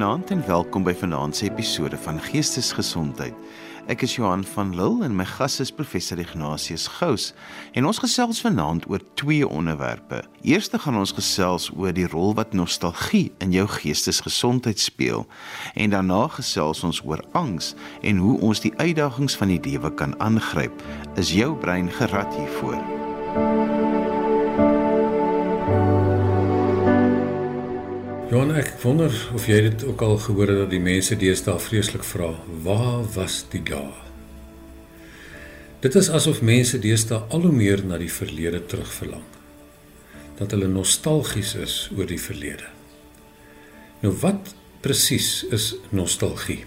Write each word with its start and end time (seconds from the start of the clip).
Goeienaand 0.00 0.30
en 0.30 0.46
welkom 0.46 0.80
by 0.82 0.94
vanaand 0.96 1.36
se 1.36 1.44
episode 1.44 1.96
van 2.00 2.16
Geestesgesondheid. 2.24 3.34
Ek 3.92 4.00
is 4.06 4.14
Johan 4.16 4.40
van 4.48 4.70
Lille 4.72 5.04
en 5.04 5.12
my 5.12 5.26
gas 5.28 5.58
is 5.60 5.68
professor 5.76 6.16
Ignatius 6.18 6.86
Gous 6.88 7.26
en 7.76 7.84
ons 7.84 8.00
gesels 8.00 8.40
vanaand 8.40 8.86
oor 8.88 9.04
twee 9.20 9.44
onderwerpe. 9.44 10.22
Eerste 10.40 10.80
gaan 10.80 10.96
ons 10.96 11.12
gesels 11.12 11.68
oor 11.76 11.92
die 11.92 12.08
rol 12.08 12.32
wat 12.38 12.56
nostalgie 12.56 13.28
in 13.44 13.52
jou 13.52 13.66
geestesgesondheid 13.68 14.80
speel 14.80 15.26
en 15.76 15.92
daarna 15.92 16.22
gesels 16.32 16.80
ons 16.80 17.02
oor 17.04 17.20
angs 17.36 17.74
en 18.00 18.24
hoe 18.24 18.38
ons 18.40 18.64
die 18.64 18.72
uitdagings 18.80 19.36
van 19.36 19.52
die 19.52 19.60
lewe 19.68 19.92
kan 20.00 20.16
aangryp. 20.16 20.80
Is 21.20 21.36
jou 21.36 21.52
brein 21.60 21.92
gerad 22.00 22.32
hiervoor? 22.40 23.69
Johan, 28.30 28.52
ek 28.54 28.76
wonder 28.84 29.10
of 29.34 29.48
jy 29.50 29.56
dit 29.64 29.80
ook 29.90 30.04
al 30.06 30.12
gehoor 30.22 30.52
het 30.52 30.58
dat 30.60 30.68
die 30.70 30.78
mense 30.78 31.16
deesdae 31.18 31.58
vreeslik 31.58 32.04
vra, 32.06 32.28
waar 32.62 33.02
was 33.16 33.40
die 33.50 33.58
dae? 33.66 33.90
Dit 35.82 35.96
is 35.98 36.12
asof 36.14 36.38
mense 36.46 36.78
deesdae 36.78 37.24
al 37.34 37.48
hoe 37.48 37.50
meer 37.50 37.82
na 37.82 37.98
die 37.98 38.12
verlede 38.14 38.60
terugverlang. 38.70 39.24
Dat 40.38 40.54
hulle 40.54 40.70
nostalgies 40.70 41.56
is 41.58 41.74
oor 41.96 42.06
die 42.06 42.20
verlede. 42.22 42.70
Nou 44.04 44.14
wat 44.22 44.54
presies 44.86 45.32
is 45.50 45.72
nostalgie? 45.90 46.62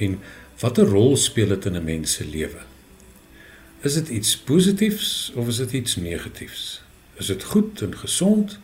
En 0.00 0.16
watter 0.64 0.88
rol 0.88 1.18
speel 1.20 1.52
dit 1.52 1.68
in 1.68 1.76
'n 1.76 1.84
mens 1.84 2.16
se 2.16 2.24
lewe? 2.24 2.64
Is 3.84 4.00
dit 4.00 4.08
iets 4.08 4.38
positiefs 4.38 5.32
of 5.36 5.52
is 5.52 5.60
dit 5.60 5.72
iets 5.72 5.96
negatiefs? 5.96 6.80
Is 7.20 7.26
dit 7.26 7.44
goed 7.44 7.82
en 7.82 7.92
gesond? 7.92 8.56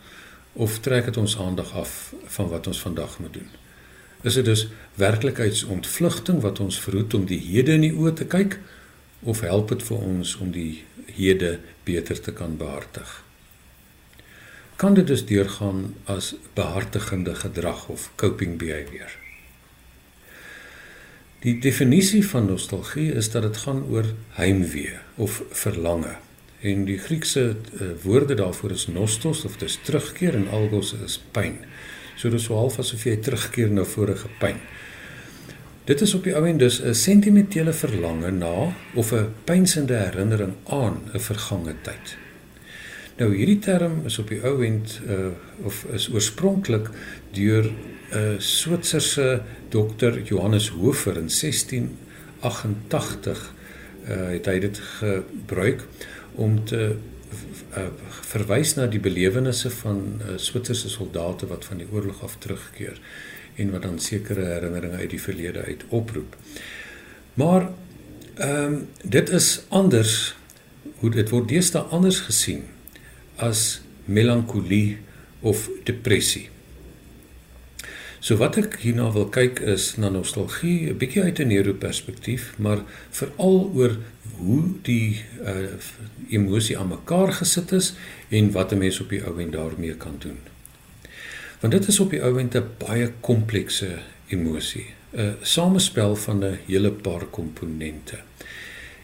Of 0.53 0.79
trek 0.79 1.05
dit 1.05 1.17
ons 1.17 1.37
aandag 1.39 1.73
af 1.73 2.13
van 2.23 2.49
wat 2.49 2.67
ons 2.67 2.81
vandag 2.81 3.19
moet 3.19 3.33
doen? 3.33 3.49
Is 4.21 4.33
dit 4.33 4.45
dus 4.45 4.67
werklikheidsontvlugting 4.95 6.41
wat 6.41 6.59
ons 6.59 6.79
verhoed 6.79 7.13
om 7.13 7.25
die 7.25 7.39
hede 7.39 7.73
in 7.79 7.87
die 7.87 7.95
oë 7.95 8.13
te 8.13 8.27
kyk 8.29 8.59
of 9.21 9.41
help 9.45 9.71
dit 9.73 9.83
vir 9.83 9.97
ons 9.97 10.35
om 10.43 10.51
die 10.53 10.83
hede 11.15 11.59
beter 11.87 12.21
te 12.21 12.33
kan 12.33 12.57
behartig? 12.57 13.23
Kan 14.81 14.93
dit 14.97 15.07
dus 15.07 15.25
deurgaan 15.25 15.95
as 16.09 16.33
behartigende 16.53 17.35
gedrag 17.35 17.87
of 17.89 18.09
coping 18.15 18.57
behavior? 18.57 19.13
Die 21.41 21.57
definisie 21.61 22.21
van 22.27 22.45
nostalgie 22.45 23.11
is 23.17 23.31
dat 23.33 23.47
dit 23.47 23.57
gaan 23.57 23.83
oor 23.89 24.05
heimwee 24.37 24.97
of 25.15 25.41
verlange. 25.49 26.15
En 26.61 26.85
die 26.85 26.97
Griekse 26.97 27.55
uh, 27.55 27.87
woorde 28.03 28.33
daarvoor 28.33 28.71
is 28.71 28.87
nostos 28.87 29.45
of 29.45 29.57
dis 29.57 29.79
terugkeer 29.81 30.35
en 30.37 30.49
algos 30.53 30.93
is 31.05 31.17
pyn. 31.31 31.55
So 32.15 32.29
dis 32.29 32.43
so 32.43 32.55
half 32.55 32.79
asof 32.79 33.05
jy 33.05 33.17
terugkeer 33.17 33.71
na 33.73 33.83
vorige 33.83 34.29
pyn. 34.39 34.55
Dit 35.89 36.01
is 36.05 36.13
op 36.13 36.23
die 36.23 36.35
ou 36.37 36.45
end 36.45 36.59
dus 36.61 36.81
'n 36.81 36.93
sentimentele 36.93 37.73
verlange 37.73 38.31
na 38.31 38.73
of 38.93 39.13
'n 39.13 39.33
pynsende 39.43 39.93
herinnering 39.93 40.53
aan 40.69 41.01
'n 41.13 41.19
vergange 41.19 41.75
tyd. 41.81 42.17
Nou 43.17 43.35
hierdie 43.35 43.59
term 43.59 44.05
is 44.05 44.19
op 44.19 44.27
die 44.27 44.43
ou 44.43 44.65
end 44.65 45.01
uh, 45.07 45.15
of 45.63 45.85
is 45.93 46.09
oorspronklik 46.13 46.89
deur 47.31 47.65
'n 47.65 47.75
uh, 48.13 48.39
Switserse 48.39 49.41
dokter 49.69 50.21
Johannes 50.21 50.69
Hofer 50.69 51.17
in 51.17 51.29
1688 51.29 53.53
uh, 54.09 54.29
het 54.29 54.45
hy 54.45 54.59
dit 54.59 54.77
gebruik 54.77 55.87
om 56.35 56.65
te 56.65 56.95
uh, 57.77 57.87
verwys 58.31 58.75
na 58.75 58.87
die 58.91 58.99
belewennisse 58.99 59.69
van 59.81 60.21
uh, 60.21 60.37
Switserse 60.37 60.89
soldate 60.89 61.47
wat 61.47 61.65
van 61.65 61.77
die 61.83 61.87
oorlog 61.91 62.23
af 62.23 62.37
terugkeer 62.39 62.99
en 63.55 63.71
wat 63.71 63.81
dan 63.87 63.99
sekere 63.99 64.45
herinneringe 64.53 64.97
uit 64.97 65.09
die 65.09 65.21
verlede 65.21 65.63
uit 65.67 65.85
oproep. 65.89 66.35
Maar 67.33 67.69
ehm 68.35 68.73
um, 68.73 68.87
dit 69.03 69.29
is 69.29 69.61
anders 69.69 70.35
hoe 71.01 71.09
dit 71.11 71.29
word 71.29 71.49
deesdae 71.49 71.81
anders 71.93 72.19
gesien 72.25 72.63
as 73.35 73.81
melankolie 74.05 74.97
of 75.41 75.69
depressie. 75.83 76.47
So 78.21 78.37
wat 78.37 78.57
ek 78.61 78.77
hierna 78.83 79.07
wil 79.15 79.27
kyk 79.33 79.59
is 79.65 79.95
na 79.97 80.09
nostalgie, 80.13 80.89
'n 80.89 80.97
bietjie 80.97 81.23
uit 81.23 81.39
'n 81.39 81.47
neuroperspektief, 81.47 82.53
maar 82.57 82.83
veral 83.09 83.71
oor 83.75 83.97
hoe 84.41 84.63
die 84.81 85.21
uh, 85.41 85.71
emosie 86.29 86.77
aan 86.77 86.87
mekaar 86.87 87.33
gesit 87.33 87.71
is 87.77 87.93
en 88.29 88.51
wat 88.51 88.71
'n 88.71 88.77
mens 88.77 88.99
op 89.01 89.09
die 89.09 89.23
ou 89.23 89.39
end 89.41 89.51
daarmee 89.51 89.95
kan 89.95 90.15
doen. 90.19 90.39
Want 91.59 91.73
dit 91.73 91.87
is 91.87 91.99
op 91.99 92.09
die 92.09 92.21
ou 92.21 92.39
end 92.39 92.55
'n 92.55 92.69
baie 92.77 93.11
komplekse 93.19 93.99
emosie, 94.27 94.85
'n 95.13 95.35
samespel 95.41 96.15
van 96.15 96.43
'n 96.43 96.59
hele 96.65 96.91
paar 96.91 97.25
komponente. 97.25 98.19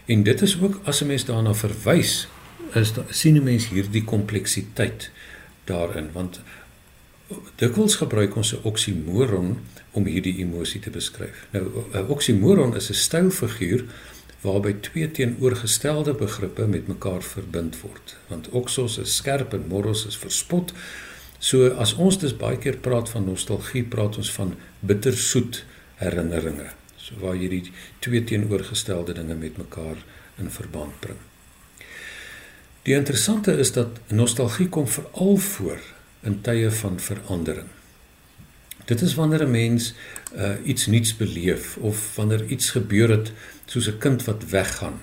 En 0.06 0.24
dit 0.24 0.42
is 0.42 0.62
ook 0.62 0.80
as 0.84 1.02
'n 1.02 1.08
mens 1.08 1.26
daarna 1.26 1.54
verwys, 1.54 2.28
is 2.74 2.94
da, 2.94 3.06
sien 3.10 3.36
'n 3.36 3.44
mens 3.44 3.70
hierdie 3.70 4.04
kompleksiteit 4.04 5.12
daarin, 5.64 6.10
want 6.12 6.40
dikwels 7.56 7.96
gebruik 7.96 8.36
ons 8.36 8.54
'n 8.54 8.64
oksimoron 8.64 9.58
om 9.92 10.06
hierdie 10.06 10.38
emosie 10.38 10.80
te 10.80 10.90
beskryf. 10.90 11.48
Nou 11.52 11.66
'n 11.94 12.08
oksimoron 12.08 12.76
is 12.76 12.90
'n 12.90 12.94
stylfiguur 12.94 13.84
waarby 14.48 14.74
twee 14.86 15.12
teenoorgestelde 15.12 16.14
begrippe 16.18 16.68
met 16.68 16.88
mekaar 16.88 17.22
verbind 17.24 17.78
word. 17.84 18.16
Want 18.32 18.50
oxos 18.56 18.98
is 19.04 19.16
skerp 19.20 19.54
en 19.54 19.68
moros 19.68 20.06
is 20.08 20.18
verspot. 20.18 20.74
So 21.40 21.70
as 21.78 21.94
ons 22.00 22.18
dus 22.22 22.36
baie 22.38 22.58
keer 22.58 22.80
praat 22.82 23.12
van 23.14 23.28
nostalgie, 23.28 23.84
praat 23.84 24.18
ons 24.18 24.32
van 24.40 24.56
bittersoet 24.80 25.64
herinneringe. 26.02 26.72
So 26.98 27.20
waar 27.22 27.38
jy 27.38 27.50
die 27.52 27.64
twee 28.04 28.24
teenoorgestelde 28.24 29.16
dinge 29.18 29.36
met 29.36 29.60
mekaar 29.60 30.00
in 30.42 30.52
verband 30.54 31.00
bring. 31.04 31.20
Die 32.88 32.96
interessante 32.96 33.52
is 33.60 33.74
dat 33.76 34.00
nostalgie 34.16 34.70
kom 34.72 34.88
veral 34.88 35.38
voor 35.44 35.82
in 36.24 36.40
tye 36.42 36.72
van 36.72 37.00
verandering. 37.00 37.68
Dit 38.88 39.02
is 39.04 39.16
wanneer 39.20 39.44
'n 39.44 39.52
mens 39.52 39.94
uh, 40.36 40.52
iets 40.64 40.86
nuuts 40.88 41.16
beleef 41.18 41.78
of 41.78 42.16
wanneer 42.16 42.46
iets 42.46 42.70
gebeur 42.70 43.10
het 43.10 43.32
soos 43.68 43.88
'n 43.88 43.98
kind 43.98 44.24
wat 44.24 44.50
weggaan 44.50 45.00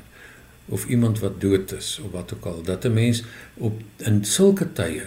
of 0.67 0.87
iemand 0.87 1.19
wat 1.19 1.41
dood 1.41 1.73
is 1.73 2.01
of 2.05 2.11
wat 2.11 2.35
ook 2.35 2.45
al 2.45 2.63
dat 2.63 2.85
'n 2.85 2.93
mens 2.93 3.23
op 3.55 3.81
in 3.97 4.25
sulke 4.25 4.73
tye 4.73 5.07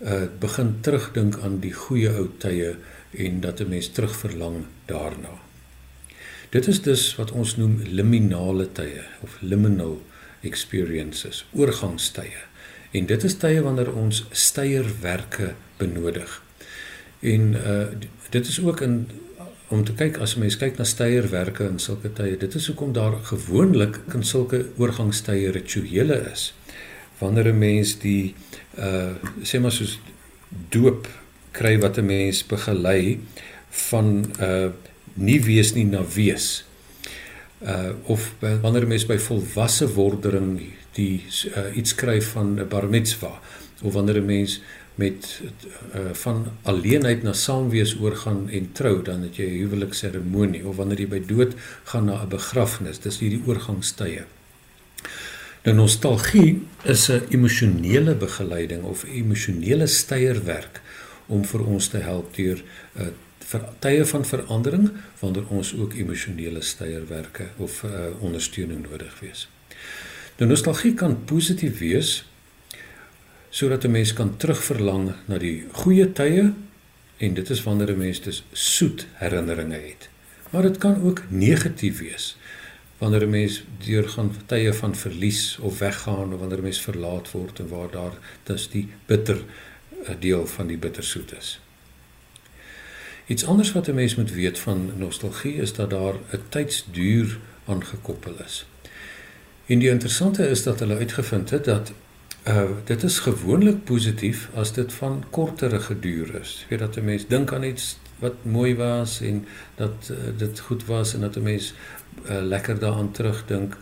uh, 0.00 0.22
begin 0.38 0.76
terugdink 0.80 1.38
aan 1.38 1.60
die 1.60 1.72
goeie 1.72 2.10
ou 2.10 2.28
tye 2.38 2.76
en 3.10 3.40
dat 3.40 3.60
'n 3.60 3.68
mens 3.68 3.88
terugverlang 3.88 4.64
daarna. 4.84 5.34
Dit 6.50 6.66
is 6.66 6.82
dus 6.82 7.14
wat 7.16 7.30
ons 7.30 7.56
noem 7.56 7.80
liminale 7.82 8.72
tye 8.72 9.02
of 9.20 9.36
liminal 9.40 10.02
experiences, 10.40 11.46
oorgangstye. 11.52 12.44
En 12.90 13.06
dit 13.06 13.24
is 13.24 13.34
tye 13.34 13.62
wanneer 13.62 13.92
ons 13.94 14.24
steierwerke 14.30 15.54
benodig. 15.76 16.42
En 17.20 17.54
uh 17.54 17.86
dit 18.30 18.46
is 18.46 18.60
ook 18.60 18.80
in 18.80 19.10
om 19.68 19.84
te 19.84 19.92
kyk 19.92 20.18
as 20.22 20.36
'n 20.36 20.40
mens 20.40 20.56
kyk 20.56 20.78
na 20.78 20.84
steierwerke 20.84 21.64
in 21.64 21.78
sulke 21.78 22.12
tye. 22.12 22.36
Dit 22.36 22.54
is 22.54 22.66
hoekom 22.66 22.92
daar 22.92 23.18
gewoonlik 23.22 23.98
in 24.14 24.22
sulke 24.24 24.66
oorgangstye 24.76 25.50
rituele 25.50 26.30
is. 26.32 26.54
Wanneer 27.18 27.48
'n 27.52 27.58
mens 27.58 27.98
die 27.98 28.34
uh 28.78 29.14
sê 29.42 29.60
maar 29.60 29.72
soos 29.72 29.98
doop 30.70 31.08
kry 31.52 31.78
wat 31.78 31.98
'n 31.98 32.06
mens 32.06 32.46
begelei 32.46 33.20
van 33.70 34.32
uh 34.40 34.70
nie 35.14 35.40
wees 35.40 35.74
nie 35.74 35.84
na 35.84 36.04
wees. 36.14 36.64
Uh 37.62 37.92
of 38.04 38.34
wanneer 38.40 38.82
'n 38.82 38.88
mens 38.88 39.06
by 39.06 39.18
volwasse 39.18 39.94
wordering 39.94 40.60
die 40.92 41.24
uh, 41.56 41.76
iets 41.76 41.94
kry 41.94 42.22
van 42.22 42.60
'n 42.60 42.68
bar 42.68 42.88
mitzwa 42.88 43.40
of 43.82 43.92
wanneer 43.92 44.20
'n 44.20 44.26
mens 44.26 44.60
met 44.96 45.40
uh, 45.40 46.12
van 46.12 46.46
alleenheid 46.62 47.22
na 47.22 47.32
saamwees 47.32 47.96
oorgaan 48.00 48.46
en 48.48 48.70
trou 48.72 49.02
dan 49.04 49.22
het 49.28 49.36
jy 49.36 49.44
'n 49.44 49.58
huwelikseremonie 49.58 50.64
of 50.66 50.76
wanneer 50.76 51.00
jy 51.00 51.08
by 51.08 51.22
dood 51.26 51.52
gaan 51.84 52.04
na 52.04 52.22
'n 52.22 52.28
begrafnis 52.28 53.00
dis 53.00 53.18
hierdie 53.18 53.42
oorgangstye. 53.46 54.24
Nou 55.64 55.76
nostalgie 55.76 56.62
is 56.84 57.08
'n 57.08 57.22
emosionele 57.28 58.14
begeleiding 58.14 58.82
of 58.82 59.04
emosionele 59.04 59.86
steierwerk 59.86 60.80
om 61.26 61.44
vir 61.44 61.64
ons 61.64 61.88
te 61.88 61.98
help 61.98 62.34
deur 62.34 62.62
uh, 62.98 63.06
vir 63.38 63.64
tye 63.78 64.04
van 64.04 64.24
verandering 64.24 64.90
wanneer 65.20 65.46
ons 65.48 65.74
ook 65.74 65.94
emosionele 65.94 66.62
steierwerke 66.62 67.48
of 67.56 67.82
uh, 67.82 67.90
ondersteuning 68.20 68.86
nodig 68.90 69.20
wees. 69.20 69.48
Nou 70.38 70.48
nostalgie 70.50 70.94
kan 70.94 71.24
positief 71.24 71.78
wees 71.78 72.24
sodat 73.56 73.84
'n 73.84 73.90
mens 73.90 74.12
kan 74.12 74.36
terugverlang 74.36 75.14
na 75.24 75.38
die 75.38 75.64
goeie 75.72 76.12
tye 76.12 76.52
en 77.16 77.34
dit 77.34 77.50
is 77.50 77.62
wanneer 77.62 77.90
'n 77.90 77.98
mens 77.98 78.20
dus 78.20 78.44
soet 78.52 79.06
herinneringe 79.12 79.80
het. 79.90 80.08
Maar 80.50 80.62
dit 80.62 80.78
kan 80.78 81.02
ook 81.02 81.22
negatief 81.28 81.98
wees 81.98 82.36
wanneer 82.98 83.22
'n 83.22 83.30
mens 83.30 83.64
deurgaan 83.84 84.32
tye 84.46 84.72
van 84.72 84.94
verlies 84.94 85.58
of 85.58 85.78
weggaan 85.78 86.32
of 86.32 86.40
wanneer 86.40 86.58
'n 86.58 86.62
mens 86.62 86.80
verlaat 86.80 87.30
word 87.30 87.58
en 87.58 87.68
waar 87.68 87.90
daar 87.90 88.18
dis 88.42 88.68
die 88.68 88.88
bitter 89.06 89.38
eh, 90.04 90.14
deel 90.18 90.46
van 90.46 90.66
die 90.66 90.78
bittersoet 90.78 91.36
is. 91.38 91.60
Iets 93.26 93.44
anders 93.44 93.72
wat 93.72 93.88
'n 93.88 93.94
mens 93.94 94.14
moet 94.14 94.32
weet 94.32 94.58
van 94.58 94.92
nostalgie 94.96 95.54
is 95.54 95.72
dat 95.72 95.90
daar 95.90 96.14
'n 96.14 96.42
tydsduur 96.48 97.38
aangekoppel 97.64 98.34
is. 98.44 98.66
En 99.66 99.78
die 99.78 99.90
interessante 99.90 100.48
is 100.48 100.62
dat 100.62 100.78
hulle 100.78 100.96
uitgevind 100.96 101.50
het 101.50 101.64
dat 101.64 101.92
uh 102.48 102.70
dit 102.84 103.02
is 103.02 103.18
gewoonlik 103.18 103.84
positief 103.84 104.48
as 104.54 104.72
dit 104.72 104.92
van 104.92 105.24
kortere 105.30 105.98
duur 106.00 106.34
is. 106.40 106.58
Jy 106.60 106.68
weet 106.68 106.78
dat 106.78 106.96
'n 106.96 107.04
mens 107.04 107.26
dink 107.26 107.52
aan 107.52 107.64
iets 107.64 107.98
wat 108.18 108.44
mooi 108.44 108.74
was 108.74 109.20
en 109.20 109.46
dat 109.74 110.10
uh, 110.10 110.16
dit 110.38 110.60
goed 110.60 110.84
was 110.84 111.14
en 111.14 111.20
dat 111.20 111.36
'n 111.36 111.42
mens 111.42 111.74
uh, 112.30 112.42
lekker 112.42 112.78
daaraan 112.78 113.10
terugdink 113.10 113.76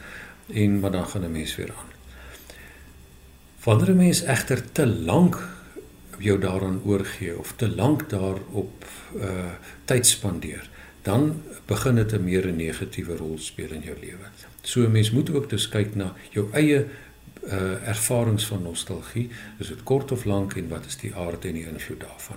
en 0.47 0.81
maar 0.81 0.91
dan 0.91 1.07
gaan 1.07 1.25
'n 1.25 1.33
mens 1.33 1.57
weer 1.57 1.71
aan. 1.79 1.91
Wanneer 3.65 3.91
'n 3.91 3.97
mens 3.97 4.23
egter 4.23 4.73
te 4.73 4.87
lank 4.87 5.49
jou 6.19 6.39
daaraan 6.39 6.81
oorgee 6.85 7.39
of 7.39 7.53
te 7.57 7.69
lank 7.75 8.11
daarop 8.11 8.85
uh 9.17 9.53
tyd 9.85 10.07
spandeer, 10.07 10.71
dan 11.03 11.43
begin 11.67 11.95
dit 11.95 12.13
'n 12.13 12.25
meer 12.25 12.47
'n 12.47 12.57
negatiewe 12.57 13.17
rol 13.17 13.39
speel 13.39 13.71
in 13.71 13.81
jou 13.81 13.97
lewe. 14.01 14.27
So 14.63 14.81
'n 14.81 14.91
mens 14.91 15.11
moet 15.11 15.31
ook 15.31 15.51
dus 15.51 15.69
kyk 15.69 15.95
na 15.95 16.15
jou 16.31 16.49
eie 16.53 16.87
uh 17.47 17.89
ervarings 17.89 18.47
van 18.47 18.63
nostalgie, 18.63 19.31
is 19.59 19.69
dit 19.69 19.83
kort 19.83 20.13
of 20.13 20.25
lank 20.25 20.57
en 20.57 20.69
wat 20.69 20.87
is 20.87 20.97
die 20.97 21.15
aard 21.15 21.45
en 21.45 21.53
die 21.53 21.67
invloed 21.67 22.01
daarvan? 22.01 22.37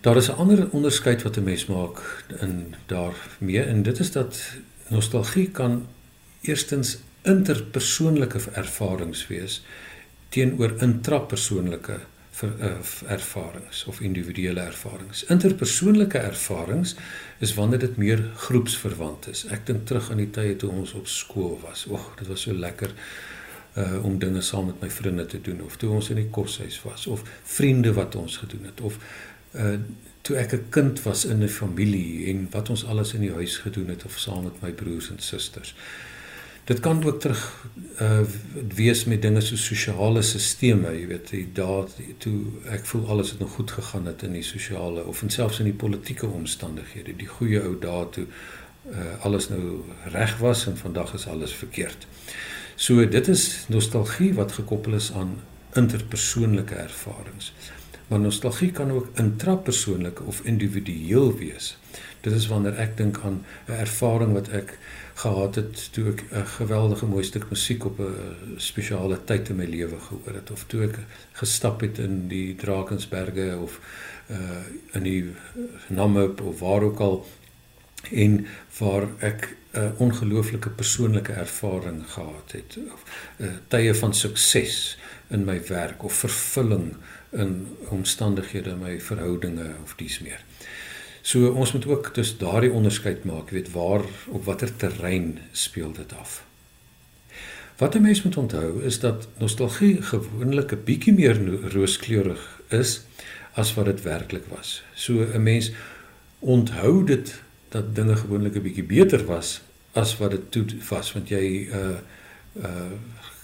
Daar 0.00 0.16
is 0.16 0.28
'n 0.28 0.36
ander 0.36 0.70
onderskeid 0.70 1.22
wat 1.22 1.36
'n 1.36 1.44
mens 1.44 1.66
maak 1.66 2.24
in 2.40 2.74
daarmee 2.86 3.62
en 3.62 3.82
dit 3.82 3.98
is 3.98 4.12
dat 4.12 4.40
nostalgie 4.88 5.50
kan 5.50 5.86
eerstens 6.40 6.98
interpersoonlike 7.22 8.38
ervarings 8.52 9.26
wees 9.26 9.62
teenoor 10.28 10.74
intrapersoonlike 10.82 11.98
eh, 12.42 12.70
ervarings 13.06 13.84
of 13.84 14.00
individuele 14.00 14.60
ervarings. 14.60 15.24
Interpersoonlike 15.24 16.18
ervarings 16.18 16.96
is 17.38 17.54
wanneer 17.54 17.78
dit 17.78 17.96
meer 17.96 18.30
groepsverwant 18.36 19.28
is. 19.28 19.44
Ek 19.44 19.66
dink 19.66 19.86
terug 19.86 20.10
aan 20.10 20.22
die 20.22 20.30
tye 20.30 20.56
toe 20.56 20.70
ons 20.70 20.92
op 20.92 21.06
skool 21.06 21.60
was. 21.62 21.86
Oeg, 21.90 22.10
dit 22.18 22.26
was 22.26 22.40
so 22.40 22.52
lekker 22.52 22.90
uh 23.74 24.04
om 24.06 24.18
dinge 24.18 24.40
saam 24.40 24.66
met 24.66 24.80
my 24.80 24.90
vriende 24.90 25.26
te 25.26 25.40
doen 25.40 25.62
of 25.62 25.76
toe 25.76 25.90
ons 25.90 26.08
in 26.10 26.20
die 26.20 26.30
koshuis 26.30 26.76
was 26.82 27.06
of 27.10 27.24
vriende 27.42 27.90
wat 27.92 28.14
ons 28.14 28.36
gedoen 28.36 28.68
het 28.70 28.80
of 28.80 28.98
uh 29.58 29.78
toe 30.22 30.36
ek 30.36 30.52
'n 30.54 30.66
kind 30.70 31.02
was 31.02 31.24
in 31.24 31.42
'n 31.42 31.48
familie 31.48 32.26
en 32.30 32.46
wat 32.50 32.70
ons 32.70 32.84
alles 32.84 33.14
in 33.14 33.20
die 33.20 33.32
huis 33.32 33.56
gedoen 33.56 33.88
het 33.88 34.04
of 34.04 34.18
saam 34.18 34.44
met 34.44 34.62
my 34.62 34.72
broers 34.72 35.10
en 35.10 35.18
susters. 35.18 35.74
Dit 36.64 36.80
kan 36.80 37.04
ook 37.04 37.20
terug 37.20 37.66
uh 38.00 38.20
wees 38.74 39.04
met 39.04 39.22
dinge 39.22 39.40
so 39.40 39.56
sosiale 39.56 40.22
sisteme, 40.22 40.90
jy 40.96 41.06
weet, 41.06 41.28
die 41.30 41.46
daad 41.52 41.92
toe 42.18 42.38
ek 42.72 42.86
voel 42.88 43.04
alles 43.12 43.30
het 43.30 43.42
nog 43.44 43.52
goed 43.58 43.70
gegaan 43.70 44.06
het 44.06 44.24
in 44.26 44.32
die 44.32 44.42
sosiale 44.42 45.04
of 45.04 45.22
en 45.22 45.30
selfs 45.30 45.60
in 45.60 45.68
die 45.68 45.76
politieke 45.84 46.26
omstandighede, 46.26 47.14
die 47.16 47.28
goeie 47.28 47.60
ou 47.62 47.76
daad 47.78 48.16
toe 48.16 48.26
uh 48.90 49.12
alles 49.28 49.48
nou 49.48 49.84
reg 50.12 50.38
was 50.40 50.66
en 50.66 50.76
vandag 50.76 51.14
is 51.14 51.26
alles 51.26 51.52
verkeerd. 51.52 52.06
So 52.76 53.04
dit 53.08 53.28
is 53.28 53.44
nostalgie 53.68 54.32
wat 54.34 54.52
gekoppel 54.52 54.94
is 54.94 55.12
aan 55.12 55.36
interpersoonlike 55.74 56.74
ervarings. 56.74 57.52
Maar 58.08 58.20
nostalgie 58.20 58.70
kan 58.70 58.90
ook 58.90 59.08
intrapersoonlik 59.14 60.26
of 60.26 60.40
individueel 60.44 61.36
wees. 61.36 61.76
Dit 62.20 62.32
is 62.32 62.46
wanneer 62.46 62.76
ek 62.80 62.96
dink 62.96 63.20
aan 63.24 63.44
'n 63.68 63.72
ervaring 63.72 64.32
wat 64.32 64.48
ek 64.48 64.78
gehad 65.14 65.54
het 65.54 65.92
toe 65.92 66.08
ek 66.12 66.24
'n 66.30 66.46
geweldige 66.46 67.06
mooi 67.06 67.24
stuk 67.24 67.50
musiek 67.50 67.84
op 67.84 67.98
'n 68.00 68.54
spesiale 68.56 69.24
tyd 69.24 69.48
in 69.48 69.56
my 69.56 69.64
lewe 69.64 70.00
gehoor 70.00 70.34
het. 70.34 70.50
Of 70.50 70.64
toe 70.66 70.82
ek 70.82 70.98
gestap 71.32 71.80
het 71.80 71.98
in 71.98 72.28
die 72.28 72.54
Drakensberge 72.54 73.58
of 73.62 73.80
uh 74.30 74.64
in 74.92 75.02
die 75.02 75.34
Namib 75.88 76.40
of 76.40 76.60
waar 76.60 76.82
ook 76.82 76.98
al. 76.98 77.26
En 78.10 78.46
waar 78.78 79.08
ek 79.18 79.56
'n 79.72 79.94
ongelooflike 79.96 80.70
persoonlike 80.70 81.32
ervaring 81.32 82.10
gehad 82.10 82.52
het. 82.52 82.78
Of 82.92 83.02
uh, 83.36 83.48
tye 83.68 83.94
van 83.94 84.14
sukses 84.14 84.98
in 85.28 85.44
my 85.44 85.66
werk 85.66 86.04
of 86.04 86.12
vervulling 86.12 86.96
in 87.30 87.76
omstandighede 87.88 88.70
in 88.70 88.78
my 88.78 89.00
verhoudinge 89.00 89.74
of 89.82 89.94
dies 89.96 90.18
meer. 90.18 90.44
So 91.24 91.54
ons 91.56 91.72
moet 91.72 91.86
ook 91.88 92.10
dus 92.14 92.34
daardie 92.36 92.72
onderskeid 92.72 93.24
maak, 93.24 93.50
weet 93.50 93.70
waar 93.72 94.04
op 94.28 94.44
watter 94.44 94.76
terrein 94.76 95.38
speel 95.52 95.92
dit 95.96 96.12
af. 96.20 96.42
Wat 97.80 97.94
'n 97.94 98.02
mens 98.02 98.22
moet 98.22 98.36
onthou 98.36 98.82
is 98.82 99.00
dat 99.00 99.28
nostalgie 99.38 100.02
gewoonlik 100.02 100.72
'n 100.72 100.84
bietjie 100.84 101.14
meer 101.14 101.38
rooskleurig 101.72 102.60
is 102.68 103.00
as 103.54 103.74
wat 103.74 103.84
dit 103.84 104.02
werklik 104.02 104.44
was. 104.48 104.82
So 104.94 105.12
'n 105.12 105.42
mens 105.42 105.72
onthou 106.38 107.04
dit 107.04 107.42
dat 107.68 107.94
dinge 107.94 108.16
gewoonlik 108.16 108.54
'n 108.54 108.62
bietjie 108.62 108.84
beter 108.84 109.24
was 109.24 109.60
as 109.92 110.16
wat 110.18 110.30
dit 110.30 110.50
toe 110.50 110.64
was 110.88 111.12
want 111.12 111.28
jy 111.28 111.68
uh 111.72 111.98
uh 112.62 112.92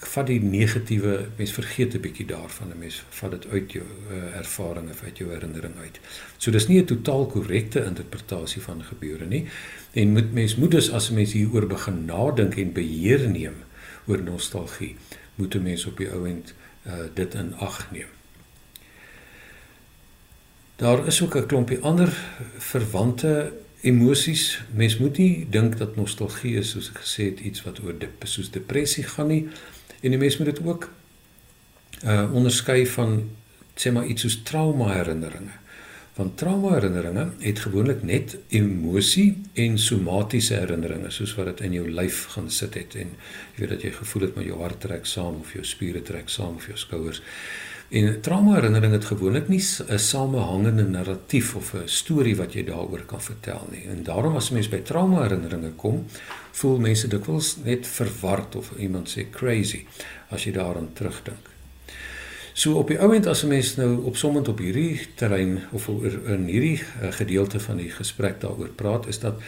vat 0.01 0.27
die 0.27 0.39
negatiewe 0.41 1.27
mens 1.37 1.51
vergeet 1.53 1.93
'n 1.93 2.01
bietjie 2.01 2.25
daarvan 2.25 2.71
'n 2.71 2.79
mens 2.79 3.03
vat 3.09 3.31
dit 3.31 3.47
uit 3.51 3.71
jou 3.71 3.85
uh, 3.85 4.37
ervaring 4.37 4.89
of 4.89 5.03
uit 5.03 5.17
jou 5.17 5.29
herinnering 5.29 5.77
uit. 5.77 5.99
So 6.37 6.51
dis 6.51 6.67
nie 6.67 6.81
'n 6.81 6.85
totaal 6.85 7.25
korrekte 7.25 7.85
interpretasie 7.85 8.61
van 8.61 8.83
gebeure 8.83 9.25
nie. 9.25 9.45
En 9.91 10.11
moet 10.11 10.33
mens 10.33 10.55
moet 10.55 10.71
dus 10.71 10.91
as 10.91 11.09
'n 11.09 11.13
mens 11.13 11.33
hieroor 11.33 11.67
begin 11.67 12.05
nadink 12.05 12.55
en 12.55 12.73
beheer 12.73 13.29
neem 13.29 13.55
oor 14.05 14.23
nostalgie, 14.23 14.95
moet 15.35 15.55
'n 15.55 15.63
mens 15.63 15.85
op 15.85 15.97
die 15.97 16.11
ou 16.11 16.27
end 16.27 16.53
uh, 16.87 16.93
dit 17.13 17.33
in 17.33 17.53
ag 17.53 17.91
neem. 17.91 18.09
Daar 20.75 21.07
is 21.07 21.21
ook 21.21 21.35
'n 21.35 21.45
klompie 21.45 21.79
ander 21.79 22.09
verwante 22.57 23.53
emosies. 23.81 24.61
Mens 24.73 24.97
moet 24.97 25.17
nie 25.17 25.47
dink 25.49 25.77
dat 25.77 25.95
nostalgie 25.95 26.55
is 26.55 26.69
soos 26.69 26.89
ek 26.89 27.01
gesê 27.03 27.23
het 27.29 27.39
iets 27.39 27.63
wat 27.63 27.81
oor 27.83 27.97
dep 27.97 28.25
soos 28.29 28.49
depressie 28.49 29.03
gaan 29.03 29.27
nie. 29.27 29.47
En 30.01 30.09
die 30.09 30.19
mens 30.19 30.37
moet 30.37 30.51
dit 30.53 30.65
ook 30.65 30.89
uh 32.05 32.33
onderskei 32.33 32.85
van 32.87 33.29
sê 33.75 33.91
maar 33.93 34.05
iets 34.05 34.21
soos 34.25 34.41
trauma 34.43 34.93
herinneringe. 34.93 35.57
Want 36.17 36.37
trauma 36.37 36.73
herinneringe 36.73 37.29
het 37.39 37.59
gewoonlik 37.59 38.03
net 38.03 38.37
emosie 38.47 39.41
en 39.53 39.77
somatiese 39.79 40.57
herinneringe 40.59 41.11
soos 41.11 41.35
wat 41.37 41.53
dit 41.53 41.65
in 41.67 41.77
jou 41.79 41.85
lyf 41.89 42.25
gaan 42.33 42.49
sit 42.51 42.75
het 42.77 42.95
en 42.99 43.13
jy 43.55 43.63
weet 43.63 43.73
dat 43.75 43.85
jy 43.85 43.91
gevoel 43.95 44.27
het 44.27 44.35
met 44.35 44.49
jou 44.49 44.59
hart 44.59 44.81
trek 44.83 45.05
saam 45.05 45.39
of 45.39 45.53
jou 45.55 45.63
spiere 45.65 46.01
trek 46.01 46.29
saam 46.29 46.57
of 46.59 46.67
jou 46.67 46.77
skouers. 46.77 47.21
En 47.91 48.21
trauma 48.23 48.53
herinnering 48.55 48.93
het 48.93 49.05
gewoonlik 49.05 49.47
nie 49.47 49.63
'n 49.87 49.99
samehangende 49.99 50.83
narratief 50.83 51.55
of 51.55 51.73
'n 51.73 51.81
storie 51.85 52.35
wat 52.35 52.53
jy 52.53 52.63
daaroor 52.63 53.03
kan 53.05 53.21
vertel 53.21 53.67
nie. 53.71 53.83
En 53.87 54.03
daarom 54.03 54.35
as 54.35 54.49
mense 54.49 54.69
by 54.69 54.81
trauma 54.81 55.21
herinneringe 55.21 55.71
kom, 55.71 56.05
voel 56.51 56.79
mense 56.79 57.07
dikwels 57.07 57.57
net 57.63 57.87
verward 57.87 58.55
of 58.55 58.71
iemand 58.77 59.09
sê 59.09 59.29
crazy 59.29 59.85
as 60.29 60.43
jy 60.43 60.51
daaraan 60.51 60.89
terugdink. 60.93 61.49
So 62.53 62.73
op 62.73 62.87
die 62.87 62.99
ouend 62.99 63.25
as 63.25 63.43
'n 63.43 63.47
mens 63.47 63.75
nou 63.75 64.03
opsommend 64.05 64.47
op 64.47 64.57
hierdie 64.57 65.07
terrein 65.15 65.59
of 65.71 65.87
in 66.25 66.45
hierdie 66.45 66.79
uh, 67.01 67.11
gedeelte 67.11 67.59
van 67.59 67.77
die 67.77 67.89
gesprek 67.89 68.41
daaroor 68.41 68.69
praat, 68.69 69.07
is 69.07 69.19
dat 69.19 69.41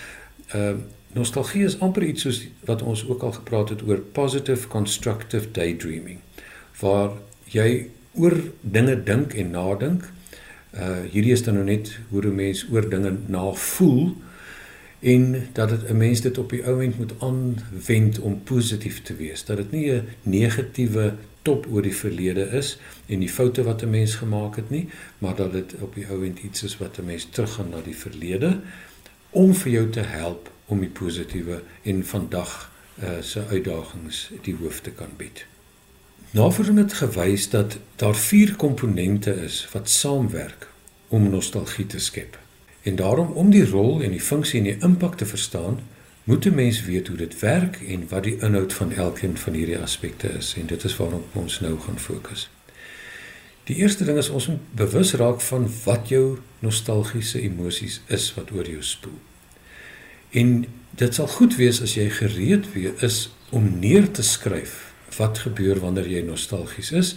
uh 0.56 0.72
nostalgie 1.14 1.64
is 1.64 1.80
amper 1.80 2.04
iets 2.04 2.22
soos 2.22 2.48
wat 2.66 2.82
ons 2.82 3.08
ook 3.08 3.22
al 3.22 3.32
gepraat 3.32 3.70
het 3.70 3.82
oor 3.88 3.98
positive 3.98 4.68
constructive 4.68 5.52
daydreaming 5.52 6.20
waar 6.80 7.12
jy 7.46 7.90
oor 8.14 8.36
dinge 8.62 9.04
dink 9.04 9.34
en 9.34 9.52
nadink. 9.52 10.06
Uh 10.74 11.04
hierdie 11.14 11.34
is 11.34 11.44
dan 11.44 11.60
nou 11.60 11.66
net 11.66 12.00
hoe 12.10 12.22
'n 12.22 12.36
mens 12.36 12.66
oor 12.72 12.90
dinge 12.90 13.18
navoel 13.28 14.16
en 15.00 15.48
dat 15.54 15.70
dit 15.70 15.90
'n 15.90 15.98
mens 15.98 16.22
dit 16.22 16.38
op 16.38 16.50
die 16.50 16.64
ou 16.66 16.84
end 16.84 16.98
moet 16.98 17.14
aanwend 17.20 18.20
om 18.20 18.44
positief 18.44 19.02
te 19.02 19.16
wees. 19.16 19.46
Dat 19.46 19.58
dit 19.58 19.72
nie 19.72 19.92
'n 19.92 20.08
negatiewe 20.22 21.14
top 21.42 21.68
oor 21.72 21.82
die 21.82 21.96
verlede 21.96 22.46
is 22.50 22.78
en 23.06 23.20
die 23.20 23.30
foute 23.30 23.64
wat 23.64 23.82
'n 23.82 23.90
mens 23.90 24.16
gemaak 24.16 24.56
het 24.56 24.70
nie, 24.70 24.88
maar 25.18 25.36
dat 25.36 25.52
dit 25.52 25.74
op 25.80 25.96
die 25.96 26.08
ou 26.08 26.26
end 26.26 26.40
iets 26.40 26.64
is 26.64 26.78
wat 26.78 26.98
'n 26.98 27.06
mens 27.06 27.28
teruggaan 27.30 27.70
na 27.70 27.82
die 27.82 27.96
verlede 27.96 28.60
om 29.30 29.54
vir 29.54 29.72
jou 29.72 29.90
te 29.90 30.00
help 30.00 30.52
om 30.66 30.80
die 30.80 30.90
positiewe 30.90 31.62
en 31.84 32.06
vandag 32.06 32.72
uh, 33.04 33.10
se 33.22 33.46
uitdagings 33.48 34.32
die 34.42 34.56
hoof 34.56 34.80
te 34.82 34.92
kan 34.92 35.10
bied. 35.18 35.46
Navorsing 36.34 36.78
het 36.78 36.94
gewys 36.94 37.50
dat 37.50 37.78
daar 37.96 38.16
vier 38.16 38.56
komponente 38.56 39.44
is 39.44 39.68
wat 39.72 39.90
saamwerk 39.90 40.68
om 41.08 41.30
nostalgie 41.30 41.86
te 41.86 42.00
skep. 42.00 42.40
En 42.82 42.96
daarom 42.96 43.32
om 43.32 43.50
die 43.50 43.70
rol 43.70 44.02
en 44.02 44.12
die 44.12 44.22
funksie 44.22 44.58
en 44.60 44.66
die 44.66 44.78
impak 44.80 45.18
te 45.18 45.26
verstaan, 45.26 45.80
moet 46.24 46.46
'n 46.46 46.56
mens 46.56 46.84
weet 46.84 47.08
hoe 47.08 47.18
dit 47.18 47.40
werk 47.40 47.82
en 47.88 48.08
wat 48.08 48.24
die 48.24 48.38
inhoud 48.40 48.74
van 48.74 48.92
elkeen 48.92 49.38
van 49.38 49.54
hierdie 49.54 49.78
aspekte 49.78 50.28
is 50.28 50.56
en 50.58 50.66
dit 50.66 50.84
is 50.84 50.96
waarop 50.98 51.36
ons 51.36 51.60
nou 51.60 51.80
gaan 51.80 52.00
fokus. 52.00 52.50
Die 53.64 53.76
eerste 53.76 54.06
ding 54.06 54.18
is 54.18 54.30
ons 54.30 54.48
moet 54.48 54.74
bewus 54.76 55.14
raak 55.14 55.42
van 55.42 55.70
wat 55.84 56.08
jou 56.08 56.40
nostalgiese 56.60 57.42
emosies 57.42 58.02
is 58.08 58.34
wat 58.34 58.52
oor 58.52 58.70
jou 58.70 58.84
spoel. 58.84 59.20
En 60.30 60.66
dit 60.90 61.14
sal 61.14 61.28
goed 61.28 61.56
wees 61.56 61.82
as 61.82 61.94
jy 61.94 62.10
gereed 62.10 62.66
is 63.02 63.36
om 63.50 63.80
neer 63.80 64.12
te 64.12 64.24
skryf 64.24 64.93
wat 65.18 65.44
gebeur 65.46 65.80
wanneer 65.80 66.08
jy 66.08 66.22
nostalgies 66.22 66.92
is 66.92 67.16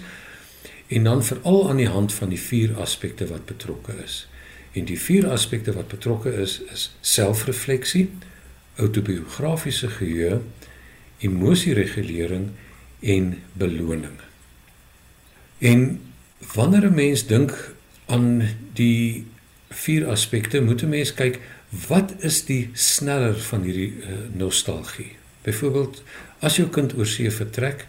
en 0.86 1.04
dan 1.04 1.24
veral 1.24 1.68
aan 1.68 1.76
die 1.76 1.88
hand 1.88 2.12
van 2.14 2.28
die 2.28 2.40
vier 2.40 2.76
aspekte 2.80 3.26
wat 3.26 3.44
betrokke 3.44 3.94
is. 4.04 4.28
En 4.72 4.84
die 4.84 4.98
vier 5.00 5.26
aspekte 5.28 5.72
wat 5.72 5.88
betrokke 5.88 6.30
is 6.32 6.60
is 6.72 6.90
selfrefleksie, 7.00 8.10
autobiografiese 8.76 9.88
geheue, 9.88 10.40
emosieregulering 11.18 12.50
en 13.00 13.42
beloning. 13.52 14.20
En 15.58 16.00
wanneer 16.54 16.86
'n 16.90 16.94
mens 16.94 17.26
dink 17.26 17.74
aan 18.06 18.48
die 18.72 19.26
vier 19.68 20.06
aspekte, 20.06 20.60
moet 20.60 20.82
'n 20.82 20.88
mens 20.88 21.14
kyk 21.14 21.40
wat 21.88 22.14
is 22.18 22.44
die 22.44 22.70
sneller 22.72 23.34
van 23.34 23.62
hierdie 23.62 23.92
uh, 23.92 24.08
nostalgie. 24.32 25.16
Byvoorbeeld, 25.42 26.02
as 26.40 26.56
jou 26.56 26.68
kind 26.68 26.94
oor 26.96 27.06
see 27.06 27.30
vertrek 27.30 27.86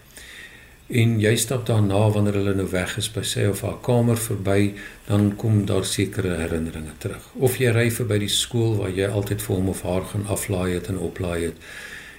en 0.88 1.18
jy 1.20 1.34
stap 1.36 1.66
daarna 1.68 2.06
wanneer 2.16 2.39
hulle 2.39 2.54
nou 2.56 2.68
weg 2.72 2.96
is 2.98 3.10
by 3.12 3.24
sy 3.27 3.44
of 3.51 3.62
haar 3.62 3.82
kamer 3.84 4.16
verby, 4.16 4.74
dan 5.10 5.34
kom 5.36 5.66
daar 5.68 5.84
sekere 5.86 6.38
herinneringe 6.39 6.94
terug. 7.04 7.25
Of 7.36 7.58
jy 7.60 7.74
ry 7.75 7.89
verby 7.92 8.22
die 8.24 8.32
skool 8.32 8.77
waar 8.80 8.94
jy 8.96 9.10
altyd 9.12 9.44
vir 9.44 9.56
hom 9.56 9.68
of 9.74 9.84
haar 9.84 10.08
gaan 10.13 10.27
aflaai 10.32 10.77
het 10.77 10.88
en 10.88 11.01
oplaai 11.10 11.50
het 11.50 11.60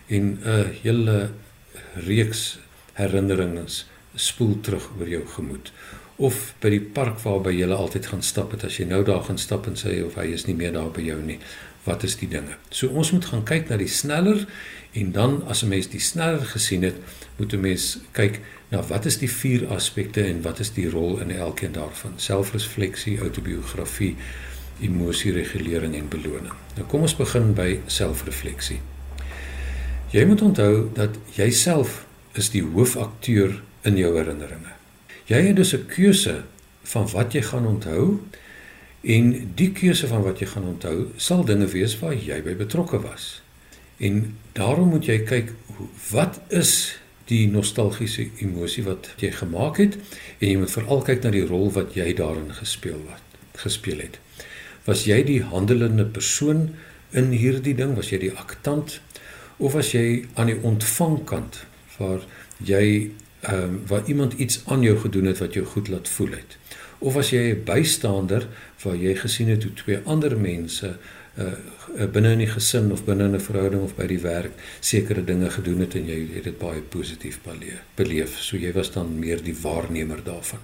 en 0.09 0.39
'n 0.45 0.73
hele 0.83 1.31
reeks 1.95 2.59
herinneringe 2.95 3.65
spoel 4.15 4.61
terug 4.61 4.91
oor 4.99 5.09
jou 5.09 5.25
gemoed 5.37 5.73
of 6.19 6.55
by 6.63 6.71
die 6.75 6.83
park 6.83 7.21
waarby 7.23 7.53
jy 7.55 7.69
altyd 7.71 8.09
gaan 8.11 8.23
stap 8.27 8.51
het 8.51 8.65
as 8.67 8.79
jy 8.81 8.89
nou 8.91 9.05
daar 9.07 9.23
gaan 9.29 9.39
stap 9.39 9.69
en 9.71 9.79
sê 9.79 10.01
of 10.05 10.17
hy 10.19 10.33
is 10.35 10.47
nie 10.49 10.57
meer 10.59 10.73
daar 10.75 10.91
by 10.91 11.05
jou 11.07 11.19
nie 11.23 11.39
wat 11.85 12.03
is 12.09 12.17
die 12.19 12.29
dinge 12.29 12.57
so 12.75 12.89
ons 12.89 13.13
moet 13.15 13.29
gaan 13.31 13.45
kyk 13.47 13.71
na 13.71 13.79
die 13.79 13.91
sneller 13.91 14.43
en 15.01 15.13
dan 15.13 15.43
as 15.47 15.63
'n 15.63 15.69
mens 15.69 15.89
die 15.89 16.01
sneller 16.01 16.47
gesien 16.55 16.83
het 16.83 16.97
moet 17.37 17.53
'n 17.53 17.61
mens 17.61 17.99
kyk 18.13 18.41
na 18.69 18.83
wat 18.83 19.07
is 19.07 19.19
die 19.19 19.31
vier 19.31 19.67
aspekte 19.69 20.25
en 20.25 20.43
wat 20.43 20.59
is 20.59 20.73
die 20.73 20.91
rol 20.91 21.19
in 21.21 21.31
elkeen 21.31 21.73
daarvan 21.73 22.13
selfrefleksie 22.17 23.19
autobiografie 23.21 24.17
emosieregulering 24.81 25.95
en 25.95 26.09
beloning 26.09 26.55
nou 26.77 26.87
kom 26.87 27.01
ons 27.01 27.17
begin 27.17 27.55
by 27.55 27.81
selfrefleksie 27.87 28.81
jy 30.11 30.25
moet 30.25 30.43
onthou 30.43 30.91
dat 30.95 31.17
jouself 31.35 32.07
is 32.33 32.51
die 32.51 32.63
hoofakteur 32.63 33.63
in 33.89 33.99
jou 33.99 34.13
herinneringe. 34.17 34.75
Jy 35.29 35.41
het 35.51 35.57
dus 35.57 35.75
'n 35.75 35.87
keuse 35.87 36.45
van 36.83 37.09
wat 37.13 37.33
jy 37.33 37.43
gaan 37.43 37.67
onthou 37.67 38.21
en 39.01 39.53
die 39.55 39.73
keuse 39.73 40.07
van 40.07 40.23
wat 40.23 40.39
jy 40.39 40.47
gaan 40.47 40.65
onthou 40.65 41.07
sal 41.17 41.45
dinge 41.45 41.67
wees 41.67 41.99
waar 41.99 42.15
jy 42.15 42.43
by 42.43 42.55
betrokke 42.57 43.01
was. 43.01 43.43
En 43.99 44.37
daarom 44.53 44.89
moet 44.95 45.07
jy 45.07 45.19
kyk 45.27 45.53
wat 46.11 46.41
is 46.49 46.99
die 47.29 47.45
nostalgiese 47.51 48.29
emosie 48.41 48.85
wat 48.87 49.11
jy 49.21 49.31
gemaak 49.37 49.81
het 49.83 49.99
en 50.39 50.47
jy 50.49 50.57
moet 50.57 50.73
veral 50.73 51.03
kyk 51.05 51.25
na 51.25 51.33
die 51.35 51.47
rol 51.47 51.69
wat 51.75 51.97
jy 51.99 52.15
daarin 52.17 52.53
gespeel 52.57 53.01
wat 53.09 53.25
gespeel 53.59 54.01
het. 54.01 54.19
Was 54.87 55.05
jy 55.05 55.19
die 55.27 55.43
handelende 55.43 56.07
persoon 56.07 56.71
in 57.11 57.33
hierdie 57.35 57.75
ding? 57.77 57.97
Was 57.99 58.13
jy 58.15 58.23
die 58.23 58.33
aktant 58.33 59.01
of 59.59 59.75
was 59.75 59.93
jy 59.93 60.25
aan 60.39 60.53
die 60.53 60.61
ontvangkant 60.63 61.65
waar 61.99 62.23
jy 62.65 63.11
ehm 63.41 63.65
um, 63.65 63.75
waar 63.87 64.03
iemand 64.11 64.33
iets 64.33 64.63
aan 64.67 64.83
jou 64.83 64.97
gedoen 64.99 65.29
het 65.31 65.39
wat 65.39 65.55
jou 65.55 65.65
goed 65.67 65.89
laat 65.89 66.09
voel 66.09 66.31
het. 66.31 66.57
Of 66.99 67.17
as 67.17 67.31
jy 67.31 67.55
'n 67.55 67.63
bystander 67.65 68.49
waar 68.83 68.97
jy 68.97 69.15
gesien 69.15 69.49
het 69.49 69.63
hoe 69.63 69.73
twee 69.73 69.99
ander 70.05 70.39
mense 70.39 70.99
uh 71.39 72.07
binne 72.13 72.35
in 72.37 72.43
die 72.43 72.51
gesin 72.51 72.93
of 72.93 73.05
binne 73.07 73.25
in 73.25 73.35
'n 73.35 73.41
verhouding 73.41 73.83
of 73.83 73.95
by 73.97 74.07
die 74.07 74.21
werk 74.21 74.53
sekere 74.81 75.25
dinge 75.25 75.51
gedoen 75.51 75.81
het 75.81 75.95
en 75.95 76.07
jy 76.07 76.19
het 76.35 76.45
dit 76.45 76.59
baie 76.59 76.81
positief 76.81 77.41
beleef. 77.95 78.39
So 78.39 78.57
jy 78.57 78.73
was 78.73 78.93
dan 78.93 79.19
meer 79.19 79.43
die 79.43 79.57
waarnemer 79.63 80.25
daarvan. 80.25 80.61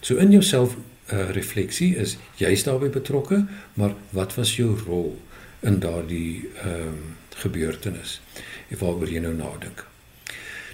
So 0.00 0.16
in 0.16 0.30
jouself 0.30 0.76
uh 1.12 1.30
refleksie 1.30 1.96
is 1.96 2.16
jy's 2.36 2.62
daarbey 2.62 2.90
betrokke, 2.90 3.46
maar 3.74 3.94
wat 4.10 4.34
was 4.34 4.56
jou 4.56 4.78
rol 4.86 5.18
in 5.60 5.78
daardie 5.80 6.48
ehm 6.62 6.88
um, 6.88 7.16
gebeurtenis? 7.40 8.20
En 8.68 8.78
waaroor 8.78 9.08
jy 9.08 9.20
nou 9.20 9.34
nadink. 9.34 9.86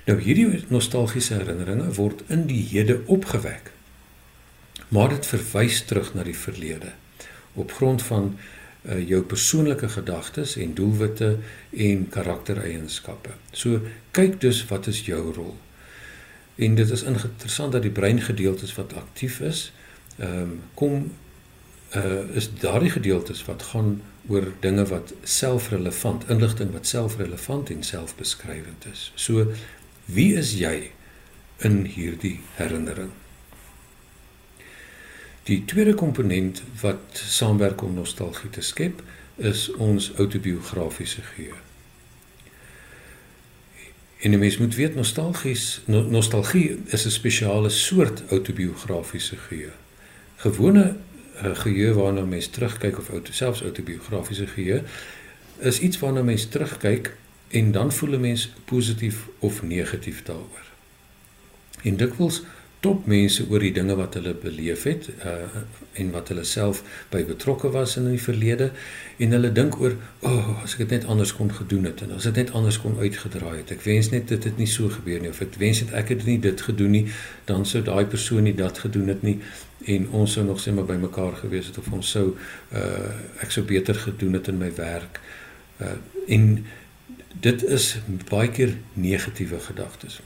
Nou 0.06 0.20
hierdie 0.20 0.64
nostalgiese 0.68 1.34
herinneringe 1.34 1.92
word 1.94 2.22
in 2.28 2.46
die 2.46 2.62
hede 2.70 3.00
opgewek. 3.06 3.72
Maar 4.88 5.08
dit 5.08 5.26
verwys 5.26 5.80
terug 5.84 6.12
na 6.14 6.22
die 6.22 6.36
verlede 6.36 6.92
op 7.56 7.72
grond 7.72 8.02
van 8.02 8.36
uh, 8.88 9.08
jou 9.08 9.22
persoonlike 9.22 9.88
gedagtes 9.88 10.56
en 10.56 10.74
doelwitte 10.74 11.36
en 11.70 12.08
karaktereienskappe. 12.08 13.36
So 13.52 13.80
kyk 14.10 14.40
dus 14.40 14.64
wat 14.70 14.86
is 14.86 15.04
jou 15.06 15.32
rol. 15.34 15.54
En 16.56 16.74
dit 16.74 16.90
is 16.90 17.02
interessant 17.02 17.72
dat 17.72 17.82
die 17.82 17.92
breingedeeltes 17.92 18.74
wat 18.74 18.94
aktief 18.94 19.40
is, 19.40 19.70
ehm 20.16 20.42
um, 20.42 20.60
kom 20.74 21.12
uh 21.96 22.36
is 22.36 22.48
daardie 22.60 22.90
gedeeltes 22.90 23.44
wat 23.46 23.62
gaan 23.62 24.00
oor 24.28 24.48
dinge 24.60 24.84
wat 24.90 25.12
selfrelevant, 25.22 26.24
inligting 26.28 26.72
wat 26.72 26.86
selfrelevant 26.86 27.70
en 27.70 27.82
selfbeskrywend 27.82 28.86
is. 28.92 29.12
So 29.14 29.52
Wie 30.06 30.36
is 30.38 30.52
jy 30.54 30.92
in 31.66 31.80
hierdie 31.90 32.36
herinnering? 32.54 33.10
Die 35.46 35.64
tweede 35.64 35.94
komponent 35.94 36.62
wat 36.80 36.98
saamwerk 37.12 37.82
om 37.82 37.94
nostalgie 37.94 38.50
te 38.50 38.60
skep, 38.60 39.02
is 39.36 39.68
ons 39.70 40.10
autobiografiese 40.18 41.22
geheue. 41.22 41.54
En 44.26 44.32
jy 44.32 44.38
mens 44.40 44.56
moet 44.58 44.74
weet 44.74 44.96
nostalgies 44.98 45.66
no, 45.86 46.00
nostalgie 46.02 46.80
is 46.86 47.04
'n 47.06 47.10
spesiale 47.10 47.68
soort 47.68 48.22
autobiografiese 48.30 49.36
geheue. 49.36 49.70
Gewone 50.36 50.96
uh, 51.42 51.54
geheue 51.54 51.94
waarna 51.94 52.24
mens 52.24 52.48
terugkyk 52.48 52.98
of 52.98 53.08
auto 53.08 53.32
selfs 53.32 53.62
autobiografiese 53.62 54.46
geheue 54.46 54.82
is 55.58 55.78
iets 55.78 55.98
waarna 55.98 56.22
mens 56.22 56.48
terugkyk 56.48 57.14
en 57.48 57.72
dan 57.72 57.92
voel 57.92 58.18
'n 58.18 58.20
mens 58.20 58.50
positief 58.64 59.28
of 59.38 59.62
negatief 59.62 60.22
daaroor. 60.22 60.64
En 61.82 61.96
dikwels 61.96 62.42
top 62.86 63.06
mense 63.10 63.44
oor 63.50 63.64
die 63.64 63.72
dinge 63.74 63.96
wat 63.98 64.14
hulle 64.18 64.34
beleef 64.46 64.86
het 64.86 65.10
uh 65.16 65.64
en 65.96 66.10
wat 66.12 66.28
hulle 66.28 66.42
self 66.44 66.82
by 67.08 67.22
betrokke 67.24 67.70
was 67.72 67.94
in 67.96 68.04
die 68.10 68.20
verlede 68.20 68.66
en 69.24 69.30
hulle 69.32 69.48
dink 69.58 69.78
oor 69.80 69.94
o 70.20 70.30
oh, 70.30 70.50
as 70.62 70.74
ek 70.76 70.82
dit 70.82 70.92
net 70.94 71.06
anders 71.14 71.32
kon 71.38 71.48
gedoen 71.58 71.88
het 71.88 72.02
en 72.04 72.12
as 72.18 72.26
dit 72.28 72.36
net 72.42 72.52
anders 72.58 72.76
kon 72.82 72.98
uitgedraai 73.00 73.54
het 73.62 73.72
ek 73.78 73.86
wens 73.86 74.10
net 74.12 74.28
dit 74.32 74.48
het 74.50 74.60
nie 74.60 74.68
so 74.74 74.92
gebeur 74.92 75.24
nie 75.24 75.32
of 75.32 75.40
ek 75.46 75.56
wens 75.62 75.80
net 75.82 75.94
ek 76.02 76.12
het 76.14 76.26
nie 76.28 76.36
dit 76.48 76.66
gedoen 76.68 76.92
nie 76.98 77.02
dan 77.48 77.64
sou 77.70 77.82
daai 77.88 78.04
persoon 78.12 78.44
nie 78.44 78.54
dat 78.60 78.82
gedoen 78.84 79.08
het 79.14 79.24
nie 79.24 79.38
en 79.96 80.08
ons 80.20 80.36
sou 80.38 80.44
nog 80.44 80.60
sê 80.60 80.76
maar 80.76 80.88
by 80.92 80.98
mekaar 81.00 81.40
gewees 81.40 81.72
het 81.72 81.80
of 81.80 81.88
ons 81.96 82.12
sou 82.18 82.26
uh 82.82 83.10
ek 83.46 83.56
sou 83.56 83.64
beter 83.72 83.96
gedoen 84.04 84.36
het 84.38 84.52
in 84.52 84.60
my 84.60 84.70
werk 84.76 85.22
uh 85.80 85.96
en 86.36 86.50
dit 87.40 87.64
is 87.64 87.90
baie 88.28 88.48
keer 88.48 88.72
negatiewe 88.92 89.58
gedagtes. 89.60 90.20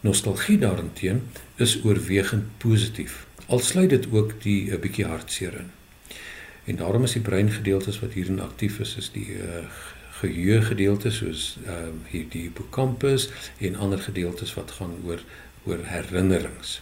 Nostalgie 0.00 0.58
daarenteen 0.58 1.22
is 1.56 1.84
oorwegend 1.84 2.44
positief. 2.58 3.26
Al 3.46 3.58
sluit 3.58 3.90
dit 3.90 4.06
ook 4.12 4.42
die 4.42 4.72
'n 4.72 4.80
bietjie 4.80 5.04
hartseer 5.04 5.54
in. 5.54 5.70
En 6.64 6.76
daarom 6.76 7.02
is 7.02 7.12
die 7.12 7.22
breingedeeltes 7.22 8.00
wat 8.00 8.12
hierin 8.12 8.40
aktief 8.40 8.78
is, 8.78 8.96
is 8.96 9.10
die 9.12 9.26
uh, 9.26 9.64
geheue 10.10 10.62
gedeeltes 10.62 11.16
soos 11.16 11.58
uh, 11.66 11.72
hier 12.08 12.24
die 12.28 12.42
hippocampus 12.42 13.30
en 13.58 13.76
ander 13.76 13.98
gedeeltes 13.98 14.54
wat 14.54 14.70
gaan 14.70 14.94
oor 15.04 15.20
oor 15.64 15.78
herinnerings. 15.82 16.80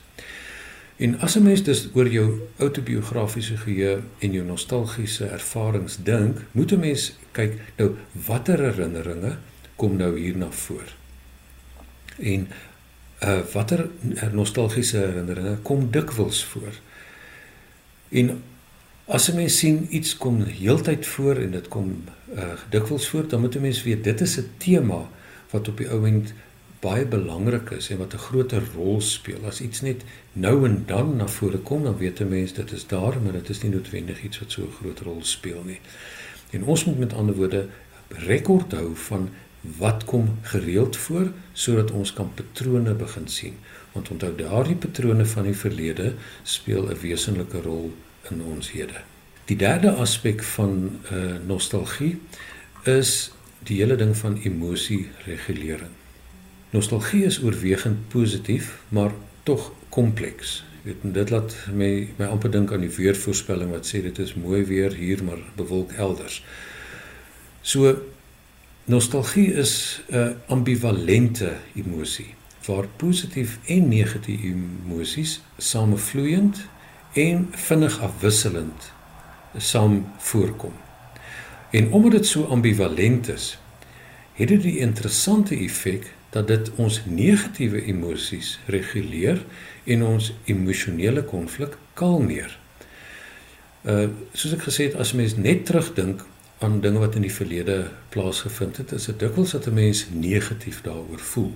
En 0.96 1.20
as 1.20 1.36
'n 1.36 1.42
mens 1.42 1.62
dus 1.62 1.88
oor 1.94 2.08
jou 2.08 2.40
autobiografiese 2.56 3.56
geheue 3.56 4.02
en 4.18 4.32
jou 4.32 4.44
nostalgiese 4.44 5.26
ervarings 5.26 5.98
dink, 6.02 6.38
moet 6.52 6.72
'n 6.72 6.80
mens 6.80 7.12
kyk 7.30 7.60
nou 7.76 7.96
watter 8.12 8.58
herinneringe 8.58 9.36
kom 9.76 9.96
nou 9.96 10.18
hier 10.18 10.36
na 10.36 10.50
voor. 10.50 10.94
En 12.16 12.48
uh 13.22 13.40
watter 13.52 13.88
nostalgiese 14.32 14.96
herinneringe 14.96 15.56
kom 15.62 15.90
dikwels 15.90 16.44
voor. 16.44 16.72
En 18.08 18.42
as 19.04 19.28
'n 19.30 19.36
mens 19.36 19.58
sien 19.58 19.86
iets 19.90 20.16
kom 20.16 20.42
heeltyd 20.42 21.06
voor 21.06 21.36
en 21.36 21.50
dit 21.50 21.68
kom 21.68 22.04
uh 22.36 22.52
dikwels 22.70 23.08
voor, 23.08 23.28
dan 23.28 23.40
moet 23.40 23.56
'n 23.56 23.60
mens 23.60 23.82
weet 23.82 24.04
dit 24.04 24.20
is 24.20 24.38
'n 24.38 24.50
tema 24.56 25.08
wat 25.50 25.68
op 25.68 25.76
die 25.76 25.88
ouend 25.88 26.32
baie 26.80 27.06
belangrik 27.06 27.70
is 27.70 27.90
en 27.90 27.98
wat 27.98 28.14
'n 28.14 28.18
groter 28.18 28.62
rol 28.74 29.00
speel. 29.00 29.44
As 29.46 29.60
iets 29.60 29.80
net 29.80 30.04
nou 30.32 30.64
en 30.64 30.82
dan 30.86 31.16
na 31.16 31.28
vore 31.28 31.58
kom, 31.58 31.82
dan 31.82 31.96
weet 31.96 32.20
'n 32.20 32.28
mens 32.28 32.52
dit 32.52 32.72
is 32.72 32.86
daar, 32.86 33.20
maar 33.22 33.32
dit 33.32 33.48
is 33.48 33.62
nie 33.62 33.72
noodwendig 33.72 34.22
iets 34.22 34.38
wat 34.38 34.50
so 34.50 34.62
'n 34.62 34.76
groot 34.80 35.00
rol 35.00 35.18
speel 35.22 35.62
nie. 35.64 35.80
En 36.50 36.64
ons 36.64 36.84
moet 36.84 36.98
met 36.98 37.12
ander 37.12 37.34
woorde 37.34 37.66
rekord 38.08 38.72
hou 38.72 38.96
van 38.96 39.28
wat 39.60 40.04
kom 40.04 40.38
gereeld 40.42 40.96
voor 40.96 41.32
sodat 41.52 41.90
ons 41.90 42.12
kan 42.12 42.30
patrone 42.34 42.94
begin 42.94 43.28
sien 43.28 43.56
want 43.92 44.10
onthou 44.10 44.34
daardie 44.36 44.76
patrone 44.76 45.26
van 45.26 45.48
die 45.48 45.56
verlede 45.56 46.12
speel 46.42 46.88
'n 46.88 47.00
wesenlike 47.00 47.60
rol 47.62 47.92
in 48.30 48.42
ons 48.42 48.70
hede. 48.70 49.00
Die 49.44 49.56
derde 49.56 49.90
aspek 49.90 50.42
van 50.42 51.00
uh, 51.12 51.36
nostalgie 51.46 52.20
is 52.84 53.32
die 53.64 53.80
hele 53.80 53.96
ding 53.96 54.16
van 54.16 54.36
emosieregulering. 54.42 55.90
Nostalgie 56.70 57.24
is 57.24 57.42
oorwegend 57.42 58.08
positief, 58.08 58.78
maar 58.88 59.12
tog 59.42 59.72
kompleks. 59.88 60.64
En 61.02 61.12
dit 61.12 61.30
laat 61.30 61.56
my 61.72 62.08
my 62.16 62.26
amper 62.26 62.50
dink 62.50 62.72
aan 62.72 62.84
die 62.84 62.92
weervoorspelling 62.96 63.70
wat 63.70 63.88
sê 63.88 64.02
dit 64.04 64.18
is 64.18 64.34
mooi 64.34 64.64
weer 64.64 64.92
hier 64.92 65.24
maar 65.24 65.40
bewolk 65.56 65.92
elders. 65.92 66.44
So 67.60 67.96
nostalgie 68.88 69.52
is 69.52 70.02
'n 70.10 70.36
ambivalente 70.46 71.52
emosie 71.74 72.34
waar 72.64 72.88
positief 72.96 73.58
en 73.66 73.88
negatiewe 73.88 74.42
emosies 74.84 75.40
samevloeiend 75.56 76.66
en 77.12 77.48
vinnig 77.50 78.00
afwisselend 78.00 78.92
saam 79.56 80.06
voorkom. 80.18 80.72
En 81.70 81.92
omdat 81.92 82.10
dit 82.12 82.26
so 82.26 82.44
ambivalent 82.44 83.28
is, 83.28 83.58
het 84.32 84.48
dit 84.48 84.62
die 84.62 84.78
interessante 84.78 85.56
effek 85.56 86.12
dat 86.30 86.46
dit 86.46 86.70
ons 86.74 87.02
negatiewe 87.06 87.82
emosies 87.82 88.58
reguleer 88.66 89.44
en 89.84 90.02
ons 90.02 90.32
emosionele 90.44 91.24
konflik 91.24 91.76
kalmeer. 91.92 92.58
Uh 93.82 94.08
soos 94.32 94.52
ek 94.52 94.62
gesê 94.68 94.90
het 94.90 94.94
as 94.94 95.12
mens 95.12 95.36
net 95.36 95.64
terugdink 95.66 96.24
aan 96.58 96.80
dinge 96.80 96.98
wat 96.98 97.14
in 97.14 97.22
die 97.22 97.32
verlede 97.32 97.90
plaasgevind 98.08 98.76
het, 98.76 98.92
is 98.92 99.04
dit 99.04 99.18
dikwels 99.18 99.50
dat 99.50 99.66
'n 99.66 99.74
mens 99.74 100.06
negatief 100.12 100.80
daaroor 100.82 101.18
voel. 101.18 101.54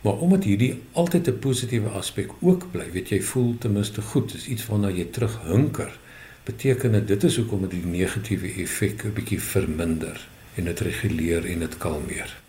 Maar 0.00 0.12
omdat 0.12 0.44
hierdie 0.44 0.82
altyd 0.92 1.28
'n 1.28 1.38
positiewe 1.38 1.88
aspek 1.88 2.30
ook 2.40 2.70
bly, 2.70 2.90
weet 2.92 3.08
jy, 3.08 3.22
voel 3.22 3.58
ten 3.58 3.72
minste 3.72 4.02
goed, 4.02 4.34
is 4.34 4.46
iets 4.46 4.66
waarna 4.66 4.90
jy 4.90 5.04
terughunker, 5.04 5.98
beteken 6.44 6.92
dit 6.92 7.08
dit 7.08 7.22
is 7.22 7.36
hoekom 7.36 7.60
dit 7.60 7.70
die 7.70 7.86
negatiewe 7.86 8.52
effek 8.62 9.04
'n 9.04 9.12
bietjie 9.12 9.40
verminder 9.40 10.28
en 10.54 10.64
dit 10.64 10.80
reguleer 10.80 11.46
en 11.46 11.58
dit 11.58 11.78
kalmeer. 11.78 12.40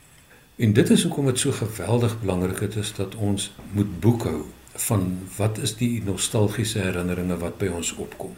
En 0.56 0.74
dit 0.74 0.90
is 0.90 1.04
hoekom 1.04 1.26
dit 1.26 1.40
so 1.40 1.52
geweldig 1.52 2.20
belangrik 2.22 2.76
is 2.76 2.94
dat 2.94 3.16
ons 3.16 3.52
moet 3.72 4.00
boekhou 4.00 4.46
van 4.74 5.20
wat 5.38 5.58
is 5.58 5.76
die 5.76 6.04
nostalgiese 6.04 6.80
herinneringe 6.80 7.38
wat 7.38 7.58
by 7.58 7.68
ons 7.68 7.96
opkom. 7.96 8.36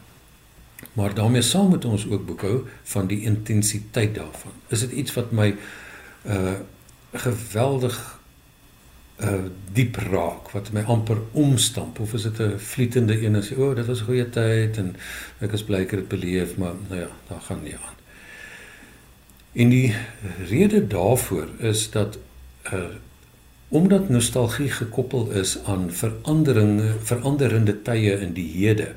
Maar 0.94 1.14
daarmee 1.14 1.42
saam 1.42 1.70
moet 1.70 1.86
ons 1.86 2.08
ook 2.10 2.26
boekhou 2.26 2.64
van 2.84 3.08
die 3.08 3.22
intensiteit 3.22 4.16
daarvan. 4.16 4.52
Is 4.68 4.80
dit 4.80 4.92
iets 4.92 5.14
wat 5.14 5.32
my 5.32 5.56
uh 6.28 6.60
geweldig 7.14 8.20
uh 9.22 9.46
diep 9.74 9.96
raak 9.96 10.50
wat 10.52 10.72
my 10.72 10.82
amper 10.82 11.18
omstamp 11.32 12.00
of 12.00 12.14
is 12.14 12.22
dit 12.22 12.40
'n 12.40 12.60
vlietende 12.60 13.26
een 13.26 13.36
as 13.36 13.50
jy 13.50 13.56
o, 13.56 13.70
oh, 13.70 13.76
dit 13.76 13.86
was 13.86 14.00
'n 14.02 14.06
goeie 14.06 14.30
tyd 14.30 14.78
en 14.78 14.96
ek 15.40 15.52
is 15.52 15.64
bly 15.64 15.78
ek 15.78 15.92
het 15.92 16.00
dit 16.00 16.20
beleef, 16.20 16.58
maar 16.58 16.74
nou 16.90 17.00
ja, 17.00 17.10
daar 17.28 17.42
gaan 17.42 17.64
nie 17.64 17.76
aan. 17.76 17.98
En 19.54 19.70
die 19.70 19.96
rede 20.50 20.88
daarvoor 20.88 21.48
is 21.60 21.92
dat 21.92 22.18
uh 22.74 22.96
omdat 23.74 24.10
nostalgie 24.10 24.70
gekoppel 24.70 25.32
is 25.32 25.58
aan 25.66 25.92
veranderinge, 25.92 26.94
veranderende 27.00 27.82
tye 27.82 28.20
in 28.20 28.34
die 28.34 28.52
hede. 28.52 28.96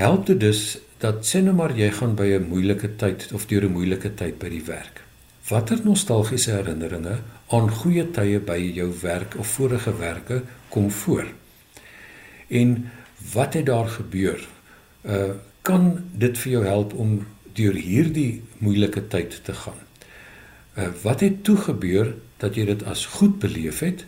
Help 0.00 0.26
dit 0.26 0.40
dus 0.40 0.78
dat 1.02 1.26
sê 1.28 1.42
nou 1.44 1.52
maar 1.52 1.74
jy 1.76 1.90
gaan 1.92 2.14
by 2.16 2.26
'n 2.32 2.48
moeilike 2.48 2.96
tyd 2.96 3.28
of 3.36 3.44
deur 3.46 3.64
'n 3.64 3.72
moeilike 3.72 4.14
tyd 4.14 4.38
by 4.38 4.48
die 4.48 4.64
werk. 4.64 5.02
Watter 5.48 5.80
nostalgiese 5.84 6.50
herinneringe 6.50 7.18
aan 7.48 7.68
goeie 7.70 8.10
tye 8.10 8.38
by 8.40 8.56
jou 8.74 8.92
werk 9.02 9.36
of 9.38 9.46
vorige 9.46 9.96
werke 9.98 10.42
kom 10.68 10.90
voor? 10.90 11.26
En 12.48 12.90
wat 13.32 13.54
het 13.54 13.66
daar 13.66 13.88
gebeur? 13.88 14.48
Uh 15.04 15.32
kan 15.62 16.04
dit 16.12 16.38
vir 16.38 16.52
jou 16.52 16.64
help 16.64 16.94
om 16.94 17.26
deur 17.52 17.74
hierdie 17.74 18.42
moeilike 18.58 19.06
tyd 19.08 19.44
te 19.44 19.52
gaan. 19.52 19.80
Uh, 20.78 20.88
wat 21.02 21.20
het 21.20 21.44
toe 21.44 21.56
gebeur 21.56 22.14
dat 22.36 22.54
jy 22.54 22.64
dit 22.64 22.82
as 22.82 23.06
goed 23.06 23.38
beleef 23.38 23.78
het 23.78 24.04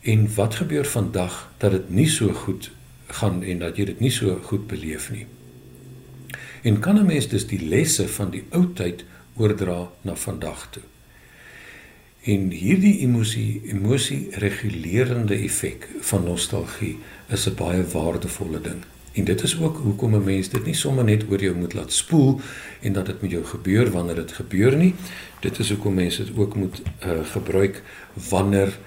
en 0.00 0.34
wat 0.34 0.54
gebeur 0.54 0.84
vandag 0.84 1.50
dat 1.58 1.70
dit 1.70 1.90
nie 1.90 2.08
so 2.08 2.32
goed 2.32 2.70
gaan 3.12 3.42
en 3.42 3.58
dat 3.58 3.76
jy 3.76 3.84
dit 3.84 4.00
nie 4.00 4.10
so 4.10 4.38
goed 4.42 4.66
beleef 4.66 5.10
nie. 5.10 5.26
En 6.62 6.78
kan 6.78 6.98
'n 6.98 7.06
mens 7.06 7.28
dus 7.28 7.46
die 7.46 7.68
lesse 7.68 8.08
van 8.08 8.30
die 8.30 8.44
ou 8.50 8.72
tyd 8.74 9.04
oordra 9.36 9.90
na 10.02 10.14
vandag 10.14 10.68
toe? 10.70 10.82
En 12.22 12.50
hierdie 12.50 12.98
emosie 12.98 13.62
emosie 13.64 14.28
regulerende 14.30 15.34
effek 15.34 15.88
van 16.00 16.24
nostalgie 16.24 16.98
is 17.28 17.46
'n 17.48 17.54
baie 17.54 17.84
waardevolle 17.84 18.60
ding. 18.60 18.82
En 19.12 19.24
dit 19.24 19.42
is 19.42 19.60
ook 19.60 19.76
hoekom 19.76 20.14
'n 20.14 20.24
mens 20.24 20.48
dit 20.48 20.64
nie 20.64 20.74
sommer 20.74 21.04
net 21.04 21.24
oor 21.30 21.40
jou 21.40 21.56
moet 21.56 21.74
laat 21.74 21.92
spoel 21.92 22.40
en 22.80 22.92
dat 22.92 23.06
dit 23.06 23.22
met 23.22 23.30
jou 23.30 23.44
gebeur 23.44 23.90
wanneer 23.90 24.14
dit 24.14 24.32
gebeur 24.32 24.76
nie. 24.76 24.94
Dit 25.40 25.58
is 25.58 25.70
hoekom 25.70 25.94
mense 25.94 26.24
dit 26.24 26.36
ook 26.36 26.54
moet 26.54 26.82
uh, 27.04 27.24
gebruik 27.24 27.82
wanneer 28.28 28.78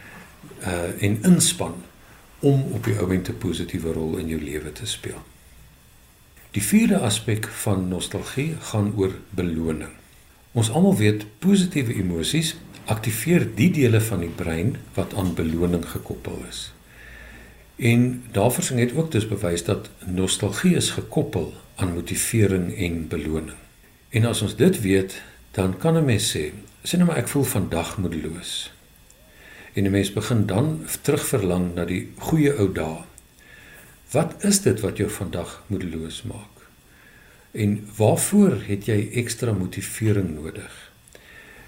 uh, 0.61 1.03
en 1.03 1.19
inspann 1.21 1.75
om 2.43 2.65
op 2.75 2.83
die 2.83 2.99
oomblik 2.99 3.29
'n 3.29 3.37
positiewe 3.37 3.93
rol 3.93 4.17
in 4.17 4.27
jou 4.27 4.41
lewe 4.43 4.71
te 4.71 4.85
speel. 4.85 5.21
Die 6.51 6.63
vierde 6.63 6.97
aspek 6.99 7.47
van 7.47 7.87
nostalgie 7.87 8.55
gaan 8.59 8.93
oor 8.95 9.13
beloning. 9.29 9.91
Ons 10.51 10.69
almal 10.71 10.97
weet 10.97 11.25
positiewe 11.39 11.93
emosies 11.93 12.55
aktiveer 12.85 13.47
die 13.55 13.71
dele 13.71 14.01
van 14.01 14.19
die 14.19 14.33
brein 14.35 14.75
wat 14.93 15.13
aan 15.13 15.33
beloning 15.33 15.85
gekoppel 15.85 16.43
is. 16.49 16.73
En 17.75 18.23
daarvoor 18.31 18.63
sing 18.63 18.79
het 18.79 18.95
ook 18.95 19.11
dus 19.11 19.27
bewys 19.27 19.63
dat 19.63 19.89
nostalgie 20.05 20.75
is 20.75 20.89
gekoppel 20.89 21.53
aan 21.75 21.93
motivering 21.93 22.77
en 22.77 23.07
beloning. 23.07 23.57
En 24.09 24.25
as 24.25 24.41
ons 24.41 24.55
dit 24.55 24.81
weet, 24.81 25.21
dan 25.51 25.77
kan 25.77 25.97
'n 25.97 26.05
mens 26.05 26.37
sê, 26.37 26.51
sê 26.83 26.97
nou 26.97 27.05
maar 27.05 27.17
ek 27.17 27.27
voel 27.27 27.43
vandag 27.43 27.97
moedeloos. 27.97 28.72
En 29.73 29.83
'n 29.83 29.91
mens 29.91 30.13
begin 30.13 30.45
dan 30.45 30.85
terugverlang 31.01 31.73
na 31.75 31.85
die 31.85 32.11
goeie 32.17 32.53
ou 32.57 32.71
dae. 32.71 33.03
Wat 34.11 34.43
is 34.43 34.61
dit 34.61 34.79
wat 34.79 34.97
jou 34.97 35.09
vandag 35.09 35.63
moedeloos 35.67 36.23
maak? 36.23 36.53
En 37.51 37.87
waarvoor 37.97 38.61
het 38.65 38.85
jy 38.85 39.09
ekstra 39.13 39.51
motivering 39.53 40.35
nodig? 40.35 40.91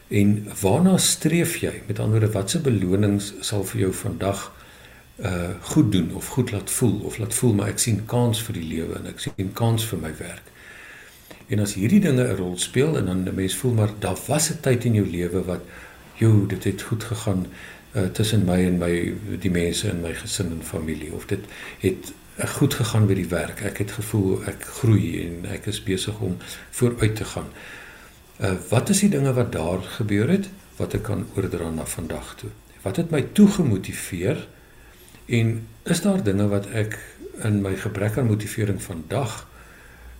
En 0.07 0.47
waarna 0.61 0.97
streef 0.97 1.57
jy? 1.57 1.81
Met 1.87 1.99
ander 1.99 2.19
woorde, 2.19 2.33
watse 2.33 2.61
belonings 2.61 3.33
sal 3.39 3.63
vir 3.63 3.81
jou 3.81 3.93
vandag 3.93 4.51
uh 5.15 5.49
goed 5.61 5.91
doen 5.91 6.09
of 6.15 6.27
goed 6.27 6.51
laat 6.51 6.71
voel 6.71 6.99
of 6.99 7.17
laat 7.17 7.33
voel 7.33 7.53
maar 7.53 7.69
ek 7.71 7.79
sien 7.79 8.01
kans 8.05 8.41
vir 8.43 8.57
die 8.57 8.65
lewe 8.67 8.97
en 8.99 9.05
ek 9.07 9.21
sien 9.23 9.53
kans 9.53 9.85
vir 9.87 9.99
my 9.99 10.11
werk. 10.19 10.49
En 11.47 11.61
as 11.63 11.77
hierdie 11.79 12.01
dinge 12.03 12.23
'n 12.23 12.35
rol 12.35 12.57
speel 12.57 12.97
en 12.97 13.05
dan 13.05 13.23
'n 13.23 13.35
mens 13.35 13.55
voel 13.55 13.73
maar 13.73 13.93
daar 13.99 14.19
was 14.27 14.49
'n 14.51 14.59
tyd 14.61 14.85
in 14.85 14.93
jou 14.93 15.07
lewe 15.07 15.43
wat 15.43 15.61
jou 16.19 16.47
dit 16.47 16.63
het 16.63 16.81
goed 16.81 17.03
gegaan 17.03 17.47
uh 17.95 18.09
tussen 18.11 18.45
my 18.45 18.59
en 18.65 18.77
my 18.77 18.91
die 19.39 19.51
mense 19.51 19.87
in 19.87 20.01
my 20.01 20.13
gesin 20.13 20.51
en 20.51 20.63
familie 20.63 21.13
of 21.13 21.25
dit 21.31 21.39
het 21.79 22.11
uh, 22.37 22.47
goed 22.57 22.73
gegaan 22.73 23.07
by 23.07 23.15
die 23.15 23.29
werk. 23.31 23.63
Ek 23.63 23.79
het 23.83 23.95
gevoel 23.95 24.43
ek 24.51 24.67
groei 24.81 25.23
en 25.23 25.47
ek 25.55 25.69
is 25.71 25.79
besig 25.83 26.19
om 26.19 26.37
vooruit 26.75 27.15
te 27.15 27.27
gaan. 27.35 27.49
Uh 28.39 28.55
wat 28.69 28.91
is 28.91 28.99
die 29.05 29.09
dinge 29.15 29.33
wat 29.33 29.51
daar 29.55 29.81
gebeur 29.97 30.29
het 30.29 30.49
wat 30.75 30.93
ek 30.93 31.05
kan 31.07 31.23
oordra 31.35 31.69
na 31.71 31.85
vandag 31.87 32.35
toe? 32.41 32.51
Wat 32.83 32.99
het 32.99 33.11
my 33.11 33.23
toegemotiveer? 33.31 34.47
En 35.25 35.67
is 35.83 36.01
daar 36.01 36.23
dinge 36.23 36.47
wat 36.51 36.67
ek 36.75 36.99
in 37.43 37.61
my 37.61 37.75
gebrek 37.79 38.17
aan 38.17 38.27
motivering 38.27 38.81
vandag 38.83 39.45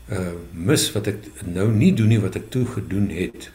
uh 0.10 0.34
mis 0.52 0.92
wat 0.94 1.08
ek 1.08 1.30
nou 1.44 1.72
nie 1.74 1.94
doen 1.94 2.12
nie 2.14 2.22
wat 2.22 2.36
ek 2.38 2.50
toe 2.54 2.66
gedoen 2.70 3.08
het 3.10 3.50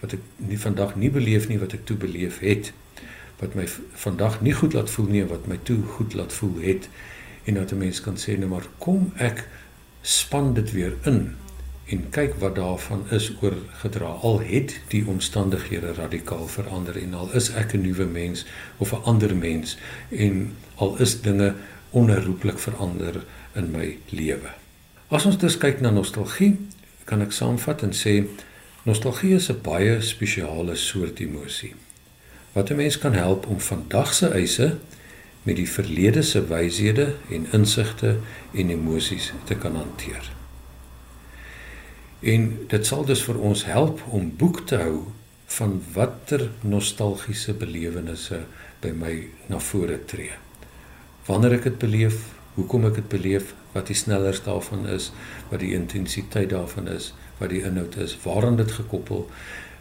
wat 0.00 0.16
ek 0.16 0.24
nie 0.36 0.58
vandag 0.58 0.96
nie 0.98 1.10
beleef 1.10 1.46
nie 1.48 1.58
wat 1.60 1.76
ek 1.76 1.84
toe 1.86 1.96
beleef 1.96 2.40
het 2.42 2.72
wat 3.44 3.54
my 3.58 3.66
vandag 4.04 4.40
nie 4.40 4.54
goed 4.56 4.72
laat 4.76 4.90
voel 4.90 5.10
nie 5.12 5.24
wat 5.28 5.46
my 5.50 5.58
toe 5.68 5.80
goed 5.96 6.16
laat 6.16 6.32
voel 6.32 6.60
het 6.64 6.88
en 7.44 7.60
dat 7.60 7.72
'n 7.72 7.78
mens 7.78 8.00
kan 8.00 8.16
sê 8.16 8.38
nou 8.38 8.48
maar 8.48 8.66
kom 8.78 9.12
ek 9.16 9.48
span 10.02 10.54
dit 10.54 10.72
weer 10.72 10.94
in 11.04 11.36
en 11.92 12.10
kyk 12.10 12.34
wat 12.40 12.54
daarvan 12.56 13.04
is 13.10 13.32
oorgedra 13.40 14.06
al 14.06 14.40
het 14.40 14.80
die 14.88 15.04
omstandighede 15.06 15.92
radikaal 15.92 16.46
verander 16.48 16.96
en 16.96 17.14
al 17.14 17.32
is 17.32 17.50
ek 17.50 17.74
'n 17.74 17.80
nuwe 17.80 18.04
mens 18.04 18.46
of 18.76 18.92
'n 18.92 19.04
ander 19.04 19.36
mens 19.36 19.76
en 20.08 20.56
al 20.74 20.96
is 21.00 21.20
dinge 21.20 21.54
onherroepelik 21.90 22.58
verander 22.58 23.24
in 23.52 23.70
my 23.70 23.98
lewe. 24.08 24.50
As 25.08 25.24
ons 25.24 25.38
dus 25.38 25.58
kyk 25.58 25.80
na 25.80 25.90
nostalgie, 25.90 26.56
kan 27.04 27.20
ek 27.20 27.32
saamvat 27.32 27.82
en 27.82 27.92
sê 27.92 28.26
nostalgie 28.82 29.34
is 29.34 29.50
'n 29.50 29.60
baie 29.62 30.00
spesiale 30.00 30.74
soort 30.74 31.20
emosie 31.20 31.74
wat 32.54 32.70
'n 32.70 32.76
mens 32.76 32.98
kan 32.98 33.12
help 33.12 33.46
om 33.46 33.60
vandag 33.60 34.14
se 34.14 34.28
eise 34.28 34.76
met 35.42 35.56
die 35.56 35.70
verlede 35.70 36.22
se 36.22 36.46
wyshede 36.46 37.14
en 37.30 37.46
insigte 37.52 38.16
en 38.52 38.70
emosies 38.70 39.32
te 39.44 39.54
kan 39.54 39.76
hanteer. 39.76 40.32
En 42.20 42.58
dit 42.68 42.86
sal 42.86 43.04
dus 43.04 43.22
vir 43.22 43.38
ons 43.38 43.64
help 43.64 44.02
om 44.08 44.36
boek 44.36 44.66
te 44.66 44.76
hou 44.76 45.02
van 45.46 45.82
watter 45.92 46.50
nostalgiese 46.60 47.54
belewennisse 47.54 48.40
by 48.80 48.92
my 48.96 49.28
na 49.46 49.58
vore 49.58 50.04
tree. 50.04 50.32
Wanneer 51.26 51.52
ek 51.52 51.62
dit 51.62 51.78
beleef, 51.78 52.16
hoekom 52.54 52.84
ek 52.84 52.94
dit 52.94 53.08
beleef, 53.08 53.54
wat 53.72 53.86
die 53.86 53.96
snellers 53.96 54.42
daarvan 54.42 54.86
is, 54.86 55.12
wat 55.50 55.60
die 55.60 55.74
intensiteit 55.74 56.50
daarvan 56.50 56.88
is, 56.88 57.14
wat 57.38 57.50
die 57.50 57.62
inhoud 57.62 57.96
is, 57.96 58.18
waaraan 58.22 58.56
dit 58.56 58.72
gekoppel 58.72 59.26
is 59.26 59.73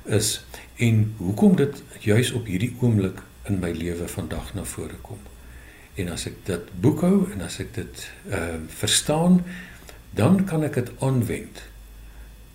en 0.76 1.14
hoekom 1.18 1.56
dit 1.56 1.84
juis 2.00 2.32
op 2.32 2.46
hierdie 2.46 2.76
oomblik 2.82 3.22
in 3.48 3.60
my 3.60 3.72
lewe 3.72 4.08
vandag 4.08 4.54
na 4.54 4.64
vore 4.64 4.98
kom. 5.02 5.20
En 5.96 6.10
as 6.10 6.26
ek 6.26 6.40
dit 6.48 6.72
boekhou 6.82 7.30
en 7.32 7.44
as 7.46 7.60
ek 7.62 7.74
dit 7.76 8.04
ehm 8.30 8.66
uh, 8.66 8.74
verstaan, 8.82 9.44
dan 10.18 10.44
kan 10.46 10.64
ek 10.64 10.74
dit 10.80 10.92
aanwend. 11.00 11.62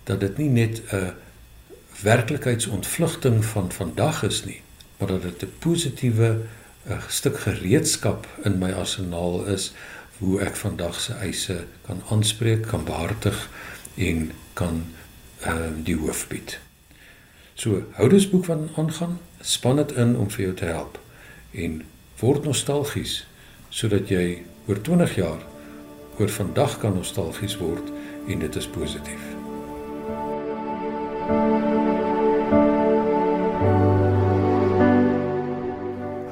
Dat 0.03 0.19
dit 0.19 0.37
nie 0.37 0.49
net 0.49 0.81
'n 0.91 1.13
werklikheidsontvlugting 2.01 3.45
van 3.45 3.71
vandag 3.71 4.23
is 4.23 4.45
nie, 4.45 4.61
maar 4.97 5.07
dat 5.07 5.21
dit 5.21 5.43
'n 5.43 5.53
positiewe 5.59 6.45
'n 6.87 7.01
stuk 7.07 7.39
gereedskap 7.39 8.27
in 8.43 8.57
my 8.57 8.71
arsenaal 8.71 9.45
is 9.45 9.73
hoe 10.17 10.41
ek 10.41 10.55
vandag 10.55 10.99
se 10.99 11.13
eise 11.13 11.65
kan 11.85 12.01
aanspreek, 12.09 12.67
kan 12.67 12.83
behartig 12.83 13.49
en 13.95 14.31
kan 14.53 14.85
ehm 15.39 15.79
uh, 15.79 15.83
die 15.83 15.95
hoof 15.95 16.27
bied. 16.27 16.59
So, 17.59 17.81
hou 17.97 18.09
dus 18.09 18.29
boek 18.29 18.45
van 18.45 18.69
aangaan, 18.75 19.17
span 19.41 19.75
dit 19.75 19.91
in 19.91 20.17
om 20.17 20.29
vir 20.31 20.43
jou 20.45 20.53
te 20.61 20.69
help 20.69 20.99
en 21.51 21.81
word 22.21 22.47
nostalgies 22.47 23.17
sodat 23.69 24.07
jy 24.13 24.45
oor 24.69 24.79
20 24.87 25.15
jaar 25.19 25.43
oor 26.21 26.31
vandag 26.31 26.77
kan 26.79 26.95
nostalgies 26.95 27.57
word 27.59 27.91
en 28.31 28.47
dit 28.47 28.61
is 28.63 28.71
positief. 28.79 29.27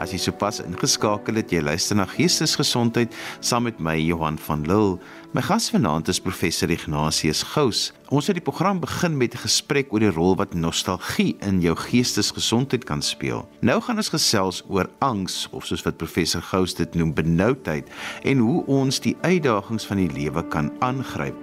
As 0.08 0.14
jy 0.16 0.22
sopas 0.24 0.62
ingeskakel 0.64 1.36
het, 1.36 1.50
jy 1.52 1.60
luister 1.60 1.98
na 2.00 2.06
Geestesgesondheid 2.08 3.12
saam 3.44 3.66
met 3.68 3.82
my 3.84 3.98
Johan 4.00 4.38
van 4.40 4.62
Lille. 4.64 5.02
My 5.36 5.42
gas 5.44 5.66
vanaand 5.74 6.08
is 6.08 6.22
professor 6.24 6.72
Ignatius 6.72 7.42
Gous. 7.52 7.82
Ons 8.08 8.30
het 8.32 8.38
die 8.40 8.46
program 8.46 8.80
begin 8.80 9.18
met 9.20 9.36
'n 9.36 9.44
gesprek 9.44 9.92
oor 9.92 10.00
die 10.00 10.16
rol 10.16 10.38
wat 10.40 10.56
nostalgie 10.56 11.36
in 11.44 11.60
jou 11.60 11.76
geestesgesondheid 11.76 12.86
kan 12.86 13.02
speel. 13.02 13.50
Nou 13.60 13.82
gaan 13.82 13.98
ons 13.98 14.16
gesels 14.16 14.64
oor 14.70 14.88
angs 15.00 15.50
of 15.52 15.66
soos 15.66 15.84
wat 15.84 15.98
professor 15.98 16.42
Gous 16.42 16.74
dit 16.74 16.96
noem, 16.96 17.14
benoudheid 17.14 17.90
en 18.24 18.38
hoe 18.38 18.66
ons 18.66 19.00
die 19.00 19.18
uitdagings 19.22 19.86
van 19.86 19.98
die 19.98 20.14
lewe 20.14 20.48
kan 20.48 20.72
aangryp. 20.80 21.36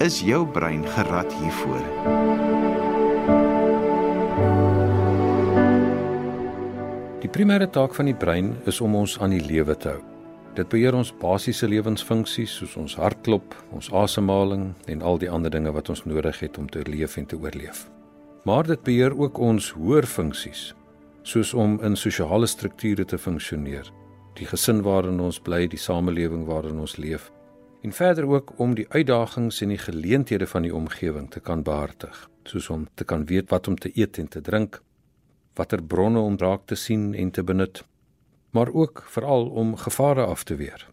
Is 0.00 0.20
jou 0.20 0.46
brein 0.46 0.84
gerad 0.84 1.32
hiervoor? 1.32 2.91
Primêre 7.32 7.64
taak 7.64 7.94
van 7.96 8.10
die 8.10 8.16
brein 8.16 8.50
is 8.68 8.82
om 8.84 8.92
ons 8.98 9.14
aan 9.24 9.32
die 9.32 9.40
lewe 9.40 9.72
te 9.80 9.94
hou. 9.94 10.00
Dit 10.52 10.68
beheer 10.68 10.92
ons 10.92 11.14
basiese 11.16 11.64
lewensfunksies 11.64 12.58
soos 12.58 12.74
ons 12.76 12.96
hartklop, 13.00 13.54
ons 13.72 13.88
asemhaling 13.96 14.66
en 14.92 15.00
al 15.00 15.16
die 15.22 15.30
ander 15.32 15.52
dinge 15.54 15.72
wat 15.72 15.88
ons 15.88 16.04
nodig 16.04 16.42
het 16.44 16.58
om 16.60 16.68
te 16.68 16.84
leef 16.84 17.16
en 17.16 17.30
te 17.30 17.38
oorleef. 17.40 17.86
Maar 18.44 18.68
dit 18.68 18.84
beheer 18.84 19.16
ook 19.16 19.40
ons 19.40 19.70
hoër 19.78 20.04
funksies, 20.04 20.74
soos 21.24 21.54
om 21.56 21.78
in 21.80 21.96
sosiale 21.96 22.50
strukture 22.50 23.08
te 23.08 23.16
funksioneer, 23.16 23.88
die 24.36 24.50
gesin 24.52 24.84
waarin 24.84 25.20
ons 25.24 25.40
bly, 25.40 25.64
die 25.72 25.80
samelewing 25.80 26.44
waarin 26.44 26.84
ons 26.84 26.98
leef, 27.00 27.30
en 27.80 27.96
verder 27.96 28.28
ook 28.28 28.58
om 28.60 28.76
die 28.76 28.88
uitdagings 28.92 29.64
en 29.64 29.72
die 29.72 29.80
geleenthede 29.80 30.46
van 30.46 30.68
die 30.68 30.74
omgewing 30.76 31.32
te 31.32 31.40
kan 31.40 31.64
behartig, 31.64 32.26
soos 32.44 32.68
om 32.68 32.88
te 32.94 33.08
kan 33.08 33.24
weet 33.24 33.48
wat 33.48 33.72
om 33.72 33.80
te 33.80 33.88
eet 33.96 34.20
en 34.20 34.28
te 34.28 34.44
drink, 34.44 34.82
watter 35.54 35.82
bronne 35.82 36.20
om 36.20 36.38
raak 36.38 36.66
te 36.66 36.74
sien 36.74 37.14
en 37.14 37.30
te 37.30 37.42
benut, 37.42 37.84
maar 38.50 38.72
ook 38.72 39.04
veral 39.08 39.48
om 39.48 39.76
gevare 39.76 40.24
af 40.24 40.44
te 40.44 40.56
weer. 40.56 40.88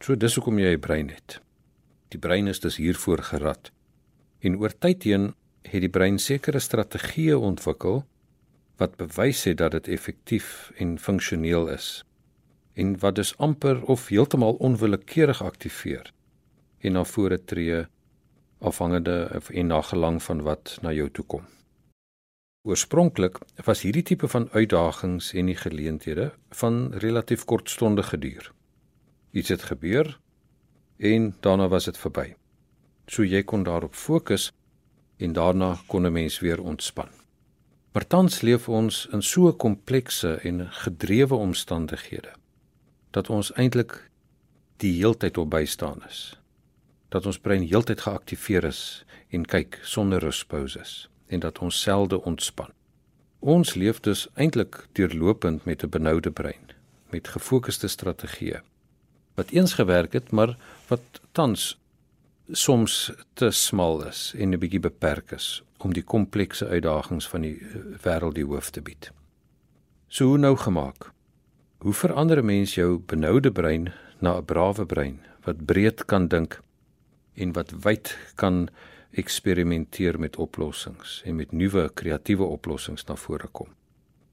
So 0.00 0.16
dis 0.16 0.34
hoekom 0.34 0.58
jy 0.58 0.74
'n 0.74 0.80
brein 0.80 1.08
het. 1.08 1.40
Die 2.08 2.18
brein 2.18 2.46
is 2.46 2.60
dus 2.60 2.76
hiervoor 2.76 3.22
gerad. 3.22 3.70
En 4.40 4.56
oor 4.56 4.78
tyd 4.78 5.02
heen 5.02 5.34
het 5.62 5.80
die 5.80 5.88
brein 5.88 6.18
sekere 6.18 6.58
strategieë 6.58 7.34
ontwikkel 7.34 8.04
wat 8.76 8.96
bewys 8.96 9.44
het 9.44 9.58
dat 9.58 9.72
dit 9.72 9.88
effektief 9.88 10.72
en 10.76 10.98
funksioneel 10.98 11.68
is 11.68 12.04
en 12.78 12.98
wat 13.02 13.14
dus 13.14 13.36
amper 13.36 13.82
of 13.82 14.08
heeltemal 14.08 14.54
onwillekeurig 14.54 15.42
aktiveer 15.42 16.12
en 16.78 16.92
na 16.92 17.04
vore 17.04 17.44
tree 17.44 17.86
afhangende 18.58 19.30
of 19.34 19.50
en 19.50 19.66
na 19.66 19.82
gelang 19.82 20.22
van 20.22 20.42
wat 20.42 20.78
na 20.82 20.92
jou 20.92 21.10
toe 21.10 21.24
kom. 21.24 21.42
Oorspronklik 22.66 23.38
was 23.64 23.84
hierdie 23.86 24.02
tipe 24.02 24.28
van 24.28 24.48
uitdagings 24.50 25.30
en 25.32 25.46
die 25.46 25.56
geleenthede 25.56 26.32
van 26.60 26.92
relatief 27.04 27.44
kortstondige 27.44 28.18
duur. 28.18 28.50
Iets 29.30 29.48
het 29.48 29.62
gebeur 29.62 30.18
en 30.98 31.36
daarna 31.40 31.68
was 31.68 31.84
dit 31.86 31.98
verby. 31.98 32.34
So 33.06 33.22
jy 33.22 33.44
kon 33.46 33.62
daarop 33.62 33.94
fokus 33.94 34.50
en 35.22 35.32
daarna 35.32 35.76
kon 35.86 36.06
'n 36.06 36.12
mens 36.12 36.40
weer 36.40 36.60
ontspan. 36.60 37.08
Maar 37.92 38.06
tans 38.06 38.40
leef 38.40 38.68
ons 38.68 39.06
in 39.12 39.22
so 39.22 39.52
komplekse 39.52 40.34
en 40.42 40.66
gedrewe 40.70 41.34
omstandighede 41.34 42.32
dat 43.10 43.30
ons 43.30 43.52
eintlik 43.52 44.10
die 44.76 44.98
heeltyd 44.98 45.38
op 45.38 45.50
bystaan 45.50 46.02
is. 46.08 46.40
Dat 47.08 47.26
ons 47.26 47.38
brein 47.38 47.62
heeltyd 47.62 48.00
geaktiveer 48.00 48.64
is 48.64 49.04
en 49.28 49.46
kyk 49.46 49.78
sonder 49.82 50.18
ruspauses 50.20 51.08
en 51.28 51.40
dat 51.40 51.58
ons 51.58 51.80
selde 51.80 52.22
ontspan. 52.22 52.72
Ons 53.38 53.74
leef 53.74 54.00
dus 54.00 54.28
eintlik 54.34 54.86
deurlopend 54.92 55.64
met 55.64 55.82
'n 55.82 55.88
benoude 55.88 56.30
brein, 56.30 56.72
met 57.10 57.28
gefokusde 57.28 57.88
strategieë 57.88 58.62
wat 59.38 59.50
eens 59.50 59.72
gewerk 59.72 60.12
het, 60.12 60.30
maar 60.30 60.56
wat 60.86 61.20
tans 61.32 61.78
soms 62.50 63.12
te 63.32 63.50
smal 63.50 64.06
is 64.06 64.32
en 64.36 64.50
'n 64.50 64.58
bietjie 64.58 64.80
beperk 64.80 65.30
is 65.30 65.62
om 65.78 65.92
die 65.92 66.02
komplekse 66.02 66.66
uitdagings 66.66 67.28
van 67.28 67.40
die 67.40 67.58
eh, 67.60 67.80
wêreld 68.02 68.34
die 68.34 68.44
hoof 68.44 68.70
te 68.70 68.82
bied. 68.82 69.12
So 70.08 70.24
hoe 70.24 70.38
nou 70.38 70.56
gemaak? 70.56 71.12
Hoe 71.78 71.92
verander 71.92 72.38
'n 72.38 72.44
mens 72.44 72.74
jou 72.74 72.98
benoude 72.98 73.52
brein 73.52 73.92
na 74.18 74.36
'n 74.36 74.44
brawe 74.44 74.86
brein 74.86 75.20
wat 75.44 75.64
breed 75.64 76.04
kan 76.04 76.28
dink 76.28 76.60
en 77.34 77.52
wat 77.52 77.70
wyd 77.82 78.18
kan 78.34 78.68
eksperimenteer 79.18 80.18
met 80.20 80.36
oplossings 80.36 81.22
en 81.24 81.36
met 81.36 81.52
nuwe 81.52 81.88
kreatiewe 81.94 82.46
oplossings 82.46 83.06
na 83.08 83.16
vore 83.16 83.48
kom. 83.52 83.74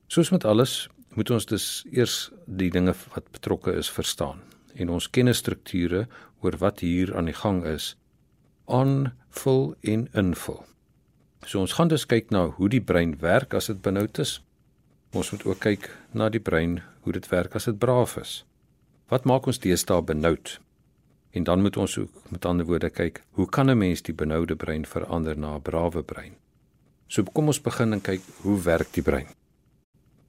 Soos 0.08 0.30
met 0.32 0.45
alles, 0.45 0.86
moet 1.15 1.32
ons 1.32 1.45
dus 1.45 1.86
eers 1.91 2.30
die 2.45 2.69
dinge 2.71 2.93
wat 3.13 3.32
betrokke 3.32 3.74
is 3.74 3.89
verstaan 3.89 4.41
en 4.76 4.91
ons 4.91 5.08
kennisstrukture 5.10 6.06
oor 6.43 6.58
wat 6.60 6.84
hier 6.84 7.15
aan 7.15 7.30
die 7.32 7.38
gang 7.38 7.63
is 7.65 7.95
aanvul 8.65 9.76
en 9.82 10.08
invul. 10.13 10.63
So 11.45 11.62
ons 11.62 11.76
gaan 11.78 11.91
dus 11.91 12.08
kyk 12.10 12.32
na 12.34 12.48
hoe 12.58 12.69
die 12.69 12.82
brein 12.82 13.13
werk 13.21 13.54
as 13.54 13.69
dit 13.69 13.82
benoud 13.82 14.19
is. 14.19 14.39
Ons 15.13 15.32
moet 15.32 15.45
ook 15.45 15.62
kyk 15.62 15.89
na 16.12 16.30
die 16.34 16.41
brein 16.41 16.80
hoe 17.06 17.13
dit 17.13 17.28
werk 17.30 17.56
as 17.56 17.69
dit 17.69 17.78
braaf 17.80 18.17
is. 18.17 18.39
Wat 19.13 19.28
maak 19.30 19.45
ons 19.48 19.62
deesdae 19.62 20.02
benoud 20.02 20.58
En 21.36 21.43
dan 21.43 21.62
moet 21.62 21.78
ons 21.78 21.98
ook 21.98 22.30
met 22.32 22.45
ander 22.45 22.65
woorde 22.65 22.89
kyk, 22.89 23.24
hoe 23.32 23.50
kan 23.50 23.69
'n 23.69 23.78
mens 23.78 24.02
die 24.02 24.13
benoude 24.13 24.56
brein 24.56 24.86
verander 24.86 25.38
na 25.38 25.56
'n 25.56 25.62
brawe 25.62 26.04
brein? 26.04 26.34
So 27.08 27.24
kom 27.24 27.48
ons 27.48 27.62
begin 27.62 27.93
en 27.93 28.02
kyk 28.02 28.21
hoe 28.41 28.62
werk 28.62 28.93
die 28.93 29.04
brein. 29.04 29.28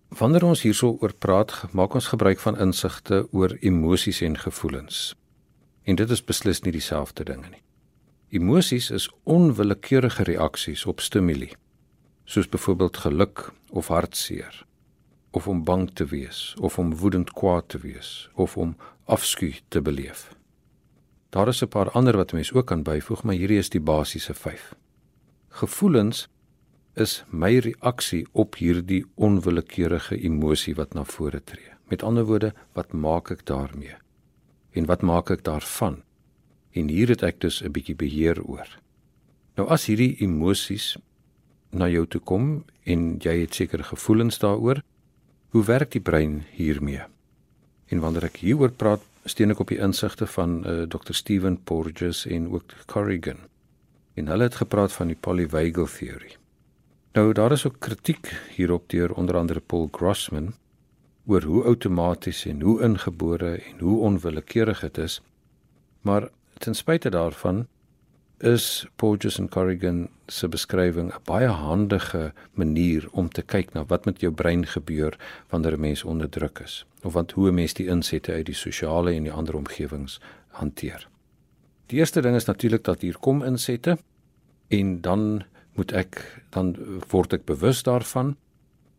Wanneer 0.09 0.45
ons 0.45 0.63
hierso 0.63 0.97
oor 1.01 1.13
praat, 1.13 1.65
maak 1.73 1.95
ons 1.95 2.07
gebruik 2.07 2.39
van 2.39 2.59
insigte 2.59 3.29
oor 3.33 3.57
emosies 3.61 4.21
en 4.21 4.39
gevoelens. 4.39 5.15
En 5.83 5.95
dit 5.95 6.11
is 6.11 6.25
beslis 6.25 6.61
nie 6.61 6.73
dieselfde 6.73 7.25
dinge 7.25 7.49
nie. 7.49 7.63
Emosies 8.29 8.91
is 8.91 9.11
onwillekeurige 9.23 10.23
reaksies 10.23 10.87
op 10.87 11.01
stimule, 11.01 11.49
soos 12.25 12.49
byvoorbeeld 12.49 12.97
geluk 12.97 13.53
of 13.71 13.87
hartseer, 13.87 14.67
of 15.31 15.49
om 15.49 15.65
bang 15.65 15.91
te 15.91 16.05
wees, 16.05 16.55
of 16.61 16.79
om 16.79 16.97
woedend 16.97 17.33
kwaad 17.33 17.69
te 17.69 17.79
wees, 17.79 18.31
of 18.35 18.57
om 18.57 18.77
afskuw 19.05 19.53
te 19.69 19.83
beleef. 19.83 20.36
Daar 21.31 21.49
is 21.49 21.63
'n 21.63 21.69
paar 21.69 21.91
ander 21.91 22.17
wat 22.17 22.33
mense 22.33 22.55
ook 22.55 22.67
kan 22.67 22.83
byvoeg, 22.83 23.23
maar 23.23 23.35
hierdie 23.35 23.59
is 23.59 23.69
die 23.69 23.81
basiese 23.81 24.35
5. 24.35 24.75
Gevoelens 25.49 26.29
is 26.95 27.25
my 27.31 27.59
reaksie 27.59 28.27
op 28.33 28.57
hierdie 28.57 29.05
onwillekeurige 29.15 30.17
emosie 30.21 30.75
wat 30.75 30.95
na 30.95 31.05
vore 31.05 31.43
tree. 31.45 31.73
Met 31.89 32.03
ander 32.03 32.25
woorde, 32.25 32.55
wat 32.73 32.93
maak 32.93 33.31
ek 33.31 33.45
daarmee? 33.47 33.95
En 34.73 34.87
wat 34.87 35.03
maak 35.03 35.31
ek 35.31 35.45
daarvan? 35.45 36.03
En 36.73 36.89
hier 36.89 37.09
het 37.09 37.23
ek 37.23 37.41
dus 37.41 37.63
'n 37.63 37.73
bietjie 37.73 37.97
beheer 37.97 38.43
oor. 38.43 38.69
Nou 39.57 39.69
as 39.69 39.87
hierdie 39.87 40.17
emosies 40.21 40.97
na 41.71 41.89
jou 41.89 42.07
toe 42.07 42.21
kom 42.21 42.65
en 42.85 43.19
jy 43.19 43.41
het 43.41 43.55
sekere 43.55 43.83
gevoelens 43.83 44.39
daaroor, 44.39 44.83
hoe 45.49 45.65
werk 45.65 45.91
die 45.91 46.01
brein 46.01 46.45
hiermee? 46.53 47.03
En 47.87 48.01
wanneer 48.01 48.25
ek 48.25 48.37
hieroor 48.37 48.71
praat, 48.71 49.01
steun 49.27 49.53
ek 49.55 49.61
op 49.63 49.71
die 49.73 49.83
insigte 49.83 50.27
van 50.31 50.59
uh, 50.63 50.83
eh, 50.83 50.89
Dr. 50.89 51.15
Stephen 51.15 51.59
Porges 51.63 52.27
en 52.27 52.49
ook 52.53 52.75
Corrigan. 52.87 53.39
En 54.15 54.29
hulle 54.33 54.49
het 54.49 54.55
gepraat 54.63 54.93
van 54.93 55.11
die 55.13 55.19
polyvagal 55.21 55.87
theory. 55.99 56.37
Nou 57.13 57.33
daar 57.33 57.53
is 57.53 57.67
ook 57.67 57.79
kritiek 57.79 58.33
hierop 58.55 58.89
deur 58.91 59.15
onder 59.15 59.37
andere 59.37 59.61
Paul 59.61 59.89
Grossman 59.93 60.55
oor 61.27 61.43
hoe 61.43 61.65
outomaties 61.65 62.45
en 62.47 62.61
hoe 62.61 62.83
ingebore 62.83 63.57
en 63.57 63.79
hoe 63.79 64.01
onwillekeurig 64.01 64.81
dit 64.81 64.99
is. 64.99 65.21
Maar 66.01 66.29
ten 66.59 66.75
spyte 66.75 67.11
daarvan 67.11 67.67
is 68.39 68.87
Porges 68.97 69.39
en 69.39 69.49
Corrigan 69.49 70.09
se 70.29 70.49
beskrywing 70.49 71.13
'n 71.13 71.23
baie 71.25 71.49
handige 71.49 72.33
manier 72.53 73.09
om 73.13 73.29
te 73.29 73.43
kyk 73.43 73.73
na 73.73 73.85
wat 73.85 74.05
met 74.05 74.21
jou 74.21 74.33
brein 74.33 74.67
gebeur 74.67 75.17
wanneer 75.49 75.73
'n 75.73 75.81
mens 75.81 76.05
onder 76.05 76.29
druk 76.29 76.59
is 76.59 76.85
of 77.03 77.13
wat 77.13 77.33
hoe 77.33 77.49
'n 77.49 77.55
mens 77.55 77.75
die 77.75 77.87
insette 77.87 78.33
uit 78.33 78.47
die 78.47 78.55
sosiale 78.55 79.13
en 79.13 79.23
die 79.23 79.33
ander 79.33 79.57
omgewings 79.57 80.21
hanteer. 80.49 81.09
Die 81.87 81.99
eerste 81.99 82.21
ding 82.21 82.35
is 82.35 82.45
natuurlik 82.45 82.85
dat 82.85 83.01
hier 83.01 83.19
kom 83.19 83.43
insette 83.43 83.99
en 84.69 85.01
dan 85.01 85.45
moet 85.75 85.93
ek 85.93 86.43
dan 86.51 86.77
word 87.09 87.33
ek 87.33 87.45
bewus 87.45 87.83
daarvan 87.83 88.37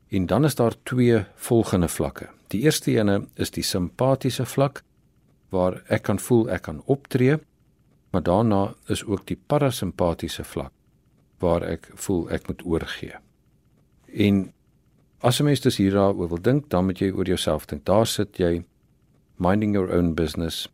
en 0.09 0.25
dan 0.25 0.45
is 0.45 0.55
daar 0.55 0.73
twee 0.83 1.25
volgende 1.35 1.87
vlakke. 1.87 2.29
Die 2.47 2.61
eerste 2.61 2.91
ene 2.91 3.27
is 3.35 3.51
die 3.51 3.63
simpatiese 3.63 4.45
vlak 4.45 4.83
waar 5.49 5.83
ek 5.87 6.01
kan 6.01 6.19
voel 6.19 6.49
ek 6.49 6.61
kan 6.61 6.81
optree 6.85 7.39
maar 8.17 8.25
daarna 8.25 8.73
is 8.85 9.05
ook 9.05 9.27
die 9.27 9.37
parasimpatiese 9.47 10.43
vlak 10.43 10.71
waar 11.37 11.61
ek 11.61 11.91
voel 11.93 12.23
ek 12.33 12.47
moet 12.49 12.63
oorgee. 12.65 13.13
En 14.09 14.53
as 15.21 15.39
'n 15.39 15.43
mens 15.43 15.61
dus 15.61 15.77
hieroor 15.77 16.17
wil 16.17 16.41
dink, 16.41 16.69
dan 16.69 16.85
moet 16.85 16.99
jy 16.99 17.11
oor 17.11 17.25
jouself 17.25 17.65
dink. 17.65 17.85
Daar 17.85 18.07
sit 18.07 18.37
jy 18.37 18.65
minding 19.35 19.73
your 19.73 19.93
own 19.93 20.13
business 20.13 20.67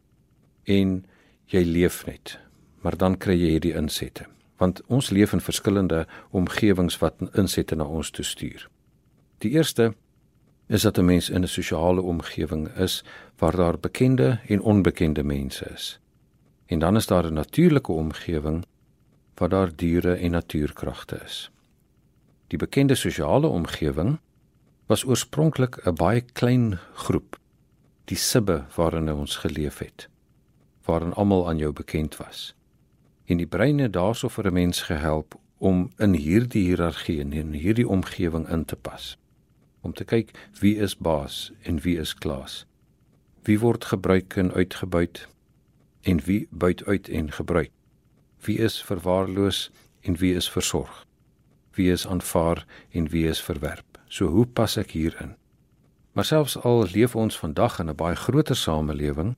en 0.63 1.05
jy 1.45 1.63
leef 1.63 2.05
net. 2.05 2.39
Maar 2.81 2.97
dan 2.97 3.17
kry 3.17 3.35
jy 3.35 3.49
hierdie 3.49 3.75
insette. 3.75 4.25
Want 4.57 4.81
ons 4.87 5.09
leef 5.09 5.33
in 5.33 5.41
verskillende 5.41 6.07
omgewings 6.29 6.97
wat 6.97 7.13
insette 7.33 7.75
na 7.75 7.83
ons 7.83 8.09
toe 8.09 8.25
stuur. 8.25 8.69
Die 9.37 9.51
eerste 9.51 9.93
is 10.67 10.81
dat 10.81 10.97
'n 10.97 11.05
mens 11.05 11.29
in 11.29 11.43
'n 11.43 11.47
sosiale 11.47 12.01
omgewing 12.01 12.67
is 12.77 13.03
waar 13.37 13.55
daar 13.55 13.79
bekende 13.79 14.39
en 14.47 14.61
onbekende 14.61 15.23
mense 15.23 15.65
is. 15.73 15.99
En 16.65 16.79
dan 16.79 16.95
is 16.95 17.05
daar 17.05 17.25
'n 17.25 17.33
natuurlike 17.33 17.91
omgewing 17.91 18.65
waar 19.33 19.49
daar 19.49 19.75
diere 19.75 20.13
en 20.13 20.31
natuurkragte 20.31 21.21
is. 21.23 21.51
Die 22.47 22.57
bekende 22.57 22.95
sosiale 22.95 23.47
omgewing 23.47 24.19
was 24.85 25.05
oorspronklik 25.05 25.85
'n 25.85 25.93
baie 25.93 26.21
klein 26.21 26.79
groep, 26.93 27.39
die 28.05 28.17
sibbe 28.17 28.65
waarin 28.75 29.13
ons 29.13 29.35
geleef 29.35 29.77
het, 29.77 30.09
waarin 30.85 31.13
almal 31.13 31.47
aan 31.47 31.57
jou 31.57 31.73
bekend 31.73 32.17
was. 32.17 32.55
En 33.25 33.37
die 33.37 33.47
brein 33.47 33.77
het 33.79 33.93
daarso 33.93 34.27
vir 34.27 34.47
'n 34.47 34.53
mens 34.53 34.81
gehelp 34.81 35.39
om 35.57 35.91
in 35.97 36.13
hierdie 36.13 36.63
hiërargie 36.63 37.19
en 37.19 37.33
in 37.33 37.53
hierdie 37.53 37.87
omgewing 37.87 38.49
in 38.49 38.65
te 38.65 38.75
pas. 38.75 39.17
Om 39.81 39.93
te 39.93 40.03
kyk 40.03 40.49
wie 40.59 40.77
is 40.77 40.97
baas 40.97 41.51
en 41.61 41.79
wie 41.79 41.97
is 41.99 42.13
klaas. 42.13 42.65
Wie 43.43 43.59
word 43.59 43.85
gebruik 43.85 44.35
en 44.35 44.51
uitgebuit 44.51 45.27
en 46.03 46.19
wie 46.27 46.47
buit 46.51 46.85
uit 46.85 47.09
en 47.09 47.31
gebruik? 47.31 47.71
Wie 48.39 48.57
is 48.57 48.83
verwaarloos 48.83 49.71
en 50.01 50.15
wie 50.15 50.35
is 50.35 50.49
versorg? 50.49 51.05
Wie 51.71 51.91
is 51.91 52.07
aanvaar 52.07 52.65
en 52.91 53.07
wie 53.07 53.27
is 53.27 53.41
verwerp? 53.41 53.99
So 54.07 54.25
hoe 54.25 54.45
pas 54.45 54.77
ek 54.77 54.91
hierin? 54.91 55.35
Maar 56.13 56.25
selfs 56.25 56.57
al 56.57 56.85
leef 56.91 57.15
ons 57.15 57.37
vandag 57.39 57.79
in 57.79 57.89
'n 57.89 57.95
baie 57.95 58.15
groter 58.15 58.55
samelewing, 58.55 59.35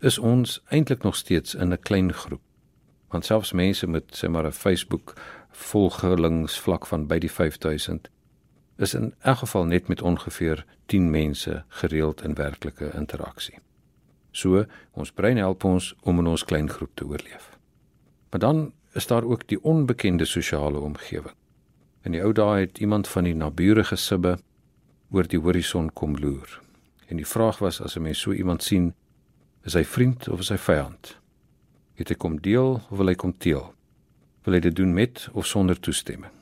is 0.00 0.18
ons 0.18 0.62
eintlik 0.68 1.02
nog 1.02 1.16
steeds 1.16 1.54
in 1.54 1.72
'n 1.72 1.78
klein 1.78 2.12
groep. 2.12 2.42
Want 3.08 3.24
selfs 3.24 3.52
mense 3.52 3.86
met 3.86 4.04
sê 4.24 4.28
maar 4.28 4.46
'n 4.46 4.52
Facebook 4.52 5.14
volgelingsvlak 5.50 6.86
van 6.86 7.06
by 7.06 7.18
die 7.18 7.30
5000 7.30 8.10
is 8.76 8.94
in 8.94 9.14
elk 9.18 9.38
geval 9.38 9.64
net 9.64 9.88
met 9.88 10.02
ongeveer 10.02 10.64
10 10.86 11.10
mense 11.10 11.64
gereeld 11.68 12.22
in 12.22 12.34
werklike 12.34 12.92
interaksie. 12.94 13.58
So 14.36 14.66
ons 14.92 15.12
brein 15.16 15.40
help 15.40 15.64
ons 15.64 15.94
om 16.04 16.20
in 16.20 16.28
ons 16.28 16.44
klein 16.44 16.68
groep 16.68 16.92
te 16.94 17.06
oorleef. 17.08 17.54
Maar 18.30 18.40
dan 18.40 18.72
is 18.92 19.06
daar 19.06 19.24
ook 19.24 19.46
die 19.48 19.62
onbekende 19.64 20.24
sosiale 20.24 20.78
omgewing. 20.78 21.34
In 22.04 22.12
die 22.12 22.22
ou 22.22 22.32
dae 22.36 22.66
het 22.66 22.78
iemand 22.78 23.08
van 23.08 23.24
die 23.24 23.34
naburige 23.34 23.96
sibbe 23.96 24.36
oor 25.10 25.28
die 25.28 25.40
horison 25.40 25.88
kom 25.92 26.18
loer. 26.20 26.60
En 27.08 27.16
die 27.16 27.26
vraag 27.26 27.62
was 27.64 27.80
as 27.80 27.96
'n 27.96 28.02
mens 28.02 28.20
so 28.20 28.32
iemand 28.32 28.62
sien, 28.62 28.94
is 29.64 29.74
hy 29.74 29.84
vriend 29.84 30.28
of 30.28 30.40
is 30.40 30.48
hy 30.48 30.56
vyand? 30.56 31.16
Het 31.94 32.08
hy 32.08 32.14
kom 32.14 32.40
deel 32.40 32.80
of 32.90 32.98
wil 32.98 33.06
hy 33.06 33.14
kom 33.14 33.38
teel? 33.38 33.74
Wil 34.44 34.54
hy 34.54 34.60
dit 34.60 34.76
doen 34.76 34.94
met 34.94 35.28
of 35.32 35.46
sonder 35.46 35.80
toestemming? 35.80 36.32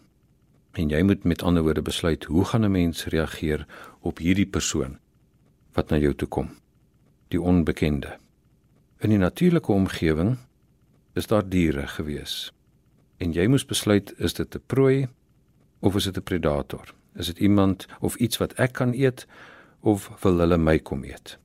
En 0.73 0.89
jy 0.89 1.03
moet 1.03 1.25
met 1.25 1.43
ander 1.43 1.63
woorde 1.63 1.83
besluit 1.83 2.25
hoe 2.25 2.45
gaan 2.45 2.65
'n 2.65 2.71
mens 2.71 3.05
reageer 3.05 3.67
op 4.01 4.19
hierdie 4.19 4.47
persoon 4.47 4.99
wat 5.73 5.91
na 5.91 5.97
jou 5.97 6.15
toe 6.15 6.29
kom 6.29 6.51
die 7.29 7.41
onbekende. 7.41 8.17
In 8.99 9.11
die 9.11 9.19
natuurlike 9.19 9.73
omgewing 9.73 10.37
is 11.13 11.27
daar 11.27 11.49
diere 11.49 11.87
gewees. 11.87 12.53
En 13.17 13.33
jy 13.33 13.47
moes 13.47 13.67
besluit 13.67 14.13
is 14.19 14.35
dit 14.35 14.55
'n 14.55 14.63
prooi 14.67 15.09
of 15.81 15.95
is 15.95 16.05
dit 16.05 16.17
'n 16.17 16.23
predator? 16.23 16.95
Is 17.15 17.27
dit 17.27 17.39
iemand 17.39 17.87
of 18.01 18.17
iets 18.17 18.37
wat 18.37 18.53
ek 18.53 18.73
kan 18.73 18.93
eet 18.93 19.27
of 19.81 20.11
wil 20.23 20.39
hulle 20.39 20.59
my 20.59 20.79
kom 20.79 21.05
eet? 21.05 21.39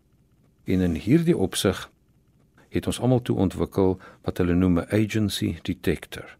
En 0.63 0.81
in 0.81 0.95
hierdie 0.95 1.37
opsig 1.37 1.91
het 2.69 2.85
ons 2.85 2.99
almal 2.99 3.21
toe 3.21 3.37
ontwikkel 3.37 3.99
wat 4.21 4.37
hulle 4.37 4.53
noem 4.53 4.79
'n 4.79 4.89
agency 4.89 5.57
detector. 5.61 6.37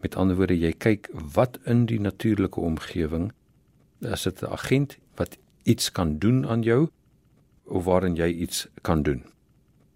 Met 0.00 0.16
ander 0.16 0.36
woorde, 0.36 0.58
jy 0.58 0.72
kyk 0.72 1.08
wat 1.34 1.58
in 1.64 1.86
die 1.86 2.00
natuurlike 2.00 2.60
omgewing 2.60 3.32
is 4.00 4.22
dit 4.22 4.42
'n 4.42 4.46
agent 4.46 4.98
wat 5.14 5.38
iets 5.62 5.92
kan 5.92 6.18
doen 6.18 6.46
aan 6.46 6.62
jou 6.62 6.88
of 7.64 7.84
waarin 7.84 8.14
jy 8.14 8.28
iets 8.28 8.68
kan 8.80 9.02
doen. 9.02 9.24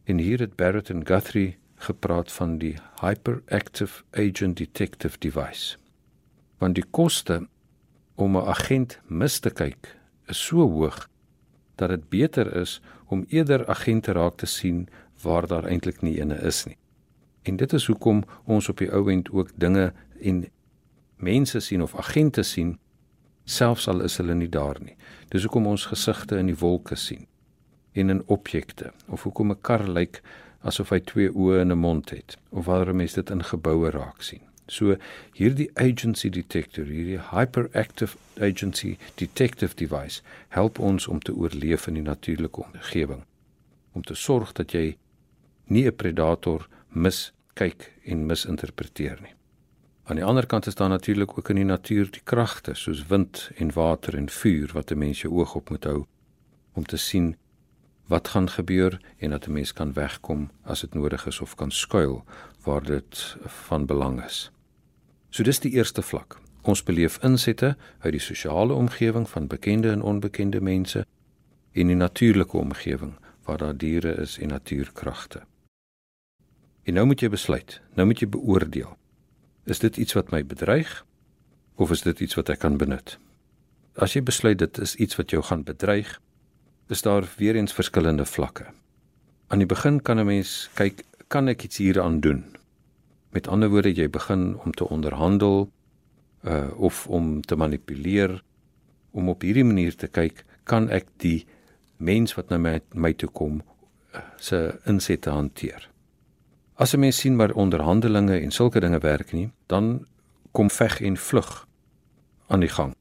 En 0.04 0.18
hier 0.18 0.38
het 0.38 0.56
Barrett 0.56 0.90
en 0.90 1.06
Guthrie 1.06 1.58
gepraat 1.74 2.32
van 2.32 2.58
die 2.58 2.76
hyperactive 3.00 4.02
agent 4.10 4.56
detective 4.56 5.18
device. 5.18 5.76
Want 6.58 6.74
die 6.74 6.84
koste 6.90 7.46
om 8.14 8.36
'n 8.36 8.48
agent 8.48 9.00
mis 9.06 9.38
te 9.38 9.50
kyk 9.50 9.96
is 10.26 10.46
so 10.46 10.70
hoog 10.70 11.08
dat 11.74 11.88
dit 11.88 12.08
beter 12.08 12.56
is 12.56 12.80
om 13.06 13.24
eerder 13.28 13.66
agente 13.66 14.12
raak 14.12 14.36
te 14.36 14.46
sien 14.46 14.88
waar 15.22 15.46
daar 15.46 15.64
eintlik 15.64 16.02
nie 16.02 16.20
ene 16.20 16.34
is 16.34 16.64
nie. 16.64 16.76
En 17.42 17.56
dit 17.56 17.72
is 17.72 17.86
hoekom 17.86 18.24
ons 18.44 18.68
op 18.68 18.78
die 18.78 18.92
ou 18.92 19.10
end 19.10 19.30
ook 19.30 19.50
dinge 19.54 19.92
en 20.20 20.50
mense 21.16 21.60
sien 21.60 21.82
of 21.82 21.96
agente 21.96 22.42
sien 22.42 22.78
selfs 23.44 23.88
al 23.88 24.00
is 24.00 24.16
hulle 24.16 24.34
nie 24.34 24.48
daar 24.48 24.76
nie. 24.80 24.96
Dis 25.28 25.42
hoekom 25.42 25.66
ons 25.66 25.86
gesigte 25.86 26.36
in 26.36 26.46
die 26.46 26.58
wolke 26.58 26.96
sien 26.96 27.26
en 27.92 28.10
in 28.10 28.22
objekte 28.26 28.92
of 29.06 29.22
hoekom 29.22 29.50
'n 29.50 29.60
kar 29.60 29.88
lyk 29.88 30.22
asof 30.60 30.90
hy 30.90 31.00
twee 31.00 31.30
oë 31.30 31.60
en 31.60 31.72
'n 31.72 31.78
mond 31.78 32.10
het 32.10 32.36
of 32.50 32.64
waarom 32.64 32.96
mense 32.96 33.14
dit 33.14 33.30
in 33.30 33.44
geboue 33.44 33.90
raak 33.90 34.22
sien. 34.22 34.40
So 34.66 34.96
hierdie 35.32 35.70
agency 35.74 36.28
detector, 36.28 36.84
hierdie 36.84 37.20
hyperactive 37.30 38.16
agency 38.40 38.96
detective 39.14 39.74
device 39.74 40.20
help 40.48 40.78
ons 40.78 41.06
om 41.06 41.20
te 41.20 41.34
oorleef 41.34 41.86
in 41.86 41.94
die 41.94 42.02
natuurlike 42.02 42.64
omgewing. 42.64 43.24
Om 43.92 44.02
te 44.02 44.14
sorg 44.14 44.52
dat 44.52 44.72
jy 44.72 44.96
nie 45.66 45.86
'n 45.86 45.96
predator 45.96 46.68
miskyk 46.88 47.92
en 48.04 48.26
misinterpreteer 48.26 49.18
nie. 49.22 49.34
Aan 50.04 50.16
die 50.16 50.24
ander 50.24 50.46
kant 50.46 50.66
is 50.66 50.74
daar 50.74 50.88
natuurlik 50.88 51.38
ook 51.38 51.48
in 51.48 51.56
die 51.56 51.64
natuur 51.64 52.10
die 52.10 52.24
kragte 52.24 52.74
soos 52.74 53.06
wind 53.06 53.50
en 53.56 53.72
water 53.72 54.16
en 54.16 54.28
vuur 54.28 54.70
wat 54.72 54.90
'n 54.90 54.98
mens 54.98 55.20
jou 55.20 55.32
oog 55.32 55.54
op 55.54 55.70
moet 55.70 55.84
hou 55.84 56.06
om 56.72 56.84
te 56.84 56.96
sien 56.96 57.36
wat 58.08 58.28
gaan 58.28 58.50
gebeur 58.50 59.00
en 59.16 59.30
dat 59.30 59.46
'n 59.46 59.52
mens 59.52 59.72
kan 59.72 59.92
wegkom 59.92 60.50
as 60.62 60.80
dit 60.80 60.94
nodig 60.94 61.26
is 61.26 61.40
of 61.40 61.54
kan 61.54 61.70
skuil 61.70 62.24
waar 62.64 62.82
dit 62.82 63.36
van 63.46 63.86
belang 63.86 64.24
is. 64.24 64.50
So 65.30 65.42
dis 65.42 65.60
die 65.60 65.72
eerste 65.72 66.02
vlak. 66.02 66.38
Ons 66.62 66.82
beleef 66.82 67.18
insette 67.22 67.76
uit 67.98 68.12
die 68.12 68.20
sosiale 68.20 68.72
omgewing 68.72 69.28
van 69.28 69.46
bekende 69.46 69.90
en 69.90 70.02
onbekende 70.02 70.60
mense 70.60 71.06
en 71.72 71.86
die 71.86 71.96
natuurlike 71.96 72.56
omgewing 72.56 73.14
waar 73.44 73.58
daar 73.58 73.76
diere 73.76 74.14
is 74.14 74.38
en 74.38 74.48
natuurkragte. 74.48 75.42
En 76.82 76.94
nou 76.94 77.06
moet 77.06 77.20
jy 77.20 77.28
besluit, 77.28 77.80
nou 77.94 78.06
moet 78.06 78.20
jy 78.20 78.28
beoordeel. 78.28 78.96
Is 79.64 79.78
dit 79.78 79.96
iets 79.96 80.12
wat 80.12 80.30
my 80.30 80.44
bedreig 80.46 81.04
of 81.74 81.90
is 81.90 82.02
dit 82.02 82.20
iets 82.20 82.34
wat 82.34 82.48
ek 82.48 82.58
kan 82.58 82.76
benut? 82.76 83.18
As 83.94 84.12
jy 84.12 84.22
besluit 84.22 84.58
dit 84.58 84.78
is 84.78 84.94
iets 84.96 85.16
wat 85.16 85.30
jou 85.30 85.42
gaan 85.42 85.64
bedreig, 85.64 86.20
is 86.88 87.02
daar 87.02 87.28
weer 87.36 87.56
eens 87.56 87.72
verskillende 87.72 88.24
vlakke. 88.24 88.66
Aan 89.46 89.58
die 89.58 89.66
begin 89.66 90.02
kan 90.02 90.18
'n 90.18 90.26
mens 90.26 90.70
kyk, 90.74 91.04
kan 91.28 91.48
ek 91.48 91.62
iets 91.62 91.76
hieraan 91.76 92.20
doen? 92.20 92.44
Met 93.30 93.48
ander 93.48 93.68
woorde, 93.68 93.92
jy 93.94 94.10
begin 94.10 94.58
om 94.64 94.72
te 94.72 94.88
onderhandel 94.88 95.70
uh 96.44 96.70
of 96.76 97.06
om 97.06 97.40
te 97.40 97.56
manipuleer 97.56 98.42
om 99.10 99.28
op 99.28 99.40
hierdie 99.42 99.64
manier 99.64 99.96
te 99.96 100.06
kyk, 100.06 100.44
kan 100.64 100.88
ek 100.90 101.06
die 101.16 101.46
mens 101.96 102.34
wat 102.34 102.48
na 102.48 102.58
my, 102.58 102.80
my 102.92 103.12
toe 103.12 103.28
kom 103.28 103.62
uh, 104.14 104.20
se 104.36 104.80
insette 104.84 105.30
hanteer. 105.30 105.90
As 106.74 106.94
'n 106.94 107.00
mens 107.00 107.16
sien 107.16 107.36
maar 107.36 107.52
onderhandelinge 107.52 108.40
en 108.40 108.50
sulke 108.50 108.80
dinge 108.80 108.98
werk 108.98 109.32
nie, 109.32 109.50
dan 109.66 110.06
kom 110.52 110.70
veg 110.70 111.00
en 111.00 111.16
vlug 111.16 111.66
aan 112.46 112.60
die 112.60 112.68
gang. 112.68 112.94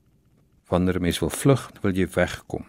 Wanneer 0.68 0.96
'n 0.96 1.02
mens 1.02 1.20
wil 1.20 1.30
vlug, 1.30 1.72
wil 1.82 1.92
jy 1.92 2.08
wegkom 2.08 2.66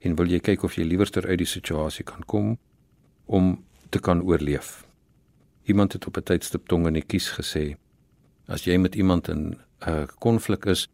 en 0.00 0.16
wil 0.16 0.30
jy 0.30 0.40
kyk 0.40 0.62
of 0.62 0.74
jy 0.74 0.84
liewerster 0.84 1.26
uit 1.26 1.38
die 1.38 1.46
situasie 1.46 2.04
kan 2.04 2.24
kom 2.26 2.58
om 3.26 3.64
te 3.90 3.98
kan 3.98 4.22
oorleef. 4.22 4.86
Iemand 5.64 5.92
het 5.92 6.06
op 6.06 6.16
'n 6.16 6.22
tydstip 6.22 6.68
tong 6.68 6.86
in 6.86 6.94
die 6.94 7.06
kies 7.06 7.28
gesê: 7.38 7.76
As 8.46 8.64
jy 8.64 8.76
met 8.76 8.94
iemand 8.94 9.28
in 9.28 9.38
'n 9.48 9.88
uh, 9.88 10.06
konflik 10.18 10.64
is, 10.64 10.88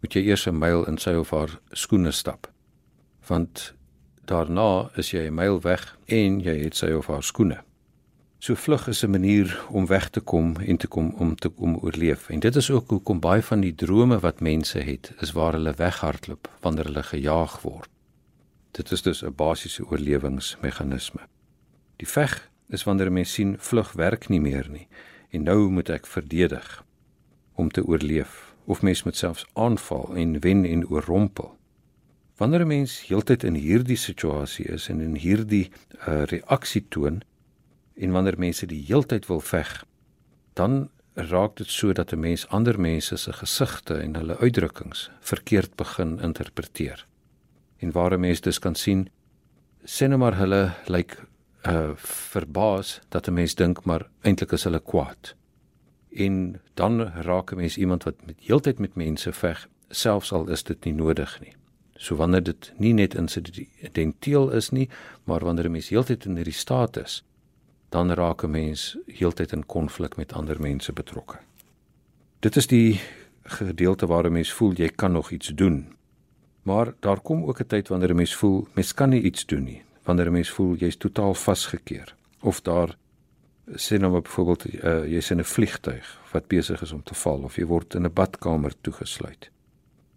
moet 0.00 0.12
jy 0.12 0.22
eers 0.22 0.46
'n 0.46 0.58
myl 0.58 0.84
in 0.86 0.98
sy 0.98 1.14
of 1.14 1.30
haar 1.30 1.60
skoene 1.72 2.10
stap. 2.10 2.52
Want 3.26 3.74
daarna 4.24 4.90
is 4.96 5.10
jy 5.10 5.26
'n 5.28 5.34
myl 5.34 5.60
weg 5.60 5.98
en 6.06 6.40
jy 6.40 6.62
het 6.64 6.76
sy 6.76 6.90
of 6.92 7.06
haar 7.06 7.22
skoene. 7.22 7.62
So 8.38 8.54
vlug 8.54 8.88
is 8.88 9.02
'n 9.02 9.10
manier 9.10 9.64
om 9.70 9.86
weg 9.86 10.08
te 10.10 10.20
kom 10.20 10.56
en 10.56 10.76
te 10.76 10.86
kom 10.86 11.14
om 11.18 11.36
te 11.36 11.48
kom 11.48 11.76
oorleef. 11.76 12.28
En 12.28 12.40
dit 12.40 12.56
is 12.56 12.70
ook 12.70 12.90
hoekom 12.90 13.20
baie 13.20 13.42
van 13.42 13.60
die 13.60 13.74
drome 13.74 14.18
wat 14.18 14.40
mense 14.40 14.78
het, 14.78 15.12
is 15.20 15.32
waar 15.32 15.52
hulle 15.52 15.72
weghardloop 15.72 16.48
wanneer 16.60 16.84
hulle 16.84 17.02
gejaag 17.02 17.60
word. 17.60 17.88
Dit 18.76 18.90
is 18.90 19.02
dus 19.02 19.22
'n 19.24 19.32
basiese 19.34 19.84
oorlewingsmeganisme. 19.90 21.20
Die 21.96 22.08
veg 22.08 22.50
is 22.68 22.84
wanneer 22.84 23.06
'n 23.06 23.12
mens 23.12 23.32
sien 23.32 23.56
vlug 23.58 23.92
werk 23.92 24.28
nie 24.28 24.40
meer 24.40 24.68
nie 24.70 24.88
en 25.30 25.42
nou 25.42 25.70
moet 25.70 25.88
ek 25.88 26.06
verdedig 26.06 26.84
om 27.54 27.70
te 27.70 27.84
oorleef 27.84 28.54
of 28.64 28.82
mens 28.82 29.02
moet 29.02 29.16
selfs 29.16 29.46
aanval 29.52 30.16
en 30.16 30.40
wen 30.40 30.64
en 30.64 30.88
oorrompel. 30.88 31.58
Wanneer 32.36 32.60
'n 32.60 32.66
mens 32.66 33.06
heeltyd 33.06 33.44
in 33.44 33.54
hierdie 33.54 33.96
situasie 33.96 34.66
is 34.66 34.88
en 34.88 35.00
in 35.00 35.14
hierdie 35.14 35.70
uh, 36.08 36.22
reaksie 36.22 36.86
toon 36.88 37.22
en 37.94 38.10
wanneer 38.10 38.38
mense 38.38 38.66
die 38.66 38.84
heeltyd 38.86 39.26
wil 39.26 39.40
veg, 39.40 39.84
dan 40.52 40.90
raak 41.14 41.56
dit 41.56 41.68
so 41.68 41.92
dat 41.92 42.12
'n 42.12 42.20
mens 42.20 42.48
ander 42.48 42.80
mense 42.80 43.16
se 43.16 43.32
gesigte 43.32 43.94
en 43.94 44.14
hulle 44.14 44.36
uitdrukkings 44.36 45.10
verkeerd 45.20 45.74
begin 45.74 46.20
interpreteer. 46.20 47.06
En 47.86 47.92
waar 47.92 48.12
'n 48.12 48.20
mens 48.20 48.40
dus 48.40 48.58
kan 48.58 48.74
sien 48.74 49.08
sien 49.84 50.08
nou 50.08 50.20
maar 50.20 50.36
hulle 50.36 50.72
lyk 50.86 50.86
like, 50.86 51.16
uh 51.66 51.90
verbaas 52.32 53.00
dat 53.08 53.28
'n 53.28 53.32
mens 53.32 53.54
dink 53.54 53.84
maar 53.84 54.08
eintlik 54.20 54.52
is 54.52 54.64
hulle 54.64 54.80
kwaad. 54.80 55.34
En 56.10 56.60
dan 56.74 57.00
raak 57.02 57.52
'n 57.52 57.56
mens 57.56 57.76
iemand 57.76 58.04
wat 58.04 58.26
met 58.26 58.36
heeltyd 58.40 58.78
met 58.78 58.94
mense 58.94 59.32
veg, 59.32 59.68
selfs 59.88 60.32
al 60.32 60.48
is 60.48 60.62
dit 60.62 60.84
nie 60.84 60.94
nodig 60.94 61.40
nie. 61.40 61.54
So 61.94 62.16
wanneer 62.16 62.42
dit 62.42 62.72
nie 62.76 62.92
net 62.92 63.14
insidenteel 63.14 64.50
is 64.50 64.70
nie, 64.70 64.88
maar 65.24 65.44
wanneer 65.44 65.64
'n 65.64 65.70
mens 65.70 65.88
heeltyd 65.88 66.24
in 66.24 66.36
hierdie 66.36 66.52
staat 66.52 66.96
is, 66.96 67.24
dan 67.88 68.12
raak 68.12 68.42
'n 68.42 68.50
mens 68.50 68.96
heeltyd 69.06 69.52
in 69.52 69.66
konflik 69.66 70.16
met 70.16 70.32
ander 70.32 70.60
mense 70.60 70.92
betrokke. 70.92 71.38
Dit 72.40 72.56
is 72.56 72.66
die 72.66 73.00
gedeelte 73.42 74.06
waar 74.06 74.26
'n 74.26 74.32
mens 74.32 74.52
voel 74.52 74.72
jy 74.72 74.88
kan 74.88 75.12
nog 75.12 75.30
iets 75.30 75.48
doen. 75.48 75.95
Maar 76.66 76.94
daar 77.00 77.20
kom 77.20 77.44
ook 77.44 77.60
'n 77.60 77.66
tyd 77.66 77.88
wanneer 77.88 78.10
'n 78.10 78.16
mens 78.16 78.34
voel 78.34 78.66
mens 78.74 78.94
kan 78.94 79.08
nie 79.08 79.22
iets 79.22 79.46
doen 79.46 79.64
nie, 79.64 79.82
wanneer 80.02 80.26
'n 80.26 80.32
mens 80.32 80.50
voel 80.50 80.74
jy's 80.74 80.96
totaal 80.96 81.34
vasgekeer 81.34 82.14
of 82.40 82.60
daar 82.60 82.96
sien 83.74 84.00
nou 84.00 84.20
byvoorbeeld 84.20 84.84
uh, 84.84 85.06
jy's 85.06 85.30
in 85.30 85.38
'n 85.38 85.44
vliegtyg 85.44 86.20
wat 86.32 86.46
besig 86.46 86.82
is 86.82 86.92
om 86.92 87.02
te 87.02 87.14
val 87.14 87.42
of 87.42 87.56
jy 87.56 87.64
word 87.66 87.94
in 87.94 88.04
'n 88.04 88.12
badkamer 88.12 88.72
toegesluit. 88.80 89.50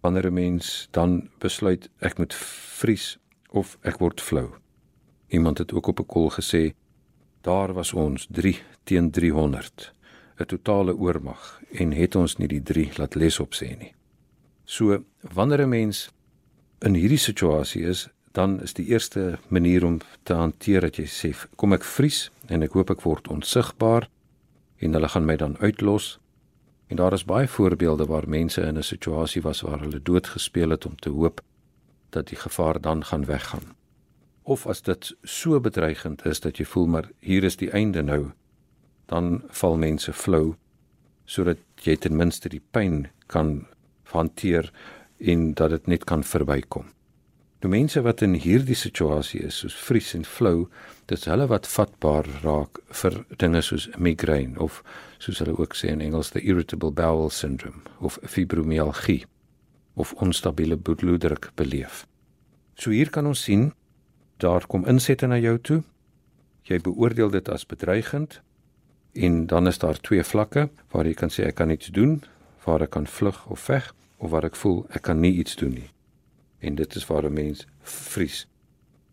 Wanneer 0.00 0.26
'n 0.26 0.34
mens 0.34 0.88
dan 0.90 1.30
besluit 1.38 1.90
ek 1.98 2.18
moet 2.18 2.34
vries 2.78 3.18
of 3.50 3.78
ek 3.80 3.98
word 3.98 4.20
flou. 4.20 4.48
Iemand 5.28 5.58
het 5.58 5.72
ook 5.72 5.86
op 5.86 6.00
'n 6.00 6.06
kol 6.06 6.30
gesê 6.30 6.74
Daar 7.40 7.72
was 7.72 7.92
ons 7.92 8.26
3 8.30 8.62
teen 8.84 9.10
300, 9.10 9.94
'n 10.36 10.44
totale 10.44 10.96
oormag 10.96 11.60
en 11.72 11.92
het 11.92 12.14
ons 12.14 12.36
nie 12.36 12.48
die 12.48 12.62
3 12.62 12.90
laat 12.96 13.14
les 13.14 13.40
op 13.40 13.54
sê 13.54 13.78
nie. 13.78 13.94
So 14.64 15.04
wanneer 15.34 15.62
'n 15.62 15.68
mens 15.68 16.10
in 16.80 16.94
hierdie 16.94 17.20
situasie 17.20 17.84
is, 17.84 18.08
dan 18.32 18.60
is 18.62 18.74
die 18.74 18.86
eerste 18.86 19.38
manier 19.48 19.84
om 19.84 19.98
te 20.22 20.34
hanteer 20.34 20.86
dat 20.86 21.00
jy 21.00 21.06
sê 21.10 21.32
kom 21.56 21.74
ek 21.74 21.84
vries 21.84 22.28
en 22.48 22.62
ek 22.62 22.76
hoop 22.78 22.90
ek 22.90 23.02
word 23.02 23.28
onsigbaar 23.28 24.06
en 24.80 24.94
hulle 24.96 25.08
gaan 25.08 25.26
my 25.26 25.36
dan 25.36 25.56
uitlos. 25.60 26.18
En 26.88 26.96
daar 26.96 27.12
is 27.12 27.26
baie 27.26 27.48
voorbeelde 27.48 28.06
waar 28.06 28.28
mense 28.28 28.62
in 28.62 28.78
'n 28.78 28.82
situasie 28.82 29.42
was 29.42 29.60
waar 29.60 29.80
hulle 29.80 30.02
dood 30.02 30.26
gespeel 30.26 30.70
het 30.70 30.86
om 30.86 30.96
te 30.96 31.10
hoop 31.10 31.42
dat 32.10 32.28
die 32.28 32.38
gevaar 32.38 32.80
dan 32.80 33.04
gaan 33.04 33.26
weggaan 33.26 33.74
of 34.50 34.66
as 34.66 34.82
dit 34.82 35.16
so 35.22 35.60
bedreigend 35.60 36.24
is 36.26 36.40
dat 36.40 36.58
jy 36.58 36.66
voel 36.66 36.86
maar 36.86 37.08
hier 37.20 37.44
is 37.44 37.58
die 37.60 37.70
einde 37.70 38.02
nou 38.02 38.32
dan 39.12 39.42
val 39.60 39.76
mense 39.78 40.12
flou 40.12 40.54
sodat 41.30 41.60
jy 41.86 41.96
ten 41.96 42.16
minste 42.16 42.50
die 42.50 42.62
pyn 42.74 43.04
kan 43.30 43.66
hanteer 44.10 44.72
en 45.20 45.54
dat 45.54 45.70
dit 45.70 45.86
net 45.86 46.04
kan 46.04 46.24
verbykom. 46.24 46.88
Die 47.60 47.68
mense 47.68 48.00
wat 48.00 48.22
in 48.24 48.38
hierdie 48.40 48.76
situasie 48.78 49.42
is 49.44 49.58
soos 49.60 49.74
vries 49.76 50.14
en 50.16 50.24
flou, 50.24 50.70
dis 51.12 51.26
hulle 51.28 51.44
wat 51.50 51.68
vatbaar 51.68 52.28
raak 52.40 52.80
vir 53.02 53.18
dinge 53.42 53.60
soos 53.60 53.90
migraine 54.00 54.56
of 54.64 54.80
soos 55.20 55.42
hulle 55.42 55.58
ook 55.58 55.76
sê 55.76 55.90
in 55.92 56.00
Engels 56.00 56.32
the 56.32 56.40
irritable 56.40 56.92
bowel 56.92 57.28
syndrome 57.28 57.84
of 58.00 58.16
fibromyalgie 58.24 59.26
of 60.00 60.14
onstabiele 60.24 60.78
bloeddruk 60.80 61.50
beleef. 61.60 62.06
So 62.80 62.96
hier 62.96 63.12
kan 63.12 63.28
ons 63.28 63.44
sien 63.44 63.74
daar 64.40 64.64
kom 64.66 64.86
insette 64.88 65.28
na 65.28 65.36
jou 65.36 65.58
toe. 65.60 65.82
Jy 66.64 66.80
beoordeel 66.80 67.28
dit 67.34 67.48
as 67.52 67.66
bedreigend 67.68 68.40
en 69.12 69.44
dan 69.46 69.68
is 69.68 69.82
daar 69.82 70.00
twee 70.00 70.24
vlakke 70.24 70.70
waar 70.94 71.04
jy 71.04 71.12
kan 71.12 71.28
sê 71.28 71.44
ek 71.50 71.60
kan 71.60 71.70
iets 71.70 71.92
doen, 71.92 72.22
waar 72.64 72.80
ek 72.80 72.96
kan 72.96 73.04
vlug 73.04 73.44
of 73.52 73.68
veg 73.68 73.92
of 74.20 74.30
waar 74.30 74.44
ek 74.44 74.56
voel 74.60 74.84
ek 74.92 75.06
kan 75.08 75.20
nie 75.20 75.32
iets 75.40 75.56
doen 75.56 75.72
nie. 75.72 75.90
En 76.60 76.76
dit 76.76 76.96
is 76.96 77.06
waar 77.08 77.24
'n 77.24 77.32
mens 77.32 77.66
vries 77.82 78.46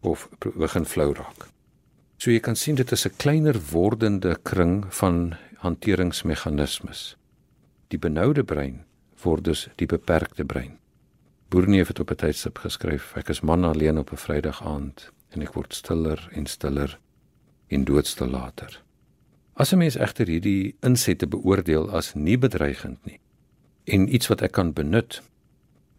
of 0.01 0.29
begin 0.39 0.85
flou 0.85 1.13
raak. 1.13 1.47
So 2.17 2.31
jy 2.31 2.39
kan 2.39 2.55
sien 2.55 2.75
dit 2.75 2.91
is 2.91 3.05
'n 3.05 3.15
kleiner 3.17 3.55
wordende 3.71 4.37
kring 4.43 4.85
van 4.89 5.35
hanteringsmeganismes. 5.57 7.17
Die 7.87 7.99
benoude 7.99 8.43
brein 8.43 8.85
word 9.23 9.43
dus 9.43 9.67
die 9.75 9.87
beperkte 9.87 10.45
brein. 10.45 10.79
Boerneef 11.49 11.87
het 11.87 11.99
op 11.99 12.11
'n 12.11 12.15
tydstip 12.15 12.57
geskryf: 12.57 13.15
Ek 13.15 13.29
is 13.29 13.41
man 13.41 13.63
alleen 13.63 13.97
op 13.97 14.11
'n 14.11 14.17
Vrydag 14.17 14.63
aand 14.63 15.11
en 15.29 15.41
ek 15.41 15.53
word 15.53 15.73
stiller 15.73 16.29
en 16.31 16.45
stiller 16.45 16.99
en 17.67 17.83
doodstil 17.83 18.27
later. 18.27 18.83
As 19.53 19.71
'n 19.71 19.77
mens 19.77 19.95
egter 19.95 20.27
hierdie 20.27 20.75
insette 20.81 21.27
beoordeel 21.27 21.91
as 21.91 22.13
nie 22.13 22.37
bedreigend 22.37 23.05
nie 23.05 23.19
en 23.87 24.07
iets 24.13 24.27
wat 24.27 24.43
ek 24.43 24.51
kan 24.57 24.73
benut, 24.75 25.21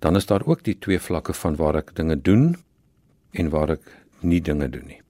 dan 0.05 0.17
is 0.17 0.29
daar 0.29 0.45
ook 0.47 0.63
die 0.65 0.77
twee 0.79 1.01
vlakke 1.01 1.33
van 1.33 1.57
waar 1.57 1.81
ek 1.81 1.95
dinge 1.97 2.19
doen 2.21 2.57
en 3.33 3.49
waar 3.51 3.73
ek 3.79 3.87
nie 4.21 4.41
dinge 4.45 4.69
doen 4.69 4.87
nie. 4.87 5.01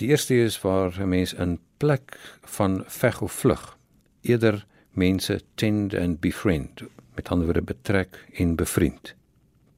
Die 0.00 0.08
eerste 0.08 0.34
is 0.34 0.60
waar 0.62 0.94
'n 1.00 1.08
mens 1.08 1.34
in 1.34 1.58
plek 1.76 2.18
van 2.42 2.84
veg 2.86 3.20
of 3.22 3.32
vlug 3.32 3.76
eerder 4.22 4.66
mense 4.92 5.40
tend 5.54 5.94
and 5.94 6.20
befriend 6.20 6.82
met 7.14 7.28
ander 7.28 7.46
woorde 7.46 7.62
betrek 7.62 8.26
en 8.34 8.54
bevriend. 8.54 9.14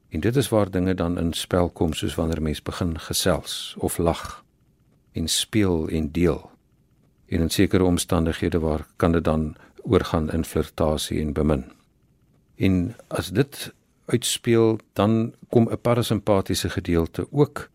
En 0.08 0.20
dit 0.20 0.36
is 0.36 0.48
waar 0.48 0.70
dinge 0.70 0.94
dan 0.94 1.18
in 1.18 1.32
spel 1.32 1.68
kom 1.68 1.92
soos 1.92 2.14
wanneer 2.14 2.42
mens 2.42 2.62
begin 2.62 2.98
gesels 2.98 3.74
of 3.78 3.98
lag 3.98 4.44
en 5.12 5.28
speel 5.28 5.88
en 5.88 6.10
deel. 6.12 6.50
En 7.26 7.40
in 7.40 7.50
sekere 7.50 7.84
omstandighede 7.84 8.58
waar 8.58 8.86
kan 8.96 9.12
dit 9.12 9.24
dan 9.24 9.56
oorgaan 9.82 10.30
in 10.30 10.44
flirtasie 10.44 11.20
en 11.20 11.32
bemin. 11.32 11.79
En 12.60 12.94
as 13.08 13.30
dit 13.32 13.74
uitspeel, 14.12 14.78
dan 14.92 15.34
kom 15.48 15.68
'n 15.70 15.80
parasimpatiese 15.80 16.68
gedeelte 16.70 17.26
ook 17.30 17.70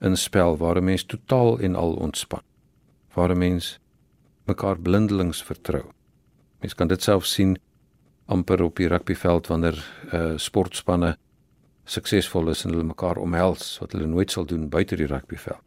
in 0.00 0.16
spel 0.16 0.56
waar 0.56 0.76
'n 0.76 0.84
mens 0.84 1.04
totaal 1.04 1.58
en 1.58 1.74
al 1.74 1.94
ontspan. 1.94 2.42
Waar 3.14 3.30
'n 3.30 3.38
mens 3.38 3.80
mekaar 4.44 4.78
blindelings 4.78 5.42
vertrou. 5.42 5.84
Mens 6.60 6.74
kan 6.74 6.88
dit 6.88 7.02
self 7.02 7.24
sien 7.24 7.58
amper 8.24 8.62
op 8.62 8.76
die 8.76 8.88
rugbyveld 8.88 9.46
wanneer 9.46 9.78
uh 10.12 10.32
sportspanne 10.36 11.16
suksesvol 11.84 12.48
is 12.48 12.64
en 12.64 12.70
hulle 12.70 12.82
mekaar 12.82 13.16
omhels 13.16 13.78
wat 13.78 13.92
hulle 13.92 14.06
nooit 14.06 14.30
sal 14.30 14.44
doen 14.44 14.68
buite 14.68 14.96
die 14.96 15.06
rugbyveld. 15.06 15.60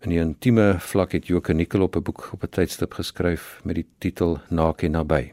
In 0.00 0.10
die 0.10 0.18
intieme 0.18 0.76
vlak 0.78 1.12
het 1.12 1.26
Joke 1.26 1.52
Nikkel 1.52 1.82
op 1.82 1.96
'n 1.96 2.02
boek 2.02 2.30
op 2.32 2.42
'n 2.42 2.48
tydstip 2.48 2.94
geskryf 2.94 3.60
met 3.64 3.74
die 3.74 3.86
titel 3.98 4.40
Naak 4.48 4.82
en 4.82 4.90
naby. 4.90 5.32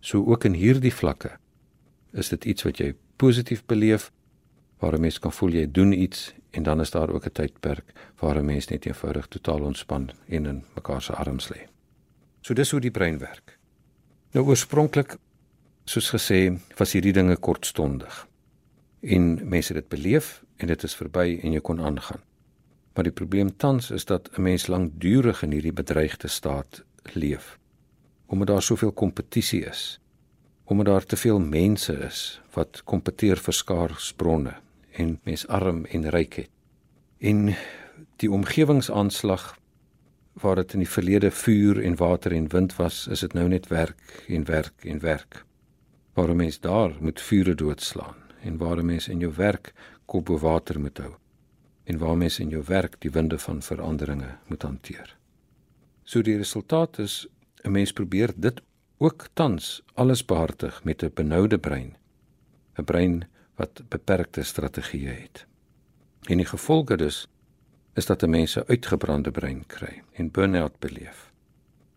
So 0.00 0.24
ook 0.24 0.44
in 0.44 0.52
hierdie 0.52 0.94
vlakke 0.94 1.38
is 2.12 2.28
dit 2.28 2.44
iets 2.44 2.62
wat 2.62 2.78
jy 2.78 2.94
positief 3.16 3.64
beleef 3.66 4.10
waar 4.78 4.94
'n 4.94 5.00
mens 5.00 5.18
kan 5.18 5.32
voel 5.32 5.50
jy 5.50 5.66
doen 5.70 5.92
iets 5.92 6.34
en 6.50 6.62
dan 6.62 6.80
is 6.80 6.90
daar 6.90 7.10
ook 7.10 7.26
'n 7.26 7.32
tydperk 7.32 7.92
waar 8.18 8.38
'n 8.38 8.44
mens 8.44 8.68
net 8.68 8.86
eenvoudig 8.86 9.26
totaal 9.26 9.60
ontspan 9.60 10.10
en 10.28 10.46
in 10.46 10.64
mekaar 10.74 11.02
se 11.02 11.12
arms 11.12 11.48
lê. 11.48 11.66
So 12.40 12.54
dis 12.54 12.70
hoe 12.70 12.80
die 12.80 12.90
brein 12.90 13.18
werk. 13.18 13.58
Nou 14.32 14.46
oorspronklik 14.46 15.16
soos 15.84 16.10
gesê 16.10 16.58
was 16.76 16.92
hierdie 16.92 17.12
dinge 17.12 17.36
kortstondig 17.36 18.26
en 19.00 19.48
mense 19.48 19.72
dit 19.72 19.88
beleef 19.88 20.44
en 20.56 20.66
dit 20.66 20.82
is 20.82 20.94
verby 20.94 21.38
en 21.42 21.52
jy 21.52 21.60
kon 21.60 21.80
aangaan. 21.80 22.20
Maar 22.94 23.04
die 23.04 23.12
probleem 23.12 23.56
tans 23.56 23.90
is 23.90 24.04
dat 24.04 24.30
'n 24.36 24.42
mens 24.42 24.66
lankdurig 24.66 25.42
in 25.42 25.52
hierdie 25.52 25.72
bedreigde 25.72 26.28
staat 26.28 26.84
leef. 27.12 27.58
Omdat 28.26 28.46
daar 28.46 28.62
soveel 28.62 28.92
kompetisie 28.92 29.64
is. 29.64 30.00
Omdat 30.68 30.86
daar 30.86 31.04
te 31.04 31.16
veel 31.16 31.38
mense 31.40 31.94
is 32.04 32.40
wat 32.52 32.82
kompeteer 32.84 33.40
vir 33.40 33.56
skaarsbronne 33.56 34.54
en 35.00 35.14
mens 35.24 35.46
arm 35.48 35.84
en 35.88 36.08
ryk 36.12 36.34
het. 36.42 36.50
En 37.18 37.54
die 38.20 38.30
omgewingsaanslag 38.30 39.54
waar 40.42 40.60
dit 40.60 40.72
in 40.76 40.84
die 40.84 40.90
verlede 40.90 41.30
vuur 41.30 41.80
en 41.82 41.96
water 41.96 42.32
en 42.32 42.50
wind 42.52 42.76
was, 42.76 43.06
is 43.08 43.24
dit 43.24 43.32
nou 43.34 43.48
net 43.48 43.70
werk 43.72 44.24
en 44.28 44.44
werk 44.44 44.84
en 44.84 45.00
werk. 45.00 45.44
Waar 46.14 46.30
'n 46.30 46.36
mens 46.36 46.60
daar 46.60 46.92
moet 47.00 47.20
vure 47.20 47.54
doodslaan 47.54 48.20
en 48.42 48.56
waar 48.56 48.78
'n 48.78 48.86
mens 48.86 49.08
in 49.08 49.18
jou 49.18 49.32
werk 49.36 49.72
kop 50.06 50.24
bo 50.24 50.38
water 50.38 50.80
moet 50.80 50.98
hou 50.98 51.14
en 51.84 51.98
waar 51.98 52.16
mens 52.16 52.38
in 52.38 52.48
jou 52.48 52.62
werk 52.66 53.00
die 53.00 53.10
winde 53.10 53.38
van 53.38 53.62
veranderinge 53.62 54.36
moet 54.46 54.62
hanteer. 54.62 55.16
So 56.04 56.22
die 56.22 56.36
resultaat 56.36 56.98
is 56.98 57.26
'n 57.64 57.70
mens 57.70 57.92
probeer 57.92 58.32
dit 58.36 58.60
ook 58.98 59.26
tans 59.32 59.82
alles 59.94 60.24
behartig 60.24 60.84
met 60.84 61.02
'n 61.02 61.10
benoude 61.14 61.58
brein. 61.58 61.96
'n 62.78 62.84
Brein 62.84 63.28
wat 63.54 63.82
beperkte 63.88 64.42
strategieë 64.42 65.10
het. 65.10 65.46
En 66.26 66.36
die 66.36 66.46
gevolge 66.46 66.96
dus 66.96 67.28
is 67.94 68.06
dat 68.06 68.22
'n 68.22 68.30
mens 68.30 68.56
'n 68.56 68.64
uitgebrande 68.66 69.30
brein 69.30 69.66
kry 69.66 70.02
en 70.12 70.30
burn-out 70.30 70.78
beleef. 70.78 71.32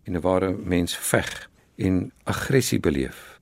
En 0.04 0.14
'n 0.14 0.22
ware 0.22 0.52
mens 0.52 0.98
veg 0.98 1.50
en 1.76 2.12
aggressie 2.24 2.80
beleef 2.80 3.40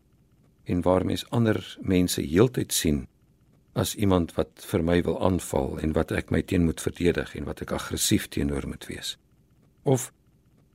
en 0.64 0.82
waar 0.82 1.06
mens 1.06 1.30
ander 1.30 1.78
mense 1.82 2.22
heeltyd 2.22 2.74
sien 2.74 3.08
as 3.74 3.96
iemand 3.96 4.34
wat 4.34 4.50
vir 4.56 4.84
my 4.84 5.02
wil 5.02 5.22
aanval 5.26 5.80
en 5.80 5.92
wat 5.92 6.12
ek 6.12 6.30
my 6.30 6.42
teen 6.42 6.64
moet 6.64 6.82
verdedig 6.82 7.36
en 7.36 7.44
wat 7.44 7.62
ek 7.62 7.72
aggressief 7.72 8.28
teenoor 8.28 8.68
moet 8.68 8.86
wees. 8.86 9.18
Of 9.84 10.12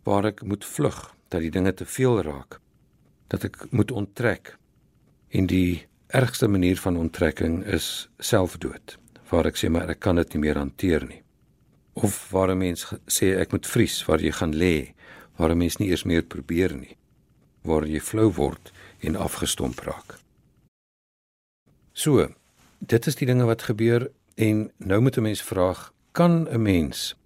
waar 0.02 0.24
ek 0.24 0.42
moet 0.42 0.64
vlug 0.64 1.14
dat 1.28 1.40
die 1.40 1.50
dinge 1.50 1.74
te 1.74 1.86
veel 1.86 2.22
raak, 2.22 2.60
dat 3.28 3.44
ek 3.44 3.66
moet 3.70 3.90
onttrek. 3.90 4.56
En 5.28 5.46
die 5.46 5.86
ergste 6.06 6.48
manier 6.48 6.76
van 6.76 6.96
onttrekking 6.96 7.64
is 7.64 8.08
selfdood, 8.18 8.98
waar 9.30 9.46
ek 9.46 9.58
sê 9.58 9.70
maar 9.70 9.90
ek 9.90 10.02
kan 10.04 10.16
dit 10.20 10.34
nie 10.34 10.42
meer 10.46 10.60
hanteer 10.60 11.06
nie. 11.06 11.22
Of 11.94 12.30
waar 12.30 12.50
'n 12.50 12.58
mens 12.58 12.86
sê 13.06 13.34
ek 13.38 13.52
moet 13.52 13.66
vries, 13.66 14.04
waar 14.06 14.20
jy 14.20 14.30
gaan 14.30 14.54
lê, 14.54 14.94
waar 15.36 15.50
'n 15.50 15.58
mens 15.58 15.76
nie 15.76 15.88
eers 15.88 16.04
meer 16.04 16.22
probeer 16.22 16.74
nie, 16.76 16.96
waar 17.62 17.86
jy 17.86 18.00
flou 18.00 18.30
word 18.32 18.72
en 19.00 19.16
afgestomp 19.16 19.80
raak. 19.80 20.18
So, 21.92 22.28
dit 22.78 23.06
is 23.06 23.14
die 23.14 23.26
dinge 23.26 23.44
wat 23.44 23.62
gebeur 23.62 24.10
en 24.34 24.70
nou 24.78 25.00
moet 25.00 25.16
'n 25.16 25.22
mens 25.22 25.42
vra, 25.42 25.74
kan 26.12 26.48
'n 26.48 26.62
mens 26.62 27.16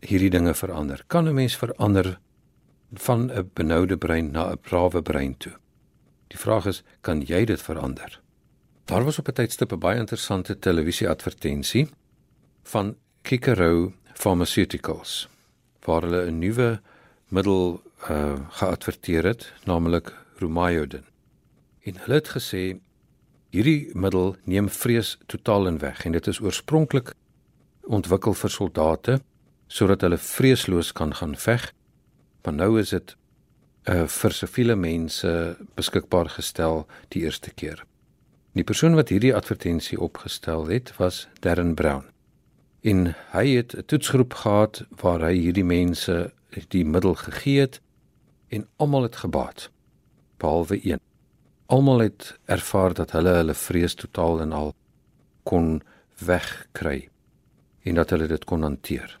hierdie 0.00 0.30
dinge 0.30 0.54
verander? 0.54 1.04
Kan 1.06 1.28
'n 1.28 1.34
mens 1.34 1.56
verander 1.56 2.18
van 2.92 3.30
'n 3.32 3.50
benoude 3.54 3.96
brein 3.96 4.30
na 4.30 4.50
'n 4.50 4.58
brawe 4.60 5.02
brein 5.02 5.36
toe? 5.36 5.52
Die 6.28 6.38
vraag 6.38 6.66
is, 6.66 6.82
kan 7.00 7.20
jy 7.20 7.44
dit 7.44 7.62
verander? 7.62 8.20
Daar 8.84 9.04
was 9.04 9.18
op 9.18 9.28
'n 9.28 9.32
tydstip 9.32 9.72
'n 9.72 9.78
baie 9.78 9.98
interessante 9.98 10.58
televisieadvertensie 10.58 11.88
van 12.62 12.96
Kikero 13.22 13.92
Pharmaceuticals 14.14 15.28
waar 15.80 16.02
hulle 16.02 16.30
'n 16.30 16.38
nuwe 16.38 16.80
middel 17.28 17.82
uh 18.10 18.34
geadverteer 18.48 19.24
het, 19.24 19.52
naamlik 19.64 20.14
Rumyodin. 20.38 21.04
En 21.82 21.96
hulle 21.96 22.14
het 22.14 22.28
gesê 22.28 22.80
Hierdie 23.50 23.90
middel 23.98 24.36
neem 24.46 24.68
vrees 24.70 25.16
totaal 25.26 25.66
in 25.66 25.80
weg 25.82 26.04
en 26.06 26.14
dit 26.14 26.26
is 26.30 26.38
oorspronklik 26.38 27.16
ontwikkel 27.90 28.36
vir 28.38 28.52
soldate 28.54 29.16
sodat 29.66 30.04
hulle 30.06 30.18
vreesloos 30.22 30.92
kan 30.94 31.10
gaan 31.18 31.34
veg. 31.34 31.64
Maar 32.42 32.54
nou 32.54 32.80
is 32.80 32.90
dit 32.90 33.16
uh 33.88 34.04
vir 34.06 34.32
siviele 34.36 34.76
mense 34.76 35.56
beskikbaar 35.74 36.28
gestel 36.28 36.86
die 37.08 37.22
eerste 37.24 37.50
keer. 37.50 37.84
Die 38.52 38.64
persoon 38.64 38.94
wat 38.94 39.08
hierdie 39.08 39.34
advertensie 39.34 40.00
opgestel 40.00 40.66
het, 40.68 40.96
was 40.96 41.28
Darren 41.40 41.74
Brown. 41.74 42.04
En 42.82 43.14
hy 43.32 43.46
het 43.56 43.76
'n 43.76 43.84
toetsgroep 43.86 44.34
gehad 44.34 44.84
waar 45.00 45.20
hy 45.20 45.34
hierdie 45.34 45.64
mense 45.64 46.32
die 46.68 46.84
middel 46.84 47.14
gegee 47.14 47.60
het 47.60 47.80
en 48.48 48.66
almal 48.76 49.02
het 49.02 49.16
gebaat 49.16 49.70
behalwe 50.36 50.80
een. 50.82 51.00
Almal 51.66 51.98
het 51.98 52.38
ervaar 52.44 52.94
dat 52.94 53.10
hulle 53.10 53.28
hulle 53.28 53.54
vrees 53.54 53.94
totaal 53.94 54.40
en 54.40 54.52
al 54.52 54.74
kon 55.42 55.82
wegkry 56.18 57.08
en 57.82 57.94
dat 57.94 58.10
hulle 58.10 58.26
dit 58.26 58.44
kon 58.44 58.62
hanteer. 58.62 59.18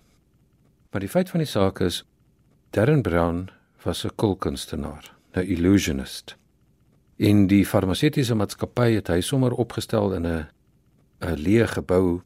Maar 0.90 1.00
die 1.00 1.08
feit 1.08 1.30
van 1.30 1.38
die 1.38 1.48
saak 1.48 1.80
is 1.80 2.04
Darren 2.70 3.02
Brown 3.02 3.48
was 3.82 4.04
'n 4.04 4.14
kulkunstenaar, 4.14 5.14
'n 5.34 5.46
illusionist. 5.54 6.36
In 7.16 7.46
die 7.46 7.66
farmaseutiese 7.66 8.34
maatskappy 8.34 8.92
het 8.94 9.08
hy 9.08 9.20
sommer 9.20 9.52
opgestel 9.52 10.14
in 10.14 10.26
'n 10.26 10.46
'n 11.20 11.36
leë 11.46 11.66
gebou 11.66 12.22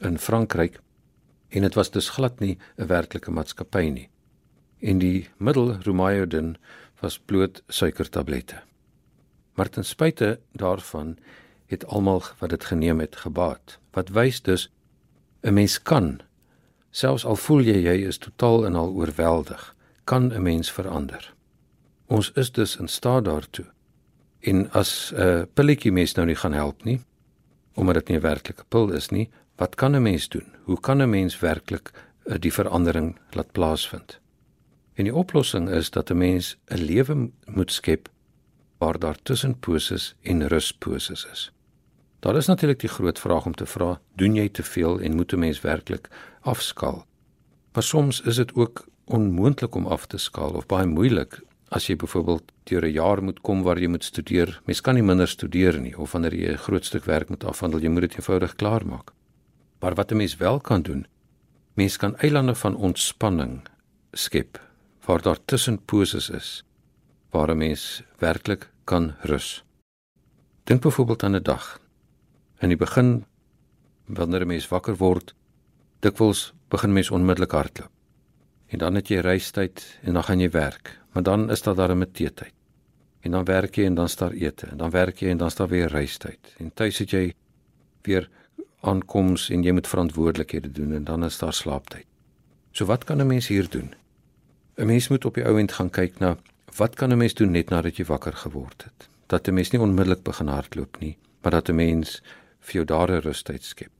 in 0.00 0.18
Frankryk 0.18 0.80
en 1.48 1.60
dit 1.62 1.74
was 1.74 1.90
dus 1.90 2.08
glad 2.08 2.40
nie 2.40 2.58
'n 2.78 2.86
werklike 2.86 3.30
maatskappy 3.30 3.90
nie. 3.90 4.08
En 4.80 4.98
die 4.98 5.28
middel 5.36 5.76
Rumyodin 5.82 6.56
was 7.00 7.18
bloot 7.18 7.62
suikertablette. 7.68 8.62
Maar 9.54 9.68
ten 9.68 9.84
spyte 9.84 10.40
daarvan 10.52 11.18
het 11.66 11.86
almal 11.86 12.22
wat 12.38 12.50
dit 12.50 12.64
geneem 12.64 13.00
het 13.00 13.16
gebaat. 13.16 13.78
Wat 13.92 14.08
wys 14.08 14.42
dus 14.42 14.72
'n 15.42 15.52
mens 15.52 15.82
kan 15.82 16.20
selfs 16.96 17.26
al 17.28 17.36
voel 17.36 17.66
jy 17.66 17.80
jy 17.84 17.96
is 18.08 18.18
totaal 18.22 18.64
en 18.68 18.76
al 18.80 18.94
oorweldig, 18.96 19.62
kan 20.04 20.32
'n 20.32 20.42
mens 20.42 20.72
verander. 20.72 21.34
Ons 22.06 22.30
is 22.32 22.52
dus 22.52 22.76
in 22.76 22.88
staat 22.88 23.24
daartoe. 23.24 23.66
En 24.40 24.70
as 24.70 25.12
'n 25.12 25.20
uh, 25.20 25.42
pilletjie 25.54 25.92
mens 25.92 26.14
nou 26.14 26.26
nie 26.26 26.36
gaan 26.36 26.52
help 26.52 26.84
nie, 26.84 27.00
omdat 27.74 27.94
dit 27.94 28.08
nie 28.08 28.16
'n 28.18 28.22
werklike 28.22 28.64
pil 28.68 28.92
is 28.92 29.10
nie, 29.10 29.28
wat 29.56 29.74
kan 29.74 29.96
'n 29.96 30.02
mens 30.02 30.28
doen? 30.28 30.46
Hoe 30.64 30.80
kan 30.80 31.02
'n 31.02 31.10
mens 31.10 31.40
werklik 31.40 31.90
uh, 32.24 32.34
die 32.38 32.52
verandering 32.52 33.18
laat 33.30 33.52
plaasvind? 33.52 34.20
En 34.94 35.04
die 35.04 35.14
oplossing 35.14 35.68
is 35.68 35.90
dat 35.90 36.10
'n 36.10 36.16
mens 36.16 36.56
'n 36.66 36.78
lewe 36.78 37.30
moet 37.44 37.72
skep 37.72 38.08
waar 38.78 38.98
daar 38.98 39.16
tussenposes 39.22 40.14
en 40.22 40.46
rusposes 40.48 41.26
is. 41.32 41.52
Daar 42.20 42.36
is 42.36 42.46
natuurlik 42.46 42.80
die 42.80 42.88
groot 42.88 43.18
vraag 43.18 43.46
om 43.46 43.54
te 43.54 43.66
vra, 43.66 44.00
doen 44.14 44.34
jy 44.34 44.48
te 44.48 44.62
veel 44.62 45.00
en 45.00 45.16
moet 45.16 45.32
'n 45.32 45.38
mens 45.38 45.60
werklik 45.60 46.08
afskaal? 46.40 47.06
Maar 47.72 47.82
soms 47.82 48.20
is 48.20 48.36
dit 48.36 48.54
ook 48.54 48.86
onmoontlik 49.04 49.74
om 49.74 49.86
af 49.86 50.06
te 50.06 50.18
skaal 50.18 50.50
of 50.50 50.66
baie 50.66 50.86
moeilik 50.86 51.40
as 51.68 51.86
jy 51.86 51.96
byvoorbeeld 51.96 52.52
deur 52.64 52.84
'n 52.84 52.92
jaar 52.92 53.22
moet 53.22 53.40
kom 53.40 53.62
waar 53.62 53.78
jy 53.78 53.88
moet 53.88 54.04
studeer. 54.04 54.60
Mens 54.64 54.80
kan 54.80 54.94
nie 54.94 55.02
minder 55.02 55.28
studeer 55.28 55.80
nie 55.80 55.98
of 55.98 56.12
wanneer 56.12 56.34
jy 56.34 56.52
'n 56.52 56.58
groot 56.58 56.84
stuk 56.84 57.04
werk 57.04 57.28
moet 57.28 57.44
afhandel, 57.44 57.80
jy 57.80 57.88
moet 57.88 58.00
dit 58.00 58.14
eenvoudig 58.14 58.54
klaarmaak. 58.54 59.12
Maar 59.80 59.94
wat 59.94 60.10
'n 60.10 60.16
mens 60.16 60.36
wel 60.36 60.60
kan 60.60 60.82
doen, 60.82 61.06
mens 61.74 61.96
kan 61.96 62.16
eilande 62.16 62.54
van 62.54 62.76
ontspanning 62.76 63.68
skep 64.12 64.60
waar 65.04 65.22
daar 65.22 65.38
tussenposes 65.44 66.30
is 66.30 66.64
waar 67.30 67.50
'n 67.50 67.58
mens 67.58 68.02
werklik 68.18 68.70
kan 68.84 69.14
rus. 69.20 69.64
Dink 70.64 70.80
byvoorbeeld 70.80 71.22
aan 71.22 71.34
'n 71.36 71.42
dag. 71.42 71.80
In 72.58 72.68
die 72.68 72.76
begin 72.76 73.24
wanneer 74.06 74.40
'n 74.40 74.46
mens 74.46 74.68
wakker 74.68 74.96
word, 74.96 75.34
dikwels 76.00 76.54
begin 76.68 76.92
mens 76.92 77.10
onmiddellik 77.10 77.50
hardloop. 77.50 77.90
En 78.66 78.78
dan 78.78 78.94
het 78.94 79.08
jy 79.08 79.20
reistyd 79.20 79.98
en 80.02 80.12
dan 80.12 80.22
gaan 80.22 80.40
jy 80.40 80.50
werk, 80.50 81.00
maar 81.12 81.22
dan 81.22 81.50
is 81.50 81.62
daar 81.62 81.74
darem 81.74 82.02
'n 82.02 82.10
teetyd. 82.12 82.52
En 83.20 83.30
dan 83.30 83.44
werk 83.44 83.74
jy 83.74 83.84
en 83.84 83.94
dan 83.94 84.08
staar 84.08 84.32
ete 84.32 84.66
en 84.66 84.76
dan 84.76 84.90
werk 84.90 85.18
jy 85.18 85.28
en 85.28 85.36
dan 85.36 85.50
staar 85.50 85.68
weer 85.68 85.88
reistyd. 85.88 86.54
En 86.58 86.70
tuis 86.74 86.98
het 86.98 87.10
jy 87.10 87.34
weer 88.02 88.28
aankoms 88.80 89.50
en 89.50 89.62
jy 89.62 89.72
moet 89.72 89.88
verantwoordelikhede 89.88 90.72
doen 90.72 90.92
en 90.92 91.04
dan 91.04 91.24
is 91.24 91.38
daar 91.38 91.52
slaaptyd. 91.52 92.06
So 92.72 92.84
wat 92.84 93.04
kan 93.04 93.20
'n 93.20 93.26
mens 93.26 93.46
hier 93.46 93.68
doen? 93.68 93.94
'n 94.76 94.86
Mens 94.86 95.08
moet 95.08 95.24
op 95.24 95.34
die 95.34 95.44
ou 95.44 95.58
end 95.58 95.72
gaan 95.72 95.90
kyk 95.90 96.18
na 96.18 96.36
wat 96.76 96.94
kan 96.94 97.12
'n 97.12 97.16
mens 97.16 97.34
doen 97.34 97.50
net 97.50 97.70
nadat 97.70 97.96
jy 97.96 98.04
wakker 98.04 98.32
geword 98.32 98.84
het? 98.84 99.08
Dat 99.26 99.48
'n 99.48 99.54
mens 99.54 99.70
nie 99.70 99.80
onmiddellik 99.80 100.22
begin 100.22 100.46
hardloop 100.46 100.98
nie, 100.98 101.16
maar 101.42 101.50
dat 101.50 101.68
'n 101.68 101.74
mens 101.74 102.22
vir 102.66 102.80
jou 102.80 102.84
daar 102.84 103.10
'n 103.10 103.22
rustyd 103.22 103.62
skep. 103.62 103.92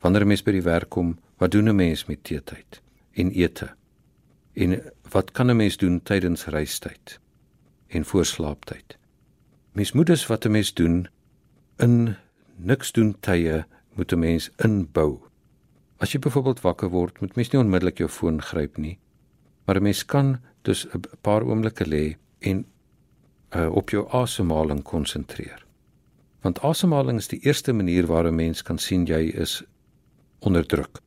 Wanneer 0.00 0.22
'n 0.22 0.28
mens 0.28 0.42
by 0.42 0.52
die 0.52 0.62
werk 0.62 0.88
kom, 0.90 1.18
wat 1.38 1.50
doen 1.50 1.68
'n 1.68 1.76
mens 1.76 2.06
met 2.06 2.24
teetyd 2.24 2.82
en 3.12 3.30
ete? 3.30 3.74
En 4.54 4.80
wat 5.10 5.32
kan 5.32 5.50
'n 5.50 5.56
mens 5.56 5.76
doen 5.76 6.02
tydens 6.02 6.46
reistyd 6.46 7.20
en 7.88 8.04
voor 8.04 8.24
slaaptyd? 8.24 8.96
Mens 9.72 9.92
moet 9.92 10.06
dus 10.06 10.26
wat 10.26 10.44
'n 10.44 10.50
mens 10.50 10.74
doen 10.74 11.08
in 11.78 12.16
niks 12.56 12.92
doen 12.92 13.16
tye 13.20 13.64
moet 13.94 14.12
'n 14.12 14.18
mens 14.18 14.50
inbou. 14.56 15.18
As 15.96 16.12
jy 16.12 16.18
byvoorbeeld 16.18 16.60
wakker 16.60 16.88
word, 16.88 17.20
moet 17.20 17.36
mens 17.36 17.50
nie 17.50 17.60
onmiddellik 17.60 17.98
jou 17.98 18.08
foon 18.10 18.42
gryp 18.42 18.76
nie, 18.76 18.98
maar 19.64 19.76
'n 19.76 19.82
mens 19.82 20.04
kan 20.04 20.40
dus 20.62 20.86
'n 20.86 21.00
paar 21.20 21.42
oomblikke 21.42 21.86
lê 21.86 22.16
en 22.38 22.66
uh, 23.56 23.74
op 23.74 23.90
jou 23.90 24.08
asemhaling 24.10 24.82
konsentreer. 24.82 25.63
Want 26.44 26.60
asemhaling 26.60 27.16
is 27.18 27.30
die 27.32 27.40
eerste 27.40 27.72
manier 27.72 28.06
waar 28.06 28.26
'n 28.28 28.34
mens 28.34 28.62
kan 28.62 28.78
sien 28.78 29.06
jy 29.06 29.32
is 29.32 29.62
onder 30.38 30.66
druk. 30.66 31.00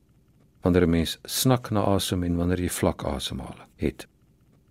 Wanneer 0.60 0.82
'n 0.82 0.90
mens 0.90 1.18
snak 1.22 1.70
na 1.70 1.80
asem 1.80 2.22
en 2.22 2.36
wanneer 2.36 2.60
jy 2.60 2.68
vlak 2.68 3.04
asemhaling 3.04 3.68
het. 3.76 4.06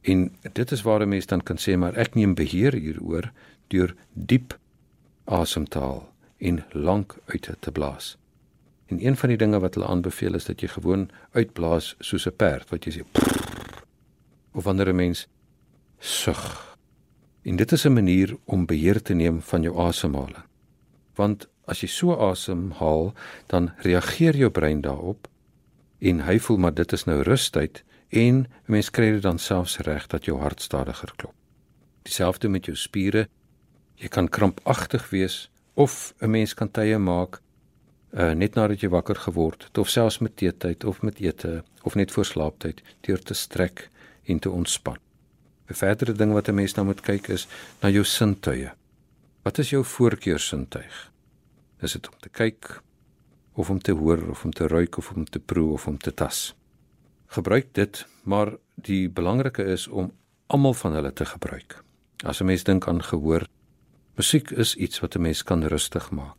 En 0.02 0.36
dit 0.54 0.72
is 0.72 0.82
waar 0.82 1.02
'n 1.02 1.10
mens 1.10 1.26
dan 1.26 1.42
kan 1.44 1.58
sê 1.58 1.78
maar 1.78 1.96
ek 1.96 2.16
neem 2.16 2.34
beheer 2.34 2.74
hieroor 2.74 3.32
deur 3.68 3.96
diep 4.14 4.60
asem 5.24 5.68
te 5.68 5.80
haal 5.80 6.14
en 6.38 6.66
lank 6.72 7.16
uit 7.26 7.50
te 7.60 7.72
blaas. 7.72 8.18
En 8.86 9.06
een 9.06 9.18
van 9.18 9.30
die 9.30 9.38
dinge 9.38 9.60
wat 9.60 9.74
hulle 9.74 9.88
aanbeveel 9.88 10.36
is 10.36 10.46
dat 10.46 10.62
jy 10.62 10.68
gewoon 10.68 11.10
uitblaas 11.32 11.96
soos 12.00 12.28
'n 12.28 12.36
perd 12.36 12.70
wat 12.70 12.84
jy 12.84 12.92
sê. 12.92 13.04
Prrr, 13.12 13.84
of 14.52 14.64
wanneer 14.64 14.90
'n 14.90 14.96
mens 14.96 15.28
sug. 16.00 16.78
En 17.42 17.56
dit 17.56 17.72
is 17.72 17.86
'n 17.86 17.94
manier 17.94 18.38
om 18.46 18.66
beheer 18.66 19.02
te 19.02 19.14
neem 19.14 19.42
van 19.42 19.62
jou 19.62 19.80
asemhaling. 19.80 20.44
Want 21.18 21.48
as 21.68 21.82
jy 21.84 21.90
so 21.92 22.16
asemhaal, 22.16 23.12
dan 23.52 23.72
reageer 23.86 24.38
jou 24.38 24.50
brein 24.54 24.82
daarop 24.82 25.28
en 26.00 26.22
hy 26.28 26.38
voel 26.40 26.62
maar 26.62 26.76
dit 26.78 26.94
is 26.94 27.08
nou 27.10 27.22
rustyd 27.26 27.82
en 28.10 28.46
mens 28.66 28.90
kry 28.94 29.12
dit 29.18 29.24
dan 29.26 29.42
selfs 29.42 29.80
reg 29.88 30.06
dat 30.14 30.30
jou 30.30 30.38
hart 30.40 30.62
stadiger 30.62 31.12
klop. 31.18 31.34
Dieselfde 32.08 32.48
met 32.48 32.70
jou 32.70 32.78
spiere. 32.78 33.28
Jy 33.98 34.08
kan 34.14 34.30
krampagtig 34.30 35.10
wees 35.10 35.50
of 35.74 36.14
'n 36.22 36.30
mens 36.30 36.54
kan 36.54 36.72
tye 36.72 36.98
maak 36.98 37.42
uh, 38.14 38.32
net 38.32 38.56
nadat 38.56 38.82
jy 38.82 38.90
wakker 38.90 39.16
geword 39.16 39.68
het 39.68 39.78
of 39.78 39.90
selfs 39.90 40.20
met 40.20 40.36
teetyd 40.38 40.84
of 40.84 41.02
met 41.02 41.20
ete 41.20 41.64
of 41.84 41.96
net 41.96 42.12
voor 42.12 42.26
slaaptyd 42.26 42.82
deur 43.02 43.20
te 43.20 43.34
strek 43.34 43.90
en 44.26 44.40
te 44.40 44.50
ontspan. 44.50 44.98
'n 45.70 45.74
Verdere 45.74 46.14
ding 46.14 46.32
wat 46.32 46.48
'n 46.48 46.56
mens 46.56 46.74
nou 46.74 46.86
moet 46.86 47.02
kyk 47.02 47.28
is 47.28 47.48
na 47.82 47.90
jou 47.90 48.04
sintuie. 48.04 48.72
Wat 49.48 49.58
is 49.58 49.70
jou 49.70 49.80
voorkeursintuig? 49.86 50.96
Is 51.80 51.94
dit 51.96 52.08
om 52.10 52.16
te 52.20 52.30
kyk 52.30 52.82
of 53.56 53.70
om 53.72 53.78
te 53.80 53.94
hoor 53.96 54.26
of 54.34 54.44
om 54.44 54.52
te 54.52 54.68
ruik 54.68 54.98
of 55.00 55.12
om 55.16 55.24
te 55.24 55.40
proe 55.40 55.70
of 55.78 55.86
om 55.88 55.96
te 55.98 56.12
tas? 56.12 56.50
Gebruik 57.32 57.70
dit, 57.80 58.02
maar 58.28 58.52
die 58.76 59.08
belangrike 59.08 59.64
is 59.64 59.88
om 59.88 60.12
almal 60.52 60.76
van 60.82 61.00
hulle 61.00 61.14
te 61.14 61.30
gebruik. 61.32 61.78
As 62.28 62.42
'n 62.42 62.46
mens 62.46 62.64
dink 62.64 62.88
aan 62.88 63.02
gehoor, 63.04 63.48
musiek 64.20 64.52
is 64.52 64.76
iets 64.76 65.00
wat 65.00 65.16
'n 65.16 65.22
mens 65.22 65.44
kan 65.44 65.64
rustig 65.64 66.12
maak. 66.12 66.36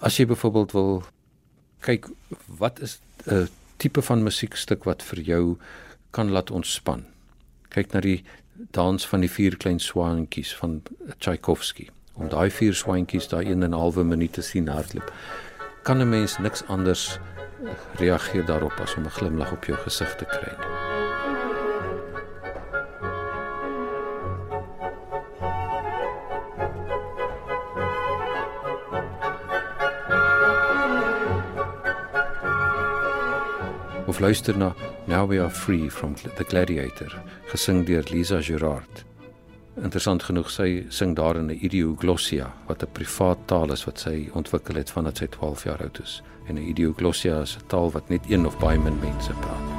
As 0.00 0.16
jy 0.16 0.26
byvoorbeeld 0.26 0.72
wil 0.72 1.04
kyk 1.80 2.08
wat 2.46 2.80
is 2.80 3.00
'n 3.26 3.48
tipe 3.76 4.02
van 4.02 4.22
musiekstuk 4.22 4.84
wat 4.84 5.02
vir 5.02 5.20
jou 5.20 5.58
kan 6.10 6.30
laat 6.30 6.50
ontspan. 6.50 7.04
Kyk 7.68 7.92
na 7.92 8.00
die 8.00 8.24
dans 8.70 9.06
van 9.06 9.20
die 9.20 9.30
vier 9.30 9.56
klein 9.56 9.80
swaantjies 9.80 10.56
van 10.56 10.82
Tchaikovsky. 11.18 11.88
Om 12.14 12.28
daai 12.28 12.50
vier 12.50 12.74
swaantjies 12.74 13.28
daai 13.28 13.44
1 13.44 13.62
en 13.62 13.70
'n 13.70 13.78
halwe 13.78 14.04
minuut 14.04 14.32
te 14.32 14.42
sien 14.42 14.68
hardloop, 14.68 15.12
kan 15.82 16.00
'n 16.00 16.08
mens 16.08 16.38
niks 16.38 16.62
anders 16.68 17.18
reageer 17.98 18.44
daarop 18.44 18.80
as 18.80 18.94
om 18.96 19.04
'n 19.04 19.16
glimlag 19.18 19.52
op 19.52 19.64
jou 19.64 19.78
gesig 19.78 20.16
te 20.16 20.24
kry. 20.24 20.52
Nie. 20.58 20.82
of 34.12 34.20
luister 34.20 34.54
na 34.58 34.74
Now 35.06 35.24
We 35.24 35.40
Are 35.40 35.48
Free 35.48 35.88
from 35.88 36.14
the 36.14 36.44
Gladiator, 36.44 37.10
gesing 37.46 37.86
deur 37.86 38.04
Lisa 38.10 38.42
Gerard. 38.42 39.11
Interessant 39.80 40.22
genoeg 40.22 40.50
sy 40.52 40.84
sing 40.92 41.14
daar 41.16 41.38
in 41.40 41.48
'n 41.50 41.64
idioglossia 41.64 42.52
wat 42.66 42.82
'n 42.82 42.92
privaat 42.92 43.38
taal 43.46 43.72
is 43.72 43.84
wat 43.84 43.98
sy 43.98 44.28
ontwikkel 44.32 44.74
het 44.74 44.90
vandat 44.90 45.16
sy 45.16 45.26
12 45.26 45.64
jaar 45.64 45.80
oud 45.80 46.00
is. 46.02 46.22
En 46.46 46.54
'n 46.54 46.68
idioglossia 46.68 47.40
is 47.40 47.56
'n 47.56 47.66
taal 47.66 47.90
wat 47.90 48.08
net 48.08 48.24
een 48.28 48.46
of 48.46 48.58
baie 48.58 48.78
min 48.78 48.98
mense 49.00 49.32
praat. 49.32 49.71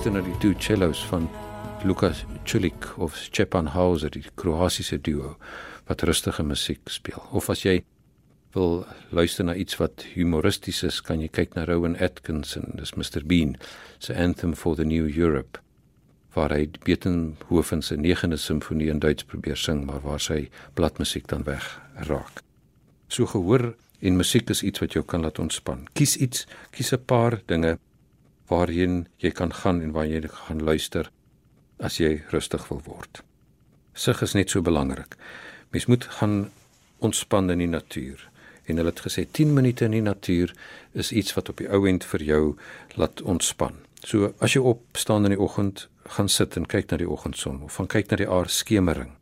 Luister 0.00 0.16
na 0.16 0.24
die 0.24 0.38
twee 0.40 0.56
cellos 0.56 1.00
van 1.10 1.26
Lukas 1.84 2.22
Chulik 2.48 2.86
of 2.96 3.18
Stepan 3.20 3.66
Hauser, 3.74 4.08
die 4.08 4.22
Kroatiese 4.34 4.96
duo 4.96 5.34
wat 5.90 6.06
rustige 6.08 6.40
musiek 6.42 6.88
speel. 6.88 7.20
Of 7.36 7.50
as 7.52 7.66
jy 7.66 7.82
wil 8.56 8.86
luister 9.12 9.44
na 9.44 9.52
iets 9.52 9.76
wat 9.76 10.06
humoristies 10.14 10.80
is, 10.88 11.02
kan 11.04 11.20
jy 11.20 11.28
kyk 11.28 11.52
na 11.52 11.66
Rowan 11.68 11.98
Atkinson, 12.00 12.70
dis 12.80 12.94
Mr 12.96 13.26
Bean 13.28 13.58
se 13.98 14.16
Anthem 14.16 14.54
for 14.56 14.78
the 14.78 14.88
New 14.88 15.04
Europe 15.04 15.60
waar 16.32 16.56
hy 16.56 16.70
Beethoven 16.86 17.84
se 17.84 18.00
9de 18.00 18.40
simfonie 18.40 18.88
in 18.88 19.04
Duits 19.04 19.28
probeer 19.28 19.60
sing, 19.60 19.84
maar 19.84 20.00
waar 20.00 20.24
sy 20.24 20.46
bladmusiek 20.80 21.28
dan 21.28 21.44
weg 21.44 21.76
raak. 22.08 22.40
So 23.12 23.28
gehoor 23.28 23.74
en 24.00 24.16
musiek 24.16 24.48
is 24.48 24.64
iets 24.64 24.80
wat 24.80 24.96
jou 24.96 25.04
kan 25.04 25.28
laat 25.28 25.44
ontspan. 25.44 25.90
Kies 25.92 26.16
iets, 26.16 26.48
kies 26.72 26.96
'n 26.96 27.04
paar 27.04 27.42
dinge 27.44 27.76
waarheen 28.50 29.06
jy 29.22 29.30
kan 29.30 29.52
gaan 29.62 29.80
en 29.80 29.92
waar 29.94 30.08
jy 30.10 30.22
gaan 30.46 30.62
luister 30.66 31.10
as 31.78 31.98
jy 32.00 32.20
rustig 32.34 32.66
wil 32.68 32.82
word. 32.84 33.22
Sig 33.94 34.22
is 34.22 34.34
net 34.34 34.50
so 34.50 34.62
belangrik. 34.62 35.16
Mens 35.70 35.86
moet 35.86 36.04
gaan 36.18 36.50
ontspan 36.98 37.50
in 37.50 37.62
die 37.62 37.70
natuur. 37.70 38.26
En 38.66 38.76
hulle 38.76 38.92
het 38.92 39.02
gesê 39.04 39.24
10 39.30 39.54
minute 39.54 39.84
in 39.84 39.96
die 39.96 40.04
natuur 40.04 40.52
is 40.92 41.12
iets 41.12 41.34
wat 41.34 41.48
op 41.48 41.62
die 41.62 41.70
ou 41.70 41.86
end 41.88 42.04
vir 42.04 42.26
jou 42.26 42.42
laat 43.00 43.22
ontspan. 43.22 43.80
So 44.04 44.32
as 44.40 44.54
jy 44.54 44.62
opstaan 44.64 45.28
in 45.28 45.34
die 45.36 45.40
oggend, 45.40 45.88
gaan 46.10 46.28
sit 46.28 46.56
en 46.56 46.66
kyk 46.66 46.90
na 46.90 47.00
die 47.00 47.08
oggendson 47.08 47.62
of 47.62 47.76
gaan 47.78 47.90
kyk 47.90 48.10
na 48.10 48.20
die 48.20 48.28
aardskemering. 48.28 49.14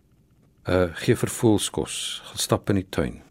Uh 0.68 0.90
gee 1.04 1.16
vervoelskos, 1.16 2.20
gaan 2.30 2.44
stap 2.44 2.70
in 2.70 2.82
die 2.82 2.90
tuin. 2.90 3.22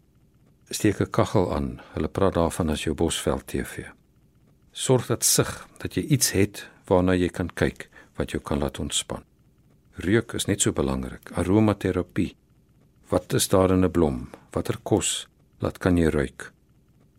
Steek 0.70 1.00
'n 1.00 1.10
kaggel 1.10 1.54
aan. 1.54 1.80
Hulle 1.94 2.08
praat 2.08 2.34
daarvan 2.34 2.70
as 2.70 2.84
jou 2.84 2.94
bosveld 2.94 3.46
TV 3.46 3.97
sorg 4.78 5.06
dat 5.06 5.24
sig 5.24 5.48
dat 5.82 5.96
jy 5.98 6.04
iets 6.14 6.30
het 6.36 6.60
waarna 6.86 7.16
jy 7.18 7.28
kan 7.34 7.48
kyk 7.50 7.88
wat 8.18 8.30
jou 8.30 8.38
kan 8.42 8.60
laat 8.62 8.78
ontspan. 8.78 9.24
Reuk 9.98 10.36
is 10.38 10.46
net 10.46 10.62
so 10.62 10.72
belangrik. 10.72 11.32
Aromaterapie. 11.34 12.36
Wat 13.10 13.32
is 13.34 13.48
daar 13.48 13.74
in 13.74 13.84
'n 13.84 13.90
blom? 13.90 14.30
Watter 14.52 14.78
kos 14.82 15.26
laat 15.58 15.78
kan 15.78 15.96
jy 15.96 16.08
ruik? 16.08 16.52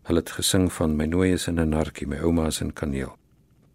Hulle 0.02 0.20
het 0.20 0.30
gesing 0.30 0.72
van 0.72 0.96
my 0.96 1.04
nooi 1.04 1.32
is 1.32 1.48
in 1.48 1.60
'n 1.60 1.68
narkie, 1.68 2.06
my 2.06 2.16
ouma 2.16 2.46
is 2.46 2.60
in 2.60 2.72
kaneel. 2.72 3.16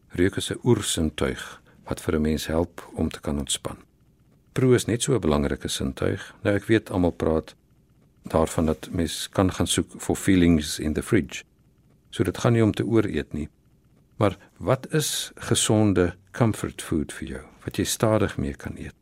Reuk 0.09 0.35
is 0.35 0.51
'n 0.51 0.59
oersintuig 0.63 1.61
wat 1.83 2.01
vir 2.01 2.15
'n 2.15 2.21
mens 2.21 2.47
help 2.47 2.89
om 2.95 3.09
te 3.09 3.21
kan 3.21 3.37
ontspan. 3.37 3.77
Proe 4.53 4.75
is 4.75 4.85
net 4.85 5.01
so 5.03 5.13
'n 5.13 5.19
belangrike 5.19 5.67
sintuig. 5.67 6.33
Nou 6.43 6.55
ek 6.55 6.65
weet 6.65 6.89
almal 6.89 7.11
praat 7.11 7.55
daarvan 8.23 8.65
dat 8.65 8.89
mens 8.91 9.29
kan 9.29 9.51
gaan 9.51 9.67
soek 9.67 9.91
for 9.97 10.15
feelings 10.15 10.79
in 10.79 10.93
the 10.93 11.03
fridge. 11.03 11.43
So 12.09 12.23
dit 12.23 12.37
gaan 12.37 12.53
nie 12.53 12.63
om 12.63 12.71
te 12.71 12.85
ooreet 12.85 13.33
nie, 13.33 13.49
Maar 14.15 14.37
wat 14.57 14.93
is 14.93 15.31
gesonde 15.35 16.15
comfort 16.31 16.81
food 16.81 17.13
vir 17.13 17.27
jou 17.27 17.43
wat 17.65 17.79
jy 17.81 17.83
stadig 17.89 18.37
mee 18.37 18.53
kan 18.53 18.77
eet? 18.77 18.95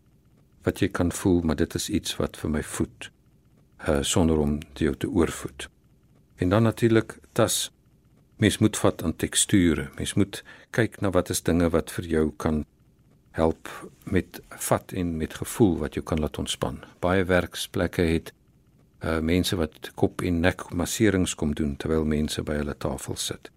Wat 0.64 0.80
jy 0.80 0.88
kan 0.88 1.12
voel, 1.12 1.42
maar 1.42 1.60
dit 1.60 1.76
is 1.76 1.90
iets 1.90 2.16
wat 2.18 2.38
vir 2.40 2.50
my 2.50 2.64
voed 2.64 3.10
uh 3.88 4.00
sonder 4.02 4.40
om 4.40 4.58
jou 4.80 4.96
te 4.96 5.10
oorvoed. 5.10 5.68
En 6.36 6.50
dan 6.50 6.64
natuurlik 6.64 7.18
tas 7.32 7.72
mens 8.38 8.58
moet 8.58 8.78
vat 8.78 9.04
aan 9.04 9.16
teksture. 9.16 9.90
Mens 9.98 10.14
moet 10.14 10.44
kyk 10.72 11.02
na 11.02 11.12
wat 11.12 11.30
is 11.30 11.44
dinge 11.44 11.70
wat 11.70 11.92
vir 11.92 12.06
jou 12.06 12.32
kan 12.38 12.64
help 13.32 13.70
met 14.04 14.42
vat 14.50 14.92
en 14.92 15.18
met 15.18 15.34
gevoel 15.34 15.78
wat 15.78 15.94
jou 15.94 16.06
kan 16.06 16.20
laat 16.20 16.38
ontspan. 16.38 16.80
Baie 17.00 17.26
werksplekke 17.26 18.02
het 18.02 18.34
uh 19.04 19.20
mense 19.20 19.56
wat 19.60 19.92
kop 20.00 20.22
en 20.22 20.40
nek 20.40 20.70
masserings 20.72 21.36
kom 21.36 21.54
doen 21.54 21.76
terwyl 21.76 22.06
mense 22.06 22.42
by 22.42 22.62
hulle 22.62 22.78
tafel 22.78 23.20
sit. 23.20 23.52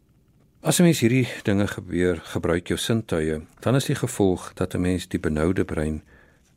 As 0.67 0.81
'n 0.81 0.83
mens 0.83 0.99
hierdie 0.99 1.29
dinge 1.47 1.67
gebeur, 1.71 2.17
gebruik 2.35 2.67
jou 2.67 2.77
sintuie, 2.79 3.37
dan 3.63 3.77
is 3.79 3.85
die 3.87 3.95
gevolg 3.95 4.51
dat 4.59 4.75
'n 4.75 4.81
mens 4.81 5.07
die 5.07 5.21
benoude 5.21 5.65
brein 5.65 6.03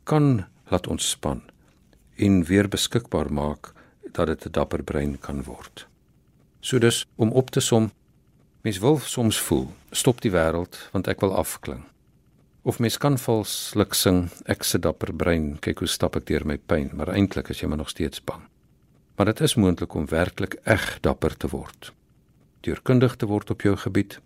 kan 0.04 0.46
laat 0.70 0.86
ontspan 0.86 1.42
en 2.16 2.44
weer 2.44 2.68
beskikbaar 2.68 3.32
maak 3.32 3.72
dat 4.12 4.26
dit 4.26 4.46
'n 4.46 4.50
dapper 4.50 4.82
brein 4.82 5.18
kan 5.18 5.44
word. 5.44 5.86
So 6.60 6.78
dus 6.78 7.06
om 7.16 7.30
op 7.30 7.50
te 7.50 7.60
som, 7.60 7.92
mens 8.62 8.78
wil 8.78 8.98
soms 8.98 9.38
voel, 9.38 9.70
stop 9.90 10.20
die 10.20 10.32
wêreld 10.32 10.88
want 10.92 11.06
ek 11.06 11.20
wil 11.20 11.34
afkling. 11.34 11.84
Of 12.62 12.78
mens 12.78 12.98
kan 12.98 13.18
valslik 13.18 13.94
sing, 13.94 14.30
ek 14.44 14.64
se 14.64 14.78
dapper 14.78 15.14
brein, 15.14 15.58
kyk 15.60 15.78
hoe 15.78 15.88
stap 15.88 16.16
ek 16.16 16.26
deur 16.26 16.46
my 16.46 16.58
pyn, 16.58 16.90
maar 16.92 17.14
eintlik 17.14 17.48
is 17.48 17.60
jy 17.60 17.68
maar 17.68 17.78
nog 17.78 17.88
steeds 17.88 18.24
bang. 18.24 18.42
Maar 19.16 19.26
dit 19.26 19.40
is 19.40 19.54
moontlik 19.54 19.94
om 19.94 20.06
werklik 20.06 20.54
eg 20.64 20.98
dapper 21.00 21.36
te 21.36 21.48
word 21.48 21.92
deurkundig 22.60 23.16
te 23.16 23.26
word 23.26 23.50
op 23.50 23.62
jou 23.62 23.76
gebied, 23.76 24.20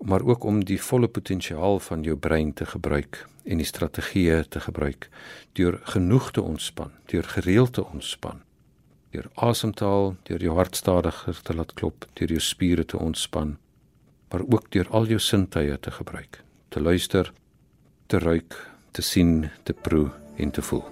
maar 0.00 0.22
ook 0.22 0.44
om 0.44 0.64
die 0.64 0.80
volle 0.80 1.08
potensiaal 1.08 1.78
van 1.78 2.02
jou 2.02 2.16
brein 2.16 2.52
te 2.52 2.66
gebruik 2.66 3.26
en 3.44 3.60
die 3.60 3.68
strategieë 3.68 4.44
te 4.48 4.60
gebruik 4.60 5.08
deur 5.58 5.80
genoeg 5.92 6.30
te 6.30 6.42
ontspan, 6.42 6.92
deur 7.06 7.24
gereeld 7.24 7.72
te 7.72 7.84
ontspan, 7.84 8.40
deur 9.10 9.28
asemtaal, 9.34 10.14
deur 10.22 10.42
jou 10.42 10.54
hart 10.56 10.76
stadiger 10.76 11.42
te 11.42 11.56
laat 11.56 11.74
klop, 11.74 12.06
deur 12.14 12.28
jou 12.28 12.40
spiere 12.40 12.84
te 12.84 12.98
ontspan, 12.98 13.56
maar 14.30 14.46
ook 14.46 14.70
deur 14.70 14.88
al 14.90 15.10
jou 15.10 15.18
sintuie 15.18 15.78
te 15.78 15.90
gebruik, 15.90 16.42
te 16.68 16.80
luister, 16.80 17.32
te 18.06 18.18
ruik, 18.18 18.56
te 18.90 19.02
sien, 19.02 19.50
te 19.62 19.72
proe 19.72 20.08
en 20.36 20.50
te 20.50 20.62
voel. 20.62 20.84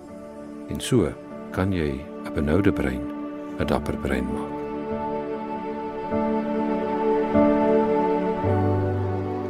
En 0.69 0.81
so 0.81 1.15
kan 1.53 1.73
jy 1.73 2.05
'n 2.27 2.35
benoude 2.35 2.73
brein 2.73 3.03
'n 3.59 3.67
dapper 3.67 3.97
brein 3.97 4.25
maak. 4.25 4.58